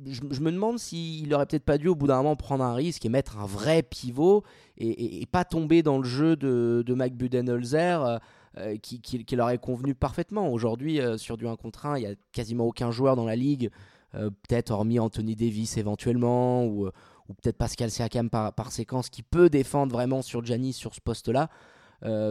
je, 0.04 0.40
me 0.40 0.52
demande 0.52 0.78
s'il 0.78 1.32
aurait 1.34 1.46
peut-être 1.46 1.64
pas 1.64 1.78
dû 1.78 1.88
au 1.88 1.94
bout 1.94 2.06
d'un 2.06 2.16
moment 2.16 2.36
prendre 2.36 2.64
un 2.64 2.74
risque 2.74 3.04
et 3.04 3.08
mettre 3.08 3.38
un 3.38 3.46
vrai 3.46 3.82
pivot 3.82 4.44
et, 4.78 5.24
pas 5.30 5.44
tomber 5.44 5.82
dans 5.82 5.98
le 5.98 6.04
jeu 6.04 6.36
de, 6.36 6.82
de 6.86 6.94
Mike 6.94 7.16
Budenholzer 7.16 8.04
euh, 8.04 8.18
euh, 8.58 8.76
qui, 8.78 9.36
leur 9.36 9.50
est 9.50 9.58
convenu 9.58 9.94
parfaitement. 9.94 10.50
Aujourd'hui, 10.50 11.00
euh, 11.00 11.16
sur 11.16 11.36
du 11.36 11.46
1 11.46 11.56
contre 11.56 11.86
1, 11.86 11.98
il 11.98 12.02
y 12.02 12.06
a 12.06 12.14
quasiment 12.32 12.64
aucun 12.64 12.90
joueur 12.90 13.16
dans 13.16 13.24
la 13.24 13.36
ligue, 13.36 13.70
peut-être 14.12 14.70
hormis 14.70 14.98
Anthony 14.98 15.36
Davis 15.36 15.76
éventuellement, 15.76 16.64
ou, 16.64 16.88
peut-être 17.42 17.58
Pascal 17.58 17.90
Siakam 17.90 18.30
par, 18.30 18.54
par, 18.54 18.72
séquence, 18.72 19.10
qui 19.10 19.22
peut 19.22 19.50
défendre 19.50 19.92
vraiment 19.92 20.22
sur 20.22 20.42
Giannis 20.42 20.72
sur 20.72 20.94
ce 20.94 21.02
poste-là. 21.02 21.50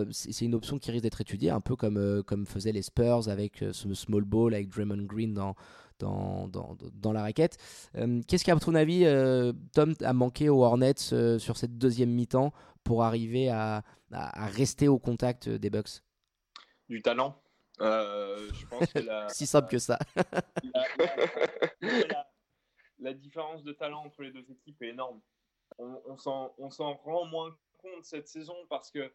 c'est 0.10 0.46
une 0.46 0.56
option 0.56 0.80
qui 0.80 0.90
risque 0.90 1.04
d'être 1.04 1.22
étudiée, 1.22 1.52
un 1.52 1.62
peu 1.62 1.76
comme, 1.76 2.24
comme 2.26 2.48
faisaient 2.48 2.72
les 2.72 2.82
Spurs 2.82 3.30
avec 3.30 3.64
ce 3.72 3.94
small 3.94 4.24
ball, 4.24 4.56
avec 4.56 4.70
Draymond 4.70 5.04
Green 5.04 5.36
dans, 5.36 5.54
dans, 6.00 6.48
dans, 6.48 6.78
dans 6.94 7.12
la 7.12 7.22
raquette. 7.22 7.58
Euh, 7.96 8.22
qu'est-ce 8.28 8.44
qui, 8.44 8.52
à 8.52 8.56
ton 8.58 8.76
avis, 8.76 9.06
euh, 9.06 9.54
Tom, 9.74 9.94
a 10.02 10.14
manqué 10.14 10.50
aux 10.50 10.64
Hornets 10.64 10.94
euh, 11.14 11.40
sur 11.40 11.58
cette 11.58 11.78
deuxième 11.78 12.12
mi-temps 12.12 12.54
pour 12.84 13.04
arriver 13.04 13.50
à, 13.50 13.84
à, 14.12 14.48
rester 14.48 14.88
au 14.88 15.00
contact 15.00 15.50
des 15.50 15.70
Bucks? 15.70 16.02
Du 16.90 17.02
talent. 17.02 17.42
je 17.80 18.66
pense 18.68 18.92
que 18.94 19.00
la, 19.00 19.30
si 19.30 19.48
simple 19.48 19.70
que 19.70 19.80
ça. 19.80 19.98
la, 23.00 23.14
différence 23.14 23.64
de 23.64 23.74
talent 23.74 24.04
entre 24.06 24.22
les 24.22 24.32
deux 24.32 24.46
équipes 24.52 24.82
est 24.82 24.90
énorme. 24.90 25.22
On, 25.80 26.02
on 26.58 26.70
s'en 26.70 26.94
rend 26.94 27.26
moins 27.26 27.56
compte 27.80 28.04
cette 28.04 28.28
saison 28.28 28.56
parce 28.70 28.92
que 28.92 29.12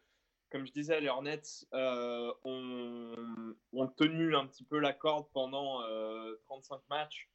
comme 0.51 0.67
je 0.67 0.73
disais, 0.73 0.99
les 0.99 1.07
Hornets 1.07 1.41
euh, 1.73 2.31
ont, 2.43 3.87
tenu 3.95 4.35
un 4.35 4.45
petit 4.47 4.63
peu 4.63 4.79
la 4.79 4.93
corde 4.93 5.27
pendant 5.33 5.81
35 6.45 6.75
euh, 6.75 6.79
matchs. 6.89 7.29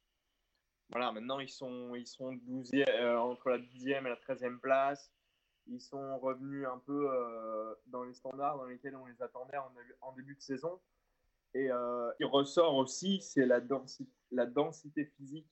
Voilà, 0.89 1.11
maintenant 1.11 1.39
ils 1.39 1.49
sont, 1.49 1.95
ils 1.95 2.07
sont 2.07 2.33
12 2.33 2.71
euh, 2.73 3.17
entre 3.17 3.49
la 3.49 3.57
10e 3.57 4.05
et 4.05 4.09
la 4.09 4.15
13e 4.15 4.59
place. 4.59 5.11
Ils 5.65 5.81
sont 5.81 6.17
revenus 6.19 6.65
un 6.65 6.77
peu 6.77 7.09
dans 7.87 8.03
les 8.03 8.13
standards 8.13 8.57
dans 8.57 8.65
lesquels 8.65 8.95
on 8.95 9.05
les 9.05 9.21
attendait 9.21 9.57
en, 9.99 10.13
début 10.13 10.35
de 10.35 10.41
saison. 10.41 10.79
Et 11.53 11.65
il 12.19 12.25
ressort 12.25 12.75
aussi, 12.75 13.19
c'est 13.21 13.45
la 13.45 13.59
la 14.31 14.45
densité 14.45 15.05
physique 15.17 15.49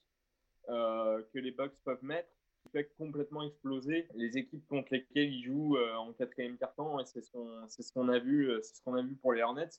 que 0.67 1.37
les 1.37 1.51
Bucks 1.51 1.75
peuvent 1.83 2.03
mettre 2.03 2.29
fait 2.71 2.91
complètement 2.97 3.43
exploser 3.43 4.07
les 4.15 4.37
équipes 4.37 4.65
contre 4.67 4.93
lesquelles 4.93 5.33
ils 5.33 5.43
jouent 5.43 5.77
euh, 5.77 5.95
en 5.95 6.13
quatrième 6.13 6.57
carton. 6.57 6.99
Et 6.99 7.05
c'est 7.05 7.21
ce 7.21 7.31
qu'on 7.31 7.67
ce 7.67 7.93
qu'on 7.93 8.09
a 8.09 8.19
vu, 8.19 8.49
euh, 8.49 8.61
c'est 8.61 8.75
ce 8.75 8.81
qu'on 8.81 8.95
a 8.95 9.01
vu 9.01 9.15
pour 9.15 9.33
les 9.33 9.41
Hornets 9.41 9.69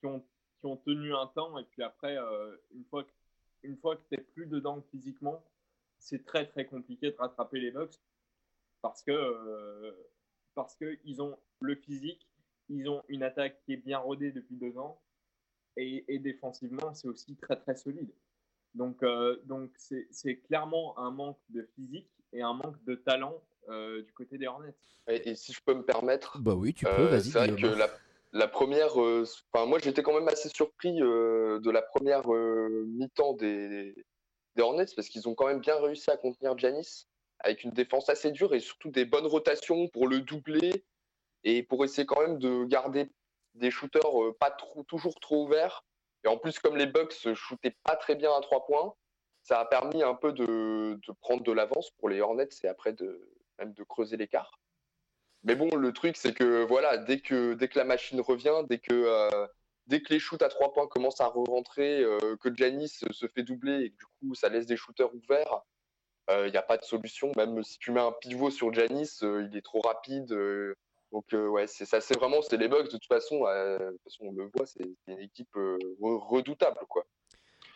qui 0.00 0.06
ont 0.06 0.24
qui 0.58 0.66
ont 0.66 0.76
tenu 0.76 1.14
un 1.14 1.26
temps 1.28 1.56
et 1.58 1.64
puis 1.64 1.82
après 1.82 2.16
euh, 2.18 2.56
une 2.72 2.84
fois 2.84 3.04
que 3.04 3.10
une 3.62 3.76
fois 3.76 3.96
que 3.96 4.02
t'es 4.10 4.18
plus 4.22 4.46
dedans 4.46 4.82
physiquement, 4.90 5.44
c'est 5.98 6.24
très 6.24 6.46
très 6.46 6.66
compliqué 6.66 7.10
de 7.10 7.16
rattraper 7.16 7.60
les 7.60 7.70
Bucks 7.70 7.96
parce 8.82 9.02
que 9.02 9.94
parce 10.54 10.76
que 10.76 10.98
ils 11.04 11.20
ont 11.20 11.36
le 11.60 11.74
physique, 11.74 12.28
ils 12.68 12.88
ont 12.88 13.02
une 13.08 13.22
attaque 13.24 13.60
qui 13.64 13.72
est 13.72 13.78
bien 13.78 13.98
rodée 13.98 14.30
depuis 14.30 14.56
deux 14.56 14.78
ans 14.78 15.00
et, 15.76 16.04
et 16.08 16.18
défensivement 16.20 16.94
c'est 16.94 17.08
aussi 17.08 17.36
très 17.36 17.56
très 17.56 17.74
solide. 17.74 18.12
Donc 18.74 19.04
donc 19.44 19.72
c'est 19.76 20.36
clairement 20.42 20.96
un 20.98 21.10
manque 21.10 21.40
de 21.48 21.62
physique 21.74 22.08
et 22.32 22.42
un 22.42 22.54
manque 22.54 22.82
de 22.84 22.94
talent 22.94 23.34
euh, 23.68 24.02
du 24.02 24.12
côté 24.12 24.38
des 24.38 24.46
Hornets. 24.46 24.74
Et, 25.08 25.34
si 25.34 25.52
je 25.52 25.60
peux 25.62 25.74
me 25.74 25.82
permettre, 25.82 26.38
bah 26.38 26.54
oui, 26.54 26.72
tu 26.72 26.84
peux, 26.84 26.90
euh, 26.90 27.20
C'est 27.20 27.30
vrai 27.30 27.54
que 27.54 27.66
la, 27.66 27.88
la 28.32 28.48
première, 28.48 29.00
euh, 29.02 29.24
enfin 29.52 29.66
moi 29.66 29.78
j'étais 29.78 30.02
quand 30.02 30.14
même 30.14 30.28
assez 30.28 30.48
surpris 30.48 30.98
de 30.98 31.70
la 31.70 31.82
première 31.82 32.28
mi-temps 32.28 33.34
des, 33.34 33.94
des 34.56 34.62
Hornets 34.62 34.86
parce 34.96 35.08
qu'ils 35.08 35.28
ont 35.28 35.34
quand 35.34 35.46
même 35.46 35.60
bien 35.60 35.78
réussi 35.80 36.10
à 36.10 36.16
contenir 36.16 36.56
Janis 36.56 37.06
avec 37.40 37.62
une 37.62 37.70
défense 37.70 38.08
assez 38.08 38.30
dure 38.32 38.54
et 38.54 38.60
surtout 38.60 38.90
des 38.90 39.04
bonnes 39.04 39.26
rotations 39.26 39.88
pour 39.88 40.08
le 40.08 40.20
doubler 40.20 40.84
et 41.44 41.62
pour 41.62 41.84
essayer 41.84 42.06
quand 42.06 42.20
même 42.20 42.38
de 42.38 42.64
garder 42.64 43.10
des 43.54 43.70
shooters 43.70 44.34
pas 44.40 44.50
trop, 44.50 44.82
toujours 44.84 45.20
trop 45.20 45.44
ouverts. 45.44 45.84
Et 46.24 46.28
en 46.28 46.36
plus, 46.36 46.58
comme 46.58 46.76
les 46.76 46.86
Bucks 46.86 47.32
shootaient 47.34 47.76
pas 47.84 47.96
très 47.96 48.16
bien 48.16 48.30
à 48.32 48.40
trois 48.40 48.66
points, 48.66 48.94
ça 49.48 49.60
a 49.60 49.64
permis 49.64 50.02
un 50.02 50.14
peu 50.14 50.32
de, 50.32 51.00
prendre 51.22 51.42
de 51.42 51.52
l'avance 51.52 51.90
pour 51.92 52.10
les 52.10 52.20
Hornets 52.20 52.50
et 52.64 52.68
après 52.68 52.92
de, 52.92 53.26
même 53.58 53.72
de 53.72 53.82
creuser 53.82 54.18
l'écart. 54.18 54.60
Mais 55.42 55.54
bon, 55.54 55.74
le 55.74 55.92
truc, 55.94 56.18
c'est 56.18 56.34
que 56.34 56.64
voilà, 56.64 56.98
dès 56.98 57.20
que, 57.20 57.54
dès 57.54 57.68
que 57.68 57.78
la 57.78 57.86
machine 57.86 58.20
revient, 58.20 58.62
dès 58.68 58.78
que, 58.78 58.92
euh, 58.92 59.46
dès 59.86 60.02
que 60.02 60.12
les 60.12 60.18
shoots 60.18 60.42
à 60.42 60.50
trois 60.50 60.74
points 60.74 60.86
commencent 60.86 61.22
à 61.22 61.28
re-rentrer, 61.28 62.02
euh, 62.02 62.36
que 62.36 62.54
Janis 62.54 63.00
se 63.10 63.26
fait 63.28 63.42
doubler 63.42 63.84
et 63.84 63.90
que 63.90 63.96
du 63.96 64.04
coup 64.20 64.34
ça 64.34 64.50
laisse 64.50 64.66
des 64.66 64.76
shooters 64.76 65.14
ouverts, 65.14 65.62
il 66.28 66.34
euh, 66.34 66.50
n'y 66.50 66.58
a 66.58 66.62
pas 66.62 66.76
de 66.76 66.84
solution. 66.84 67.32
Même 67.38 67.62
si 67.64 67.78
tu 67.78 67.90
mets 67.90 68.02
un 68.02 68.12
pivot 68.12 68.50
sur 68.50 68.74
Janis, 68.74 69.20
il 69.22 69.56
est 69.56 69.64
trop 69.64 69.80
rapide. 69.80 70.28
donc 71.10 71.24
ouais, 71.32 71.66
c'est 71.66 71.86
ça, 71.86 72.02
c'est 72.02 72.18
vraiment, 72.18 72.42
c'est 72.42 72.58
les 72.58 72.68
bugs 72.68 72.82
de 72.82 72.88
toute 72.88 73.06
façon. 73.06 73.44
de 73.44 73.92
toute 73.92 74.02
façon, 74.02 74.24
on 74.26 74.32
le 74.32 74.50
voit, 74.54 74.66
c'est 74.66 74.84
une 75.06 75.20
équipe 75.20 75.56
redoutable 76.00 76.80
quoi. 76.90 77.06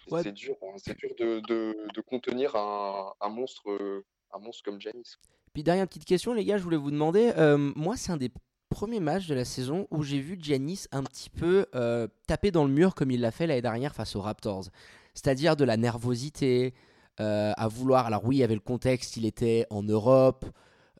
C'est 0.09 0.33
dur, 0.33 0.57
hein. 0.63 0.75
c'est 0.77 0.97
dur 0.97 1.11
de, 1.19 1.41
de, 1.41 2.01
contenir 2.01 2.57
un, 2.57 3.13
un, 3.21 3.29
monstre, 3.29 4.03
un 4.33 4.39
monstre 4.39 4.63
comme 4.65 4.81
Janis. 4.81 5.17
Puis 5.53 5.63
dernière 5.63 5.87
petite 5.87 6.05
question, 6.05 6.33
les 6.33 6.45
gars, 6.45 6.59
je 6.59 6.63
voulais 6.63 6.77
vous 6.77 6.91
demander, 6.91 7.33
euh, 7.37 7.57
moi 7.77 7.97
c'est 7.97 8.11
un 8.11 8.17
des 8.17 8.31
premiers 8.71 9.01
matchs 9.01 9.27
de 9.27 9.35
la 9.35 9.45
saison 9.45 9.87
où 9.91 10.03
j'ai 10.03 10.19
vu 10.19 10.39
Giannis 10.41 10.87
un 10.93 11.03
petit 11.03 11.29
peu 11.29 11.67
euh, 11.75 12.09
taper 12.27 12.51
dans 12.51 12.65
le 12.65 12.71
mur 12.71 12.95
comme 12.95 13.11
il 13.11 13.21
l'a 13.21 13.31
fait 13.31 13.47
l'année 13.47 13.63
dernière 13.63 13.95
face 13.95 14.17
aux 14.17 14.23
Raptors. 14.23 14.71
C'est-à-dire 15.15 15.57
de 15.57 15.65
la 15.65 15.77
nervosité, 15.77 16.73
euh, 17.21 17.53
à 17.59 17.69
vouloir. 17.69 18.07
Alors 18.07 18.25
oui, 18.25 18.37
il 18.37 18.39
y 18.39 18.43
avait 18.43 18.55
le 18.55 18.61
contexte, 18.61 19.19
il 19.19 19.27
était 19.27 19.67
en 19.69 19.83
Europe. 19.83 20.47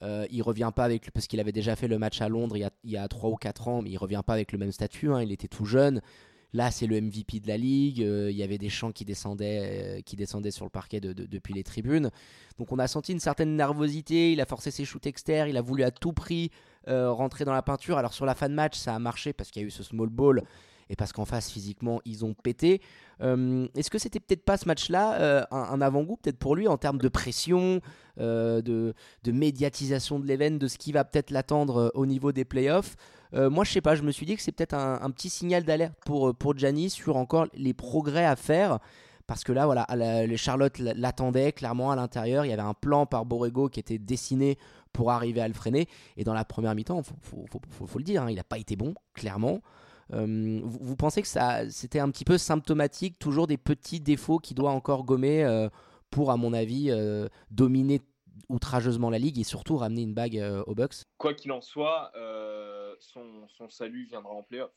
Euh, 0.03 0.27
il 0.31 0.43
revient 0.43 0.71
pas 0.75 0.85
avec 0.85 1.11
parce 1.13 1.27
qu'il 1.27 1.41
avait 1.41 1.53
déjà 1.53 1.75
fait 1.75 1.89
le 1.89 1.99
match 1.99 2.21
à 2.21 2.29
Londres 2.29 2.57
il 2.57 2.61
y, 2.61 2.65
a, 2.65 2.71
il 2.85 2.91
y 2.91 2.97
a 2.99 3.09
3 3.09 3.31
ou 3.31 3.37
4 3.37 3.69
ans, 3.69 3.83
mais 3.83 3.91
il 3.91 3.97
revient 3.97 4.21
pas 4.27 4.35
avec 4.35 4.53
le 4.53 4.59
même 4.59 4.73
statut. 4.73 5.11
Hein, 5.11 5.23
il 5.23 5.33
était 5.33 5.49
tout 5.49 5.65
jeune 5.65 6.03
là 6.53 6.71
c'est 6.71 6.87
le 6.87 7.01
MVP 7.01 7.41
de 7.41 7.49
la 7.49 7.57
ligue. 7.57 7.99
Il 7.99 8.37
y 8.37 8.43
avait 8.43 8.59
des 8.59 8.69
chants 8.69 8.93
qui 8.93 9.05
descendaient, 9.05 10.03
qui 10.05 10.17
descendaient 10.17 10.51
sur 10.51 10.65
le 10.65 10.71
parquet 10.71 11.01
depuis 11.01 11.55
les 11.55 11.65
tribunes. 11.65 12.11
Donc 12.59 12.73
on 12.73 12.79
a 12.79 12.87
senti 12.87 13.13
une 13.13 13.21
certaine 13.21 13.57
nervosité. 13.57 14.33
Il 14.33 14.41
a 14.41 14.47
forcé 14.47 14.71
ses 14.71 14.85
shoots 14.85 15.07
externes. 15.07 15.49
Il 15.49 15.57
a 15.57 15.63
voulu 15.63 15.83
à 15.83 15.91
tout 15.91 16.13
prix 16.13 16.51
rentrer 16.87 17.45
dans 17.45 17.53
la 17.53 17.63
peinture. 17.63 17.99
Alors 17.99 18.13
sur 18.13 18.27
la 18.27 18.35
fin 18.35 18.49
de 18.49 18.55
match, 18.55 18.77
ça 18.77 18.95
a 18.95 18.99
marché 18.99 19.33
parce 19.33 19.51
qu'il 19.51 19.63
y 19.63 19.65
a 19.65 19.69
eu 19.69 19.71
ce 19.71 19.83
small 19.83 20.09
ball 20.09 20.43
et 20.91 20.97
parce 20.97 21.13
qu'en 21.13 21.25
face 21.25 21.51
physiquement 21.51 22.01
ils 22.05 22.25
ont 22.25 22.35
pété. 22.35 22.81
Euh, 23.21 23.67
est-ce 23.75 23.91
que 23.91 23.99
c'était 23.99 24.21
peut-être 24.21 24.45
pas 24.45 24.57
ce 24.57 24.67
match-là 24.67 25.21
euh, 25.21 25.43
un, 25.51 25.81
avant-goût 25.81 26.17
peut-être 26.17 26.39
pour 26.39 26.57
lui 26.57 26.69
en 26.69 26.77
termes 26.77 26.99
de 26.99 27.09
pression, 27.09 27.81
euh, 28.21 28.61
de, 28.63 28.95
médiatisation 29.27 30.19
de 30.19 30.27
l'événement, 30.27 30.59
de 30.59 30.69
ce 30.69 30.79
qui 30.79 30.93
va 30.93 31.05
peut-être 31.05 31.31
l'attendre 31.31 31.93
au 31.95 32.07
niveau 32.07 32.33
des 32.33 32.45
playoffs? 32.45 32.97
Moi 33.35 33.65
je 33.65 33.73
sais 33.73 33.81
pas, 33.81 33.95
je 33.95 34.03
me 34.03 34.11
suis 34.11 34.27
dit 34.27 34.37
que 34.37 34.43
c'est 34.43 34.53
peut-être 34.53 34.75
un, 34.75 35.11
petit 35.11 35.31
signal 35.31 35.65
d'alerte 35.65 35.95
pour, 36.05 36.35
pour 36.35 36.57
Gianni 36.59 36.91
sur 36.91 37.17
encore 37.17 37.47
les 37.55 37.73
progrès 37.73 38.27
à 38.27 38.37
faire. 38.37 38.79
Parce 39.27 39.45
que 39.45 39.53
là, 39.53 39.65
voilà, 39.65 39.87
les 40.27 40.37
Charlotte 40.37 40.79
l'attendait 40.79 41.53
clairement 41.53 41.91
à 41.91 41.97
l'intérieur. 41.97 42.45
Il 42.45 42.51
y 42.51 42.53
avait 42.53 42.61
un 42.61 42.75
plan 42.75 43.07
par 43.07 43.25
Borrego 43.25 43.69
qui 43.69 43.81
était 43.81 43.99
dessiné 43.99 44.59
pour 44.93 45.11
arriver 45.11 45.41
à 45.41 45.49
le 45.49 45.55
freiner. 45.55 45.89
Et 46.17 46.25
dans 46.25 46.35
la 46.35 46.45
première 46.45 46.75
mi-temps, 46.75 47.01
il 47.01 47.49
faut, 47.87 47.99
le 47.99 48.05
dire, 48.05 48.23
hein, 48.23 48.31
il 48.31 48.37
n'a 48.37 48.45
pas 48.45 48.59
été 48.59 48.77
bon, 48.77 48.95
clairement. 49.15 49.61
Euh, 50.13 50.61
vous, 50.63 50.97
pensez 50.97 51.23
que 51.23 51.29
ça, 51.29 51.69
c'était 51.71 51.99
un 51.99 52.11
petit 52.11 52.25
peu 52.25 52.39
symptomatique, 52.39 53.19
toujours 53.19 53.47
des 53.47 53.57
petits 53.57 54.01
défauts 54.01 54.39
qu'il 54.39 54.57
doit 54.57 54.71
encore 54.71 55.05
gommer 55.05 55.45
euh, 55.45 55.69
pour, 56.11 56.31
à 56.31 56.37
mon 56.37 56.53
avis, 56.53 56.91
euh, 56.91 57.29
dominer 57.51 58.01
outrageusement 58.49 59.11
la 59.11 59.19
ligue 59.19 59.39
et 59.39 59.45
surtout 59.45 59.77
ramener 59.77 60.03
une 60.03 60.15
bague 60.15 60.43
au 60.67 60.75
Bucks 60.75 61.05
Quoi 61.19 61.35
qu'il 61.35 61.53
en 61.53 61.61
soit, 61.61 62.13
son, 62.99 63.47
son, 63.49 63.69
salut 63.69 64.07
viendra 64.07 64.33
en 64.33 64.43
playoff. 64.43 64.73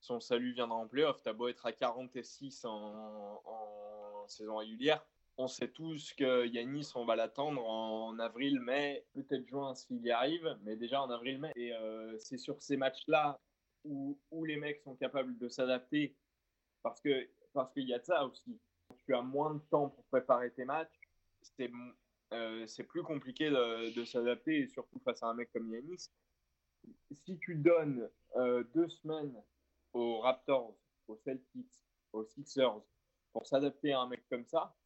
Son 0.00 0.20
salut 0.20 0.52
viendra 0.52 0.76
en 0.76 0.86
playoff. 0.86 1.20
T'as 1.22 1.32
beau 1.32 1.48
être 1.48 1.66
à 1.66 1.72
46 1.72 2.64
en, 2.64 3.42
en 3.44 4.28
saison 4.28 4.56
régulière, 4.56 5.04
on 5.36 5.48
sait 5.48 5.68
tous 5.68 6.12
que 6.14 6.46
Yanis, 6.46 6.92
on 6.94 7.04
va 7.04 7.16
l'attendre 7.16 7.64
en 7.64 8.18
avril, 8.20 8.60
mai, 8.60 9.04
peut-être 9.14 9.46
juin 9.48 9.74
s'il 9.74 10.02
y 10.02 10.10
arrive, 10.12 10.56
mais 10.62 10.76
déjà 10.76 11.02
en 11.02 11.10
avril, 11.10 11.40
mai. 11.40 11.50
Et 11.56 11.72
c'est 12.18 12.38
sur 12.38 12.62
ces 12.62 12.76
matchs-là 12.76 13.40
où, 13.84 14.44
les 14.44 14.56
mecs 14.56 14.80
sont 14.80 14.94
capables 14.96 15.38
de 15.38 15.48
s'adapter 15.48 16.16
parce 16.82 17.00
que 17.00 17.28
parce 17.52 17.72
qu'il 17.72 17.88
y 17.88 17.94
a 17.94 17.98
de 17.98 18.04
ça 18.04 18.24
aussi. 18.26 18.58
Tu 19.06 19.14
as 19.14 19.22
moins 19.22 19.54
de 19.54 19.60
temps 19.70 19.90
pour 19.90 20.04
préparer 20.06 20.52
tes 20.52 20.64
matchs, 20.64 21.00
c'est 21.42 21.70
euh, 22.32 22.66
plus 22.88 23.02
compliqué 23.02 23.48
de, 23.48 24.04
s'adapter, 24.04 24.60
et 24.60 24.68
surtout 24.68 24.98
face 25.00 25.22
à 25.22 25.28
un 25.28 25.34
mec 25.34 25.52
comme 25.52 25.70
Yanis. 25.70 26.10
Si 27.12 27.38
tu 27.38 27.54
donnes 27.54 28.10
euh, 28.36 28.64
deux 28.74 28.88
semaines 28.88 29.40
aux 29.92 30.20
Raptors, 30.20 30.76
aux 31.06 31.16
Celtics, 31.16 31.84
aux 32.12 32.24
Sixers 32.24 32.82
pour 33.32 33.46
s'adapter 33.46 33.92
à 33.92 34.00
un 34.00 34.08
mec 34.08 34.24
comme 34.28 34.44
ça, 34.46 34.76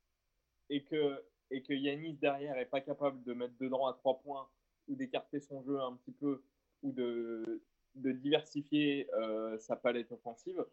et 0.71 0.85
que, 0.85 1.25
et 1.51 1.63
que 1.63 1.73
Yanis 1.73 2.15
derrière 2.15 2.59
est 2.59 2.67
pas 2.67 2.81
capable 2.81 3.23
de 3.25 3.33
mettre 3.33 3.57
dedans 3.59 3.87
à 3.87 3.95
trois 3.95 4.21
points 4.21 4.49
ou 4.89 4.95
d'écarter 4.95 5.41
son 5.41 5.63
jeu 5.65 5.81
un 5.81 5.97
petit 5.97 6.13
peu 6.13 6.43
ou 6.83 6.93
de, 6.93 7.63
de 8.01 8.13
diversifier 8.13 9.09
euh, 9.15 9.59
sa 9.59 9.77
palette 9.77 10.13
offensive, 10.13 10.65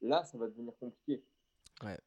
là, 0.00 0.24
ça 0.24 0.38
va 0.38 0.48
devenir 0.48 0.72
compliqué. 0.78 1.22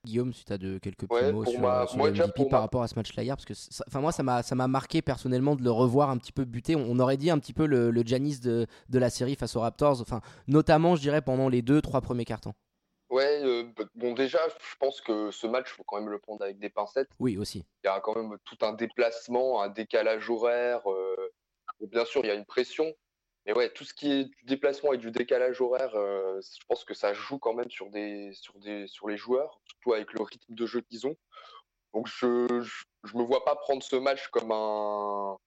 Guillaume, 0.06 0.34
si 0.34 0.46
tu 0.46 0.54
as 0.54 0.58
de 0.58 0.78
quelques 0.78 1.08
petits 1.08 1.32
mots 1.34 1.46
sur, 1.46 1.62
le 1.62 2.12
MVP 2.12 2.46
par 2.50 2.62
rapport 2.62 2.84
à 2.84 2.88
ce 2.88 2.96
match-là 2.96 3.24
hier, 3.24 3.36
parce 3.36 3.46
que 3.46 3.54
enfin 3.88 4.00
moi 4.00 4.12
ça 4.12 4.24
m'a 4.24 4.44
ça 4.44 4.56
m'a 4.56 4.68
marqué 4.68 5.02
personnellement 5.02 5.56
de 5.56 5.64
le 5.64 5.72
revoir 5.72 6.10
un 6.10 6.18
petit 6.18 6.32
peu 6.32 6.46
buter. 6.46 6.76
On, 6.76 6.98
aurait 7.00 7.18
dit 7.18 7.30
un 7.30 7.40
petit 7.40 7.54
peu 7.54 7.66
le, 7.66 7.92
le 7.92 8.04
Janis 8.06 8.40
de, 8.40 8.68
de, 8.90 9.00
la 9.00 9.10
série 9.10 9.36
face 9.36 9.56
aux 9.56 9.60
Raptors, 9.60 10.02
enfin 10.02 10.22
notamment 10.48 10.96
je 10.96 11.02
dirais 11.02 11.22
pendant 11.22 11.50
les 11.50 11.62
deux 11.62 11.82
trois 11.82 12.02
premiers 12.02 12.26
cartons. 12.26 12.54
Ouais, 13.10 13.42
euh, 13.44 13.66
bon 13.96 14.14
déjà 14.14 14.40
je 14.48 14.76
pense 14.80 15.02
que 15.02 15.32
ce 15.32 15.46
match 15.46 15.70
faut 15.70 15.84
quand 15.84 16.00
même 16.00 16.10
le 16.10 16.20
prendre 16.20 16.44
avec 16.44 16.58
des 16.60 16.70
pincettes. 16.70 17.10
Oui 17.20 17.38
aussi. 17.38 17.66
Il 17.84 17.88
y 17.88 17.90
a 17.90 18.00
quand 18.00 18.16
même 18.16 18.38
tout 18.46 18.58
un 18.62 18.74
déplacement, 18.74 19.62
un 19.62 19.70
décalage 19.70 20.30
horaire. 20.30 20.90
Euh, 20.90 21.16
bien 21.82 22.06
sûr 22.06 22.22
il 22.24 22.28
y 22.28 22.32
a 22.32 22.36
une 22.36 22.46
pression, 22.46 22.94
mais 23.46 23.54
ouais, 23.54 23.70
tout 23.70 23.84
ce 23.84 23.94
qui 23.94 24.12
est 24.12 24.24
du 24.26 24.44
déplacement 24.46 24.94
et 24.94 24.98
du 24.98 25.12
décalage 25.12 25.62
horaire, 25.62 25.96
euh, 25.96 26.42
je 26.42 26.66
pense 26.68 26.84
que 26.84 26.94
ça 26.94 27.14
joue 27.14 27.38
quand 27.38 27.54
même 27.54 27.70
sur, 27.70 27.90
des, 27.92 28.34
sur, 28.34 28.58
des, 28.60 28.88
sur 28.88 29.08
les 29.08 29.18
joueurs, 29.18 29.62
surtout 29.66 29.94
avec 29.94 30.14
le 30.14 30.24
rythme 30.24 30.56
de 30.56 30.66
jeu 30.66 30.82
qu'ils 30.82 31.06
ont. 31.06 31.16
Donc 31.94 32.08
je 32.08 32.26
ne 32.26 33.18
me 33.18 33.24
vois 33.24 33.46
pas 33.46 33.56
prendre 33.56 33.84
ce 33.84 33.96
match 33.96 34.28
comme 34.30 34.52
un, 34.52 35.38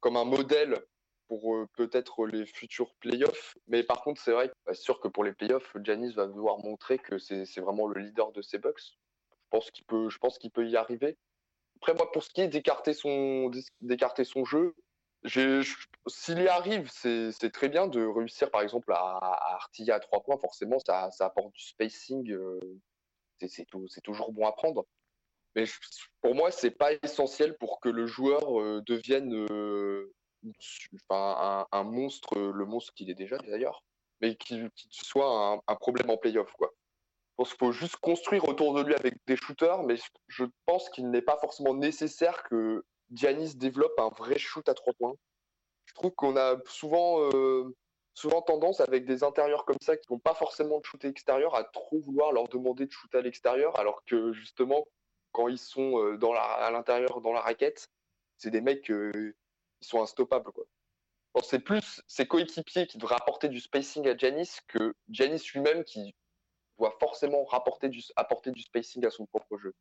comme 0.00 0.16
un 0.16 0.24
modèle 0.24 0.84
pour 1.28 1.56
euh, 1.56 1.66
peut-être 1.76 2.26
les 2.26 2.46
futurs 2.46 2.94
playoffs. 3.00 3.56
Mais 3.66 3.82
par 3.82 4.02
contre, 4.02 4.20
c'est 4.20 4.32
vrai, 4.32 4.52
bah, 4.66 4.74
sûr 4.74 5.00
que 5.00 5.08
pour 5.08 5.24
les 5.24 5.32
playoffs, 5.32 5.76
Janis 5.82 6.12
va 6.12 6.26
devoir 6.26 6.58
montrer 6.58 6.98
que 6.98 7.18
c'est 7.18 7.58
vraiment 7.58 7.86
le 7.88 8.00
leader 8.00 8.32
de 8.32 8.42
ces 8.42 8.58
Bucks. 8.58 8.80
Je 8.80 9.48
pense 9.50 9.70
qu'il 9.70 9.84
peut, 9.86 10.10
je 10.10 10.18
pense 10.18 10.38
qu'il 10.38 10.50
peut 10.50 10.68
y 10.68 10.76
arriver. 10.76 11.16
Après, 11.76 11.94
moi, 11.94 12.10
pour 12.12 12.22
ce 12.22 12.30
qui 12.30 12.40
est 12.40 12.48
d'écarter 12.48 12.92
son, 12.92 13.50
d'écarter 13.80 14.24
son 14.24 14.44
jeu, 14.44 14.74
s'il 15.24 16.42
y 16.42 16.48
arrive, 16.48 16.90
c'est 16.90 17.50
très 17.52 17.68
bien 17.68 17.86
de 17.86 18.04
réussir, 18.04 18.50
par 18.50 18.62
exemple, 18.62 18.92
à, 18.92 19.54
artiller 19.54 19.92
à 19.92 20.00
trois 20.00 20.22
points. 20.22 20.38
Forcément, 20.38 20.78
ça, 20.78 21.10
apporte 21.20 21.52
du 21.52 21.62
spacing. 21.62 22.30
Euh, 22.30 22.60
c'est 23.46 24.02
toujours 24.02 24.32
bon 24.32 24.46
à 24.46 24.52
prendre. 24.52 24.86
Mais 25.54 25.64
pour 26.20 26.34
moi, 26.34 26.50
c'est 26.50 26.70
pas 26.70 26.92
essentiel 27.02 27.56
pour 27.56 27.80
que 27.80 27.88
le 27.88 28.06
joueur 28.06 28.60
euh, 28.60 28.82
devienne 28.86 29.34
euh, 29.50 30.12
un, 31.10 31.84
monstre, 31.84 32.38
le 32.38 32.66
monstre 32.66 32.92
qu'il 32.94 33.10
est 33.10 33.14
déjà 33.14 33.38
d'ailleurs, 33.38 33.82
mais 34.20 34.36
qu'il 34.36 34.70
soit 34.90 35.62
un, 35.66 35.76
problème 35.76 36.10
en 36.10 36.18
playoff. 36.18 36.52
Je 36.60 36.66
pense 37.36 37.48
qu'il 37.48 37.58
faut 37.58 37.72
juste 37.72 37.96
construire 37.96 38.46
autour 38.48 38.74
de 38.74 38.82
lui 38.82 38.94
avec 38.94 39.14
des 39.26 39.36
shooters, 39.36 39.82
mais 39.82 39.96
je 40.28 40.44
pense 40.66 40.90
qu'il 40.90 41.10
n'est 41.10 41.22
pas 41.22 41.38
forcément 41.38 41.74
nécessaire 41.74 42.42
que 42.44 42.84
Giannis 43.12 43.54
développe 43.56 43.98
un 43.98 44.08
vrai 44.08 44.38
shoot 44.38 44.68
à 44.68 44.74
trois 44.74 44.92
points. 44.94 45.14
Je 45.86 45.94
trouve 45.94 46.12
qu'on 46.12 46.36
a 46.36 46.56
souvent, 46.66 47.30
euh, 47.32 47.74
souvent 48.14 48.42
tendance 48.42 48.80
avec 48.80 49.04
des 49.04 49.24
intérieurs 49.24 49.64
comme 49.64 49.78
ça 49.80 49.96
qui 49.96 50.12
n'ont 50.12 50.18
pas 50.18 50.34
forcément 50.34 50.80
de 50.80 50.84
shoot 50.84 51.04
extérieur 51.04 51.54
à 51.54 51.64
trop 51.64 52.00
vouloir 52.00 52.32
leur 52.32 52.48
demander 52.48 52.86
de 52.86 52.92
shoot 52.92 53.14
à 53.14 53.20
l'extérieur, 53.20 53.78
alors 53.78 54.04
que 54.04 54.32
justement, 54.32 54.86
quand 55.32 55.48
ils 55.48 55.58
sont 55.58 56.02
euh, 56.02 56.18
à 56.36 56.70
l'intérieur, 56.70 57.20
dans 57.20 57.32
la 57.32 57.40
raquette, 57.40 57.88
c'est 58.38 58.50
des 58.50 58.60
mecs 58.60 58.90
euh, 58.90 59.34
qui 59.80 59.88
sont 59.88 60.02
instoppables. 60.02 60.50
C'est 61.42 61.60
plus 61.60 62.02
ses 62.06 62.26
coéquipiers 62.26 62.86
qui 62.86 62.96
devraient 62.96 63.16
apporter 63.16 63.48
du 63.48 63.60
spacing 63.60 64.08
à 64.08 64.16
Giannis 64.16 64.58
que 64.68 64.94
Giannis 65.10 65.42
lui-même 65.52 65.84
qui 65.84 66.14
doit 66.78 66.96
forcément 66.98 67.46
apporter 67.50 67.88
du 67.88 68.62
spacing 68.62 69.04
à 69.04 69.10
son 69.10 69.26
propre 69.26 69.58
jeu 69.58 69.74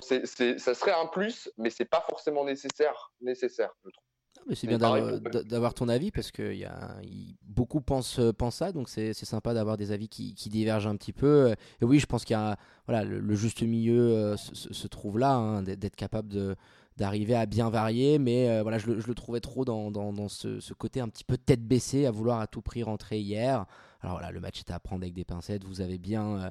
ça 0.00 0.74
serait 0.74 0.92
un 0.92 1.06
plus, 1.06 1.50
mais 1.58 1.70
c'est 1.70 1.84
pas 1.84 2.04
forcément 2.08 2.44
nécessaire, 2.44 3.12
nécessaire 3.20 3.70
je 3.84 3.90
trouve. 3.90 4.04
mais 4.46 4.54
c'est 4.54 4.66
bien 4.66 4.78
d'avoir 4.78 5.74
ton 5.74 5.88
avis 5.88 6.10
parce 6.10 6.30
que 6.30 6.54
y 6.54 6.64
a, 6.64 6.96
beaucoup 7.42 7.80
pensent, 7.80 8.20
pensent 8.38 8.56
ça, 8.56 8.72
donc 8.72 8.88
c'est 8.88 9.12
sympa 9.12 9.54
d'avoir 9.54 9.76
des 9.76 9.92
avis 9.92 10.08
qui, 10.08 10.34
qui, 10.34 10.48
divergent 10.48 10.88
un 10.88 10.96
petit 10.96 11.12
peu. 11.12 11.54
Et 11.80 11.84
oui, 11.84 11.98
je 11.98 12.06
pense 12.06 12.24
qu'il 12.24 12.34
y 12.34 12.40
a 12.40 12.56
voilà, 12.86 13.04
le, 13.04 13.34
juste 13.34 13.62
milieu 13.62 14.12
euh, 14.12 14.36
se, 14.36 14.86
trouve 14.88 15.18
là, 15.18 15.34
hein, 15.34 15.62
d'être 15.62 15.96
capable 15.96 16.28
de 16.28 16.56
d'arriver 16.96 17.34
à 17.34 17.46
bien 17.46 17.70
varier, 17.70 18.18
mais 18.18 18.50
euh, 18.50 18.62
voilà, 18.62 18.78
je 18.78 18.86
le, 18.88 19.00
je 19.00 19.06
le, 19.06 19.14
trouvais 19.14 19.40
trop 19.40 19.64
dans, 19.64 19.90
dans, 19.90 20.12
dans 20.12 20.28
ce, 20.28 20.60
ce, 20.60 20.74
côté 20.74 21.00
un 21.00 21.08
petit 21.08 21.24
peu 21.24 21.38
tête 21.38 21.66
baissée 21.66 22.04
à 22.04 22.10
vouloir 22.10 22.40
à 22.40 22.46
tout 22.46 22.60
prix 22.60 22.82
rentrer 22.82 23.18
hier. 23.18 23.64
Alors 24.02 24.16
voilà, 24.16 24.30
le 24.30 24.40
match 24.40 24.60
était 24.60 24.72
à 24.72 24.80
prendre 24.80 25.02
avec 25.02 25.14
des 25.14 25.24
pincettes, 25.24 25.64
vous 25.64 25.80
avez 25.80 25.98
bien 25.98 26.38
euh, 26.38 26.50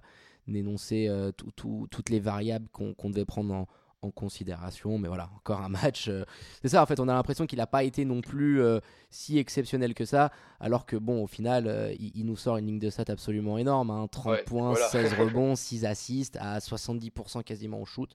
d'énoncer 0.51 1.07
euh, 1.07 1.31
toutes 1.31 2.09
les 2.09 2.19
variables 2.19 2.67
qu'on 2.71 3.09
devait 3.09 3.25
prendre 3.25 3.53
en, 3.53 3.67
considération. 4.15 4.97
Mais 4.97 5.07
voilà, 5.07 5.29
encore 5.35 5.61
un 5.61 5.69
match. 5.69 6.07
Euh, 6.07 6.23
c'est 6.63 6.69
ça, 6.69 6.81
en 6.81 6.87
fait, 6.87 6.99
on 6.99 7.07
a 7.07 7.13
l'impression 7.13 7.45
qu'il 7.45 7.59
n'a 7.59 7.67
pas 7.67 7.83
été 7.83 8.03
non 8.03 8.21
plus 8.21 8.59
euh, 8.59 8.79
si 9.11 9.37
exceptionnel 9.37 9.93
que 9.93 10.05
ça. 10.05 10.31
Alors 10.59 10.87
que, 10.87 10.95
bon, 10.95 11.23
au 11.23 11.27
final, 11.27 11.95
il, 11.99 12.25
nous 12.25 12.35
sort 12.35 12.57
une 12.57 12.65
ligne 12.65 12.79
de 12.79 12.89
stats 12.89 13.03
absolument 13.09 13.59
énorme 13.59 14.07
30 14.11 14.33
hein. 14.33 14.37
points, 14.47 14.73
16 14.73 15.13
rebonds, 15.19 15.55
6 15.55 15.85
assists, 15.85 16.37
à 16.41 16.57
70% 16.57 17.43
quasiment 17.43 17.79
au 17.79 17.85
shoot. 17.85 18.09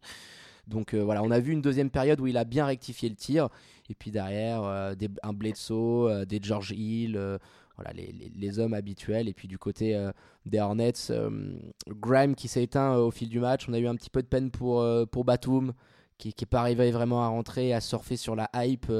Donc 0.66 0.94
voilà, 0.94 1.22
on 1.22 1.30
a 1.30 1.38
vu 1.38 1.52
une 1.52 1.62
deuxième 1.62 1.90
période 1.90 2.20
où 2.20 2.26
il 2.26 2.36
a 2.36 2.42
bien 2.42 2.66
rectifié 2.66 3.08
le 3.08 3.14
tir. 3.14 3.48
Et 3.88 3.94
puis 3.94 4.10
derrière, 4.10 4.96
des, 4.96 5.08
un 5.22 5.32
Bledsoe, 5.32 6.26
des 6.26 6.40
George 6.42 6.72
Hill 6.72 7.38
voilà, 7.76 7.92
les, 7.92 8.12
les, 8.12 8.58
hommes 8.58 8.74
habituels. 8.74 9.28
Et 9.28 9.34
puis 9.34 9.48
du 9.48 9.58
côté 9.58 9.94
euh, 9.94 10.10
des 10.44 10.60
Hornets, 10.60 11.10
euh, 11.10 11.58
Grime 11.88 12.34
qui 12.34 12.48
s'est 12.48 12.62
éteint 12.62 12.94
euh, 12.94 13.06
au 13.06 13.10
fil 13.10 13.28
du 13.28 13.40
match. 13.40 13.68
On 13.68 13.72
a 13.72 13.78
eu 13.78 13.86
un 13.86 13.94
petit 13.94 14.10
peu 14.10 14.22
de 14.22 14.26
peine 14.26 14.50
pour, 14.50 14.84
pour 15.10 15.24
Batum, 15.24 15.72
qui 16.18 16.28
n'est 16.28 16.46
pas 16.46 16.60
arrivé 16.60 16.90
vraiment 16.90 17.22
à 17.22 17.28
rentrer, 17.28 17.72
à 17.72 17.80
surfer 17.80 18.16
sur 18.16 18.34
la 18.34 18.50
hype 18.54 18.90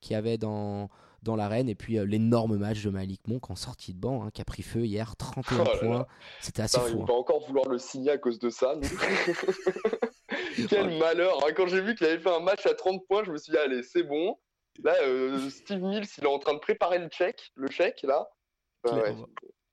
qu'il 0.00 0.12
y 0.12 0.16
avait 0.16 0.38
dans, 0.38 0.88
dans 1.22 1.34
l'arène. 1.34 1.68
Et 1.68 1.74
puis 1.74 1.98
l'énorme 2.06 2.56
match 2.56 2.82
de 2.82 2.90
Malik 2.90 3.26
Monk 3.26 3.50
en 3.50 3.56
sortie 3.56 3.92
de 3.92 3.98
banc, 3.98 4.24
hein, 4.24 4.30
qui 4.32 4.40
a 4.40 4.44
pris 4.44 4.62
feu 4.62 4.86
hier, 4.86 5.16
31 5.16 5.64
points. 5.80 6.06
C'était 6.40 6.62
assez 6.62 6.78
fou. 6.78 7.00
On 7.00 7.04
va 7.04 7.14
hein. 7.14 7.16
encore 7.18 7.44
vouloir 7.46 7.68
le 7.68 7.78
signer 7.78 8.12
à 8.12 8.18
cause 8.18 8.38
de 8.38 8.50
ça. 8.50 8.76
Quel 10.68 10.98
malheur 10.98 11.38
hein. 11.44 11.50
Quand 11.56 11.66
j'ai 11.66 11.80
vu 11.80 11.94
qu'il 11.94 12.06
avait 12.06 12.18
fait 12.18 12.30
un 12.30 12.40
match 12.40 12.66
à 12.66 12.74
30 12.74 13.06
points, 13.06 13.24
je 13.24 13.32
me 13.32 13.38
suis 13.38 13.50
dit, 13.52 13.58
allez, 13.58 13.82
c'est 13.82 14.04
bon. 14.04 14.36
Là, 14.84 14.94
euh, 15.02 15.50
Steve 15.50 15.80
Mills, 15.82 16.06
il 16.18 16.24
est 16.24 16.26
en 16.26 16.38
train 16.38 16.54
de 16.54 16.58
préparer 16.58 16.98
le 16.98 17.08
check, 17.08 17.50
le 17.54 17.68
chèque, 17.70 18.00
là. 18.02 18.26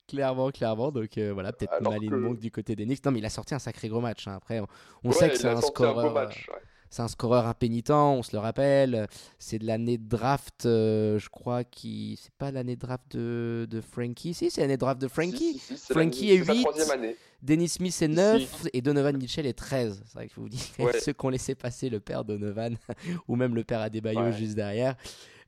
Clairement, 0.07 0.51
clairement. 0.51 0.91
Donc 0.91 1.17
euh, 1.17 1.33
voilà, 1.33 1.51
peut-être 1.51 1.81
Malin 1.81 2.09
que- 2.09 2.15
Monk 2.15 2.39
du 2.39 2.49
côté 2.51 2.75
des 2.75 2.85
Knicks. 2.85 3.03
Non, 3.05 3.11
mais 3.11 3.19
il 3.19 3.25
a 3.25 3.29
sorti 3.29 3.53
un 3.55 3.59
sacré 3.59 3.89
gros 3.89 3.99
match. 3.99 4.27
hein. 4.27 4.35
Après, 4.37 4.59
on, 4.59 4.67
on 5.03 5.09
Ouais, 5.09 5.13
sait 5.15 5.29
que 5.29 5.35
c'est 5.35 5.47
un 5.49 5.59
sorti 5.61 5.83
un 5.83 6.09
match, 6.11 6.47
ouais. 6.49 6.55
C'est 6.89 7.01
un 7.01 7.07
scoreur 7.07 7.45
impénitent, 7.47 7.91
on 7.91 8.23
se 8.23 8.31
le 8.31 8.39
rappelle. 8.39 9.07
C'est 9.39 9.59
de 9.59 9.65
l'année 9.65 9.97
de 9.97 10.07
draft, 10.07 10.65
euh, 10.65 11.19
je 11.19 11.29
crois, 11.29 11.63
qui. 11.63 12.19
C'est 12.21 12.33
pas 12.38 12.51
l'année 12.51 12.75
de 12.75 12.81
draft 12.81 13.03
de, 13.15 13.67
de 13.69 13.81
Frankie? 13.81 14.33
Si, 14.33 14.49
c'est 14.49 14.61
l'année 14.61 14.75
de 14.77 14.79
draft 14.81 15.01
de 15.01 15.07
Frankie. 15.07 15.53
Si, 15.53 15.59
si, 15.59 15.77
si, 15.77 15.77
c'est 15.77 15.93
Frankie 15.93 16.27
la- 16.27 16.33
est 16.33 16.38
c'est 16.39 16.45
sa 16.45 16.53
huit. 16.53 16.63
troisième 16.63 16.91
année. 16.91 17.15
Dennis 17.43 17.67
Smith 17.69 18.01
est 18.01 18.07
9 18.07 18.67
et 18.73 18.81
Donovan 18.81 19.15
Mitchell 19.15 19.45
est 19.45 19.53
13. 19.53 20.01
C'est 20.05 20.13
vrai 20.15 20.27
que 20.27 20.33
je 20.35 20.39
vous 20.39 20.49
dis, 20.49 20.71
Ouais. 20.79 20.99
ceux 20.99 21.13
qui 21.13 21.25
ont 21.25 21.29
laissé 21.29 21.53
passer 21.53 21.89
le 21.89 21.99
père 21.99 22.23
Donovan 22.25 22.75
ou 23.27 23.35
même 23.35 23.53
le 23.53 23.63
père 23.63 23.81
Adebayo 23.81 24.19
Ouais. 24.21 24.33
juste 24.33 24.55
derrière. 24.55 24.95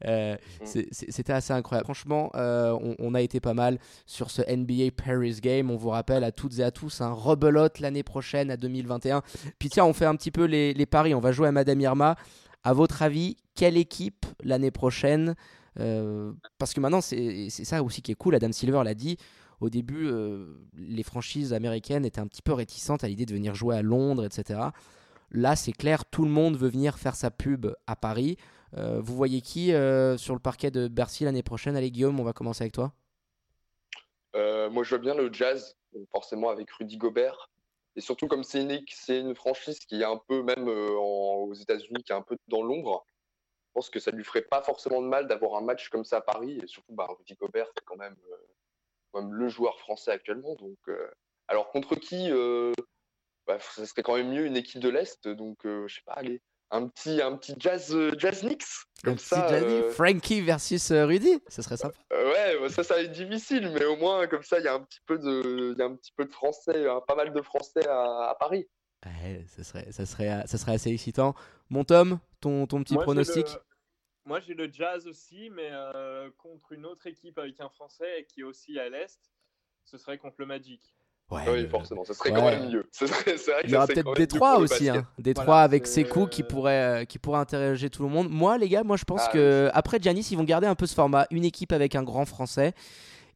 Euh, 0.06 0.36
Mm. 0.62 0.82
C'était 0.92 1.34
assez 1.34 1.54
incroyable. 1.54 1.86
Franchement, 1.86 2.32
euh, 2.36 2.72
on, 2.82 2.96
on 3.00 3.14
a 3.14 3.22
été 3.22 3.40
pas 3.40 3.54
mal 3.54 3.80
sur 4.06 4.30
ce 4.32 4.42
NBA 4.42 4.92
Paris 4.96 5.40
Game. 5.42 5.72
On 5.72 5.78
vous 5.78 5.90
rappelle 5.90 6.24
à 6.24 6.32
toutes 6.32 6.60
et 6.60 6.64
à 6.64 6.72
tous 6.72 7.02
un 7.02 7.12
rebelote 7.12 7.80
l'année 7.80 8.04
prochaine 8.04 8.52
à 8.52 8.58
2021. 8.58 9.22
Puis 9.58 9.70
tiens, 9.70 9.86
on 9.86 9.94
fait 9.94 10.06
un 10.06 10.16
petit 10.16 10.32
peu 10.32 10.46
les, 10.46 10.74
les 10.74 10.86
paris. 10.86 11.14
On 11.14 11.20
va 11.20 11.32
jouer 11.32 11.48
à 11.48 11.52
Madame 11.52 11.80
Irma. 11.82 12.16
À 12.64 12.74
votre 12.74 13.02
avis, 13.02 13.38
quelle 13.56 13.78
équipe 13.78 14.26
l'année 14.44 14.72
prochaine 14.72 15.36
Euh, 15.80 16.34
Parce 16.58 16.74
que 16.74 16.80
maintenant, 16.82 17.02
c'est 17.02 17.48
c'est 17.50 17.64
ça 17.64 17.82
aussi 17.84 18.02
qui 18.02 18.12
est 18.12 18.16
cool. 18.16 18.36
Adam 18.36 18.52
Silver 18.52 18.82
l'a 18.84 18.94
dit 18.96 19.18
au 19.62 19.70
début, 19.70 20.08
euh, 20.08 20.56
les 20.78 21.04
franchises 21.04 21.54
américaines 21.54 22.06
étaient 22.06 22.22
un 22.22 22.28
petit 22.28 22.42
peu 22.42 22.54
réticentes 22.54 23.04
à 23.04 23.08
l'idée 23.08 23.26
de 23.26 23.34
venir 23.34 23.56
jouer 23.56 23.76
à 23.76 23.82
Londres, 23.82 24.26
etc. 24.26 24.60
Là, 25.32 25.56
c'est 25.56 25.74
clair, 25.74 26.06
tout 26.06 26.24
le 26.24 26.32
monde 26.32 26.58
veut 26.58 26.70
venir 26.70 26.98
faire 26.98 27.16
sa 27.16 27.30
pub 27.30 27.68
à 27.86 27.96
Paris. 27.96 28.38
Euh, 28.78 29.00
vous 29.02 29.16
voyez 29.16 29.42
qui 29.42 29.74
euh, 29.74 30.18
sur 30.18 30.34
le 30.34 30.40
parquet 30.40 30.72
de 30.72 30.88
Bercy 30.88 31.24
l'année 31.24 31.44
prochaine? 31.44 31.76
Allez, 31.76 31.92
Guillaume, 31.92 32.20
on 32.20 32.24
va 32.24 32.34
commencer 32.34 32.64
avec 32.64 32.74
toi. 32.74 32.94
Euh, 34.36 34.70
moi, 34.70 34.84
je 34.84 34.90
vois 34.90 35.00
bien 35.00 35.16
le 35.16 35.34
Jazz, 35.34 35.76
forcément 36.12 36.50
avec 36.50 36.70
Rudy 36.72 36.98
Gobert. 36.98 37.50
Et 37.96 38.02
surtout, 38.02 38.28
comme 38.28 38.44
c'est 38.44 38.62
une, 38.62 39.36
franchise 39.36 39.80
qui 39.80 40.02
est 40.02 40.06
un 40.06 40.22
peu, 40.28 40.44
même 40.44 40.68
aux 40.68 41.54
États-Unis, 41.54 42.04
qui 42.04 42.12
est 42.12 42.16
un 42.16 42.22
peu 42.22 42.38
dans 42.48 42.62
l'ombre, 42.62 43.06
je 43.68 43.74
pense 43.74 43.90
que 43.90 44.00
ça 44.00 44.12
lui 44.12 44.24
ferait 44.24 44.44
pas 44.44 44.62
forcément 44.62 45.02
de 45.02 45.08
mal 45.08 45.28
d'avoir 45.28 45.56
un 45.56 45.62
match 45.62 45.90
comme 45.90 46.06
ça 46.06 46.18
à 46.18 46.22
Paris. 46.22 46.60
Et 46.64 46.68
surtout, 46.68 46.94
bah, 46.94 47.08
Rudy 47.10 47.36
Gobert, 47.36 47.68
c'est 47.76 47.84
quand 47.86 47.98
même, 47.98 48.16
le 49.16 49.50
joueur 49.50 49.80
français 49.80 50.12
actuellement. 50.12 50.56
Donc, 50.56 50.78
alors, 51.48 51.72
contre 51.72 51.96
qui 51.96 52.30
bah, 53.48 53.60
Ça 53.60 53.86
serait 53.88 54.04
quand 54.04 54.16
même 54.16 54.30
mieux 54.30 54.46
une 54.46 54.56
équipe 54.56 54.80
de 54.80 54.90
l'Est. 54.90 55.28
Donc, 55.28 55.58
je 55.64 55.94
sais 55.94 56.04
pas, 56.06 56.14
allez, 56.14 56.42
un 56.72 56.88
petit, 56.88 57.22
un 57.22 57.36
petit 57.38 57.56
Jazz, 57.58 57.94
euh, 57.96 58.12
jazz 58.18 58.42
Knicks. 58.42 58.64
Comme 59.04 59.14
Un 59.14 59.16
petit 59.16 59.26
ça. 59.26 59.48
Gianni, 59.48 59.74
euh, 59.74 59.92
Frankie 59.92 60.42
versus 60.42 60.92
euh, 60.92 61.06
Rudy, 61.06 61.42
ce 61.48 61.62
serait 61.62 61.78
sympa. 61.78 61.98
euh, 62.14 62.32
ouais, 62.32 62.60
bah, 62.60 62.70
ça, 62.70 62.84
ça 62.84 62.96
va 62.96 63.02
être 63.04 63.12
difficile, 63.12 63.70
mais 63.74 63.86
au 63.86 63.96
moins, 63.96 64.28
comme 64.28 64.44
ça, 64.44 64.60
il 64.60 64.66
y 64.66 64.68
a 64.68 64.74
un 64.74 64.82
petit 64.82 65.00
peu 65.06 65.18
de, 65.18 65.74
y 65.78 65.82
a 65.82 65.86
un 65.86 65.96
petit 65.96 66.12
peu 66.12 66.26
de 66.26 66.32
français, 66.32 66.88
hein, 66.88 67.02
pas 67.08 67.16
mal 67.16 67.32
de 67.34 67.42
français 67.42 67.88
à, 67.88 68.30
à 68.32 68.36
Paris. 68.40 68.68
Ouais, 69.06 69.46
ça, 69.48 69.64
serait, 69.64 69.92
ça, 69.94 70.06
serait, 70.06 70.46
ça 70.46 70.58
serait 70.58 70.74
assez 70.74 70.90
excitant. 70.92 71.34
Mon 71.70 71.86
Tom, 71.86 72.20
ton, 72.42 72.68
ton 72.68 72.84
petit 72.84 72.96
Moi, 72.96 73.04
pronostic 73.04 73.48
le- 73.48 73.62
Moi, 74.26 74.40
j'ai 74.42 74.54
le 74.54 74.70
Jazz 74.70 75.08
aussi, 75.08 75.50
mais 75.50 75.70
euh, 75.72 76.30
contre 76.38 76.74
une 76.74 76.86
autre 76.86 77.08
équipe 77.08 77.38
avec 77.40 77.60
un 77.62 77.70
Français 77.70 78.28
qui 78.28 78.42
est 78.42 78.44
aussi 78.44 78.78
à 78.78 78.90
l'Est, 78.90 79.18
ce 79.86 79.98
serait 79.98 80.18
contre 80.18 80.36
le 80.40 80.46
Magic. 80.46 80.82
Ouais, 81.32 81.42
oui, 81.48 81.60
euh, 81.60 81.70
forcément, 81.70 82.04
ça 82.04 82.14
serait 82.16 82.32
ouais. 82.32 82.36
quand 82.40 82.46
même 82.46 82.70
mieux. 82.72 82.88
Ce 82.92 83.06
serait- 83.06 83.38
c'est 83.38 83.52
vrai 83.52 83.62
que 83.62 83.68
Il 83.68 83.72
y 83.72 83.76
aura 83.76 83.86
peut-être 83.88 84.14
Détroit 84.16 84.58
aussi, 84.58 84.90
hein. 84.90 85.06
Détroit 85.20 85.46
Voilà, 85.46 85.62
avec 85.62 85.86
c'est- 85.86 86.04
Sekou 86.04 86.26
qui 86.26 86.42
pourrait, 86.44 87.02
euh, 87.02 87.06
qui 87.06 87.20
pourrait 87.20 87.40
interroger 87.40 87.90
tout 87.92 88.02
le 88.04 88.10
monde. 88.10 88.30
Moi, 88.30 88.58
les 88.58 88.68
gars, 88.68 88.84
moi 88.84 88.98
je 88.98 89.04
pense 89.04 89.22
Ah, 89.28 89.32
que 89.32 89.70
après 89.74 90.00
Giannis, 90.02 90.28
ils 90.32 90.38
vont 90.38 90.44
garder 90.44 90.66
un 90.68 90.74
peu 90.76 90.88
ce 90.88 90.96
format, 90.96 91.28
une 91.30 91.46
équipe 91.46 91.72
avec 91.72 91.94
un 91.96 92.02
grand 92.04 92.26
français 92.26 92.74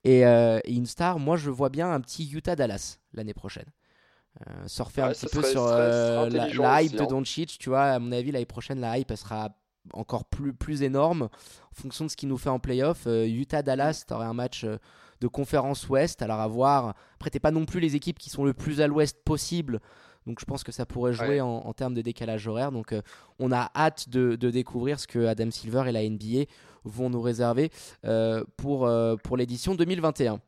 et, 0.03 0.25
euh, 0.25 0.59
et 0.65 0.73
une 0.73 0.87
star. 0.87 1.19
Moi, 1.19 1.37
je 1.37 1.49
vois 1.51 1.69
bien 1.69 1.91
un 1.91 2.01
petit 2.01 2.27
Utah 2.31 2.55
Dallas 2.55 2.97
l'année 3.13 3.33
prochaine. 3.35 3.67
Euh, 4.47 4.67
surfer 4.67 5.03
un 5.03 5.09
petit 5.11 5.27
peu 5.27 5.41
serait- 5.43 5.51
sur 5.51 5.67
euh, 5.67 6.27
la, 6.31 6.47
hype 6.81 6.89
aussi, 6.89 6.95
de 6.97 7.01
hein. 7.03 7.05
Doncic, 7.07 7.57
tu 7.59 7.69
vois. 7.69 7.83
À 7.83 7.99
mon 7.99 8.11
avis, 8.11 8.31
l'année 8.31 8.47
prochaine, 8.47 8.79
la 8.81 8.97
hype 8.97 9.11
elle 9.11 9.17
sera 9.17 9.49
encore 9.93 10.25
plus, 10.25 10.53
plus 10.53 10.81
énorme 10.81 11.23
en 11.23 11.75
fonction 11.81 12.05
de 12.05 12.09
ce 12.09 12.15
qu'il 12.17 12.29
nous 12.29 12.37
fait 12.39 12.49
en 12.49 12.57
playoff. 12.57 13.03
Euh, 13.05 13.27
Utah-Dallas, 13.27 14.05
tu 14.07 14.13
aurais 14.15 14.25
un 14.25 14.33
match 14.33 14.63
euh, 14.63 14.77
de 15.23 15.27
conférence 15.29 15.87
ouest. 15.89 16.21
Alors 16.21 16.39
à 16.41 16.47
voir. 16.47 16.93
Après, 17.15 17.29
t'es 17.29 17.39
pas 17.39 17.51
non 17.51 17.65
plus 17.65 17.79
les 17.79 17.95
équipes 17.95 18.19
qui 18.19 18.29
sont 18.29 18.43
le 18.43 18.53
plus 18.53 18.81
à 18.81 18.87
l'ouest 18.87 19.17
possible. 19.23 19.79
Donc 20.27 20.39
je 20.39 20.45
pense 20.45 20.63
que 20.63 20.71
ça 20.71 20.85
pourrait 20.85 21.13
jouer 21.13 21.27
Ouais. 21.27 21.41
en, 21.41 21.47
en 21.65 21.73
termes 21.73 21.93
de 21.93 22.01
décalage 22.01 22.47
horaire. 22.47 22.71
Donc 22.71 22.91
euh, 22.93 23.01
on 23.39 23.51
a 23.51 23.71
hâte 23.75 24.09
de, 24.09 24.35
de 24.35 24.49
découvrir 24.51 24.99
ce 24.99 25.07
que 25.07 25.25
Adam 25.25 25.49
Silver 25.51 25.83
et 25.87 25.91
la 25.91 26.07
NBA 26.07 26.45
vont 26.83 27.09
nous 27.09 27.21
réserver 27.21 27.71
euh, 28.05 28.43
pour, 28.57 28.85
euh, 28.85 29.15
pour 29.15 29.37
l'édition 29.37 29.75
2021. 29.75 30.39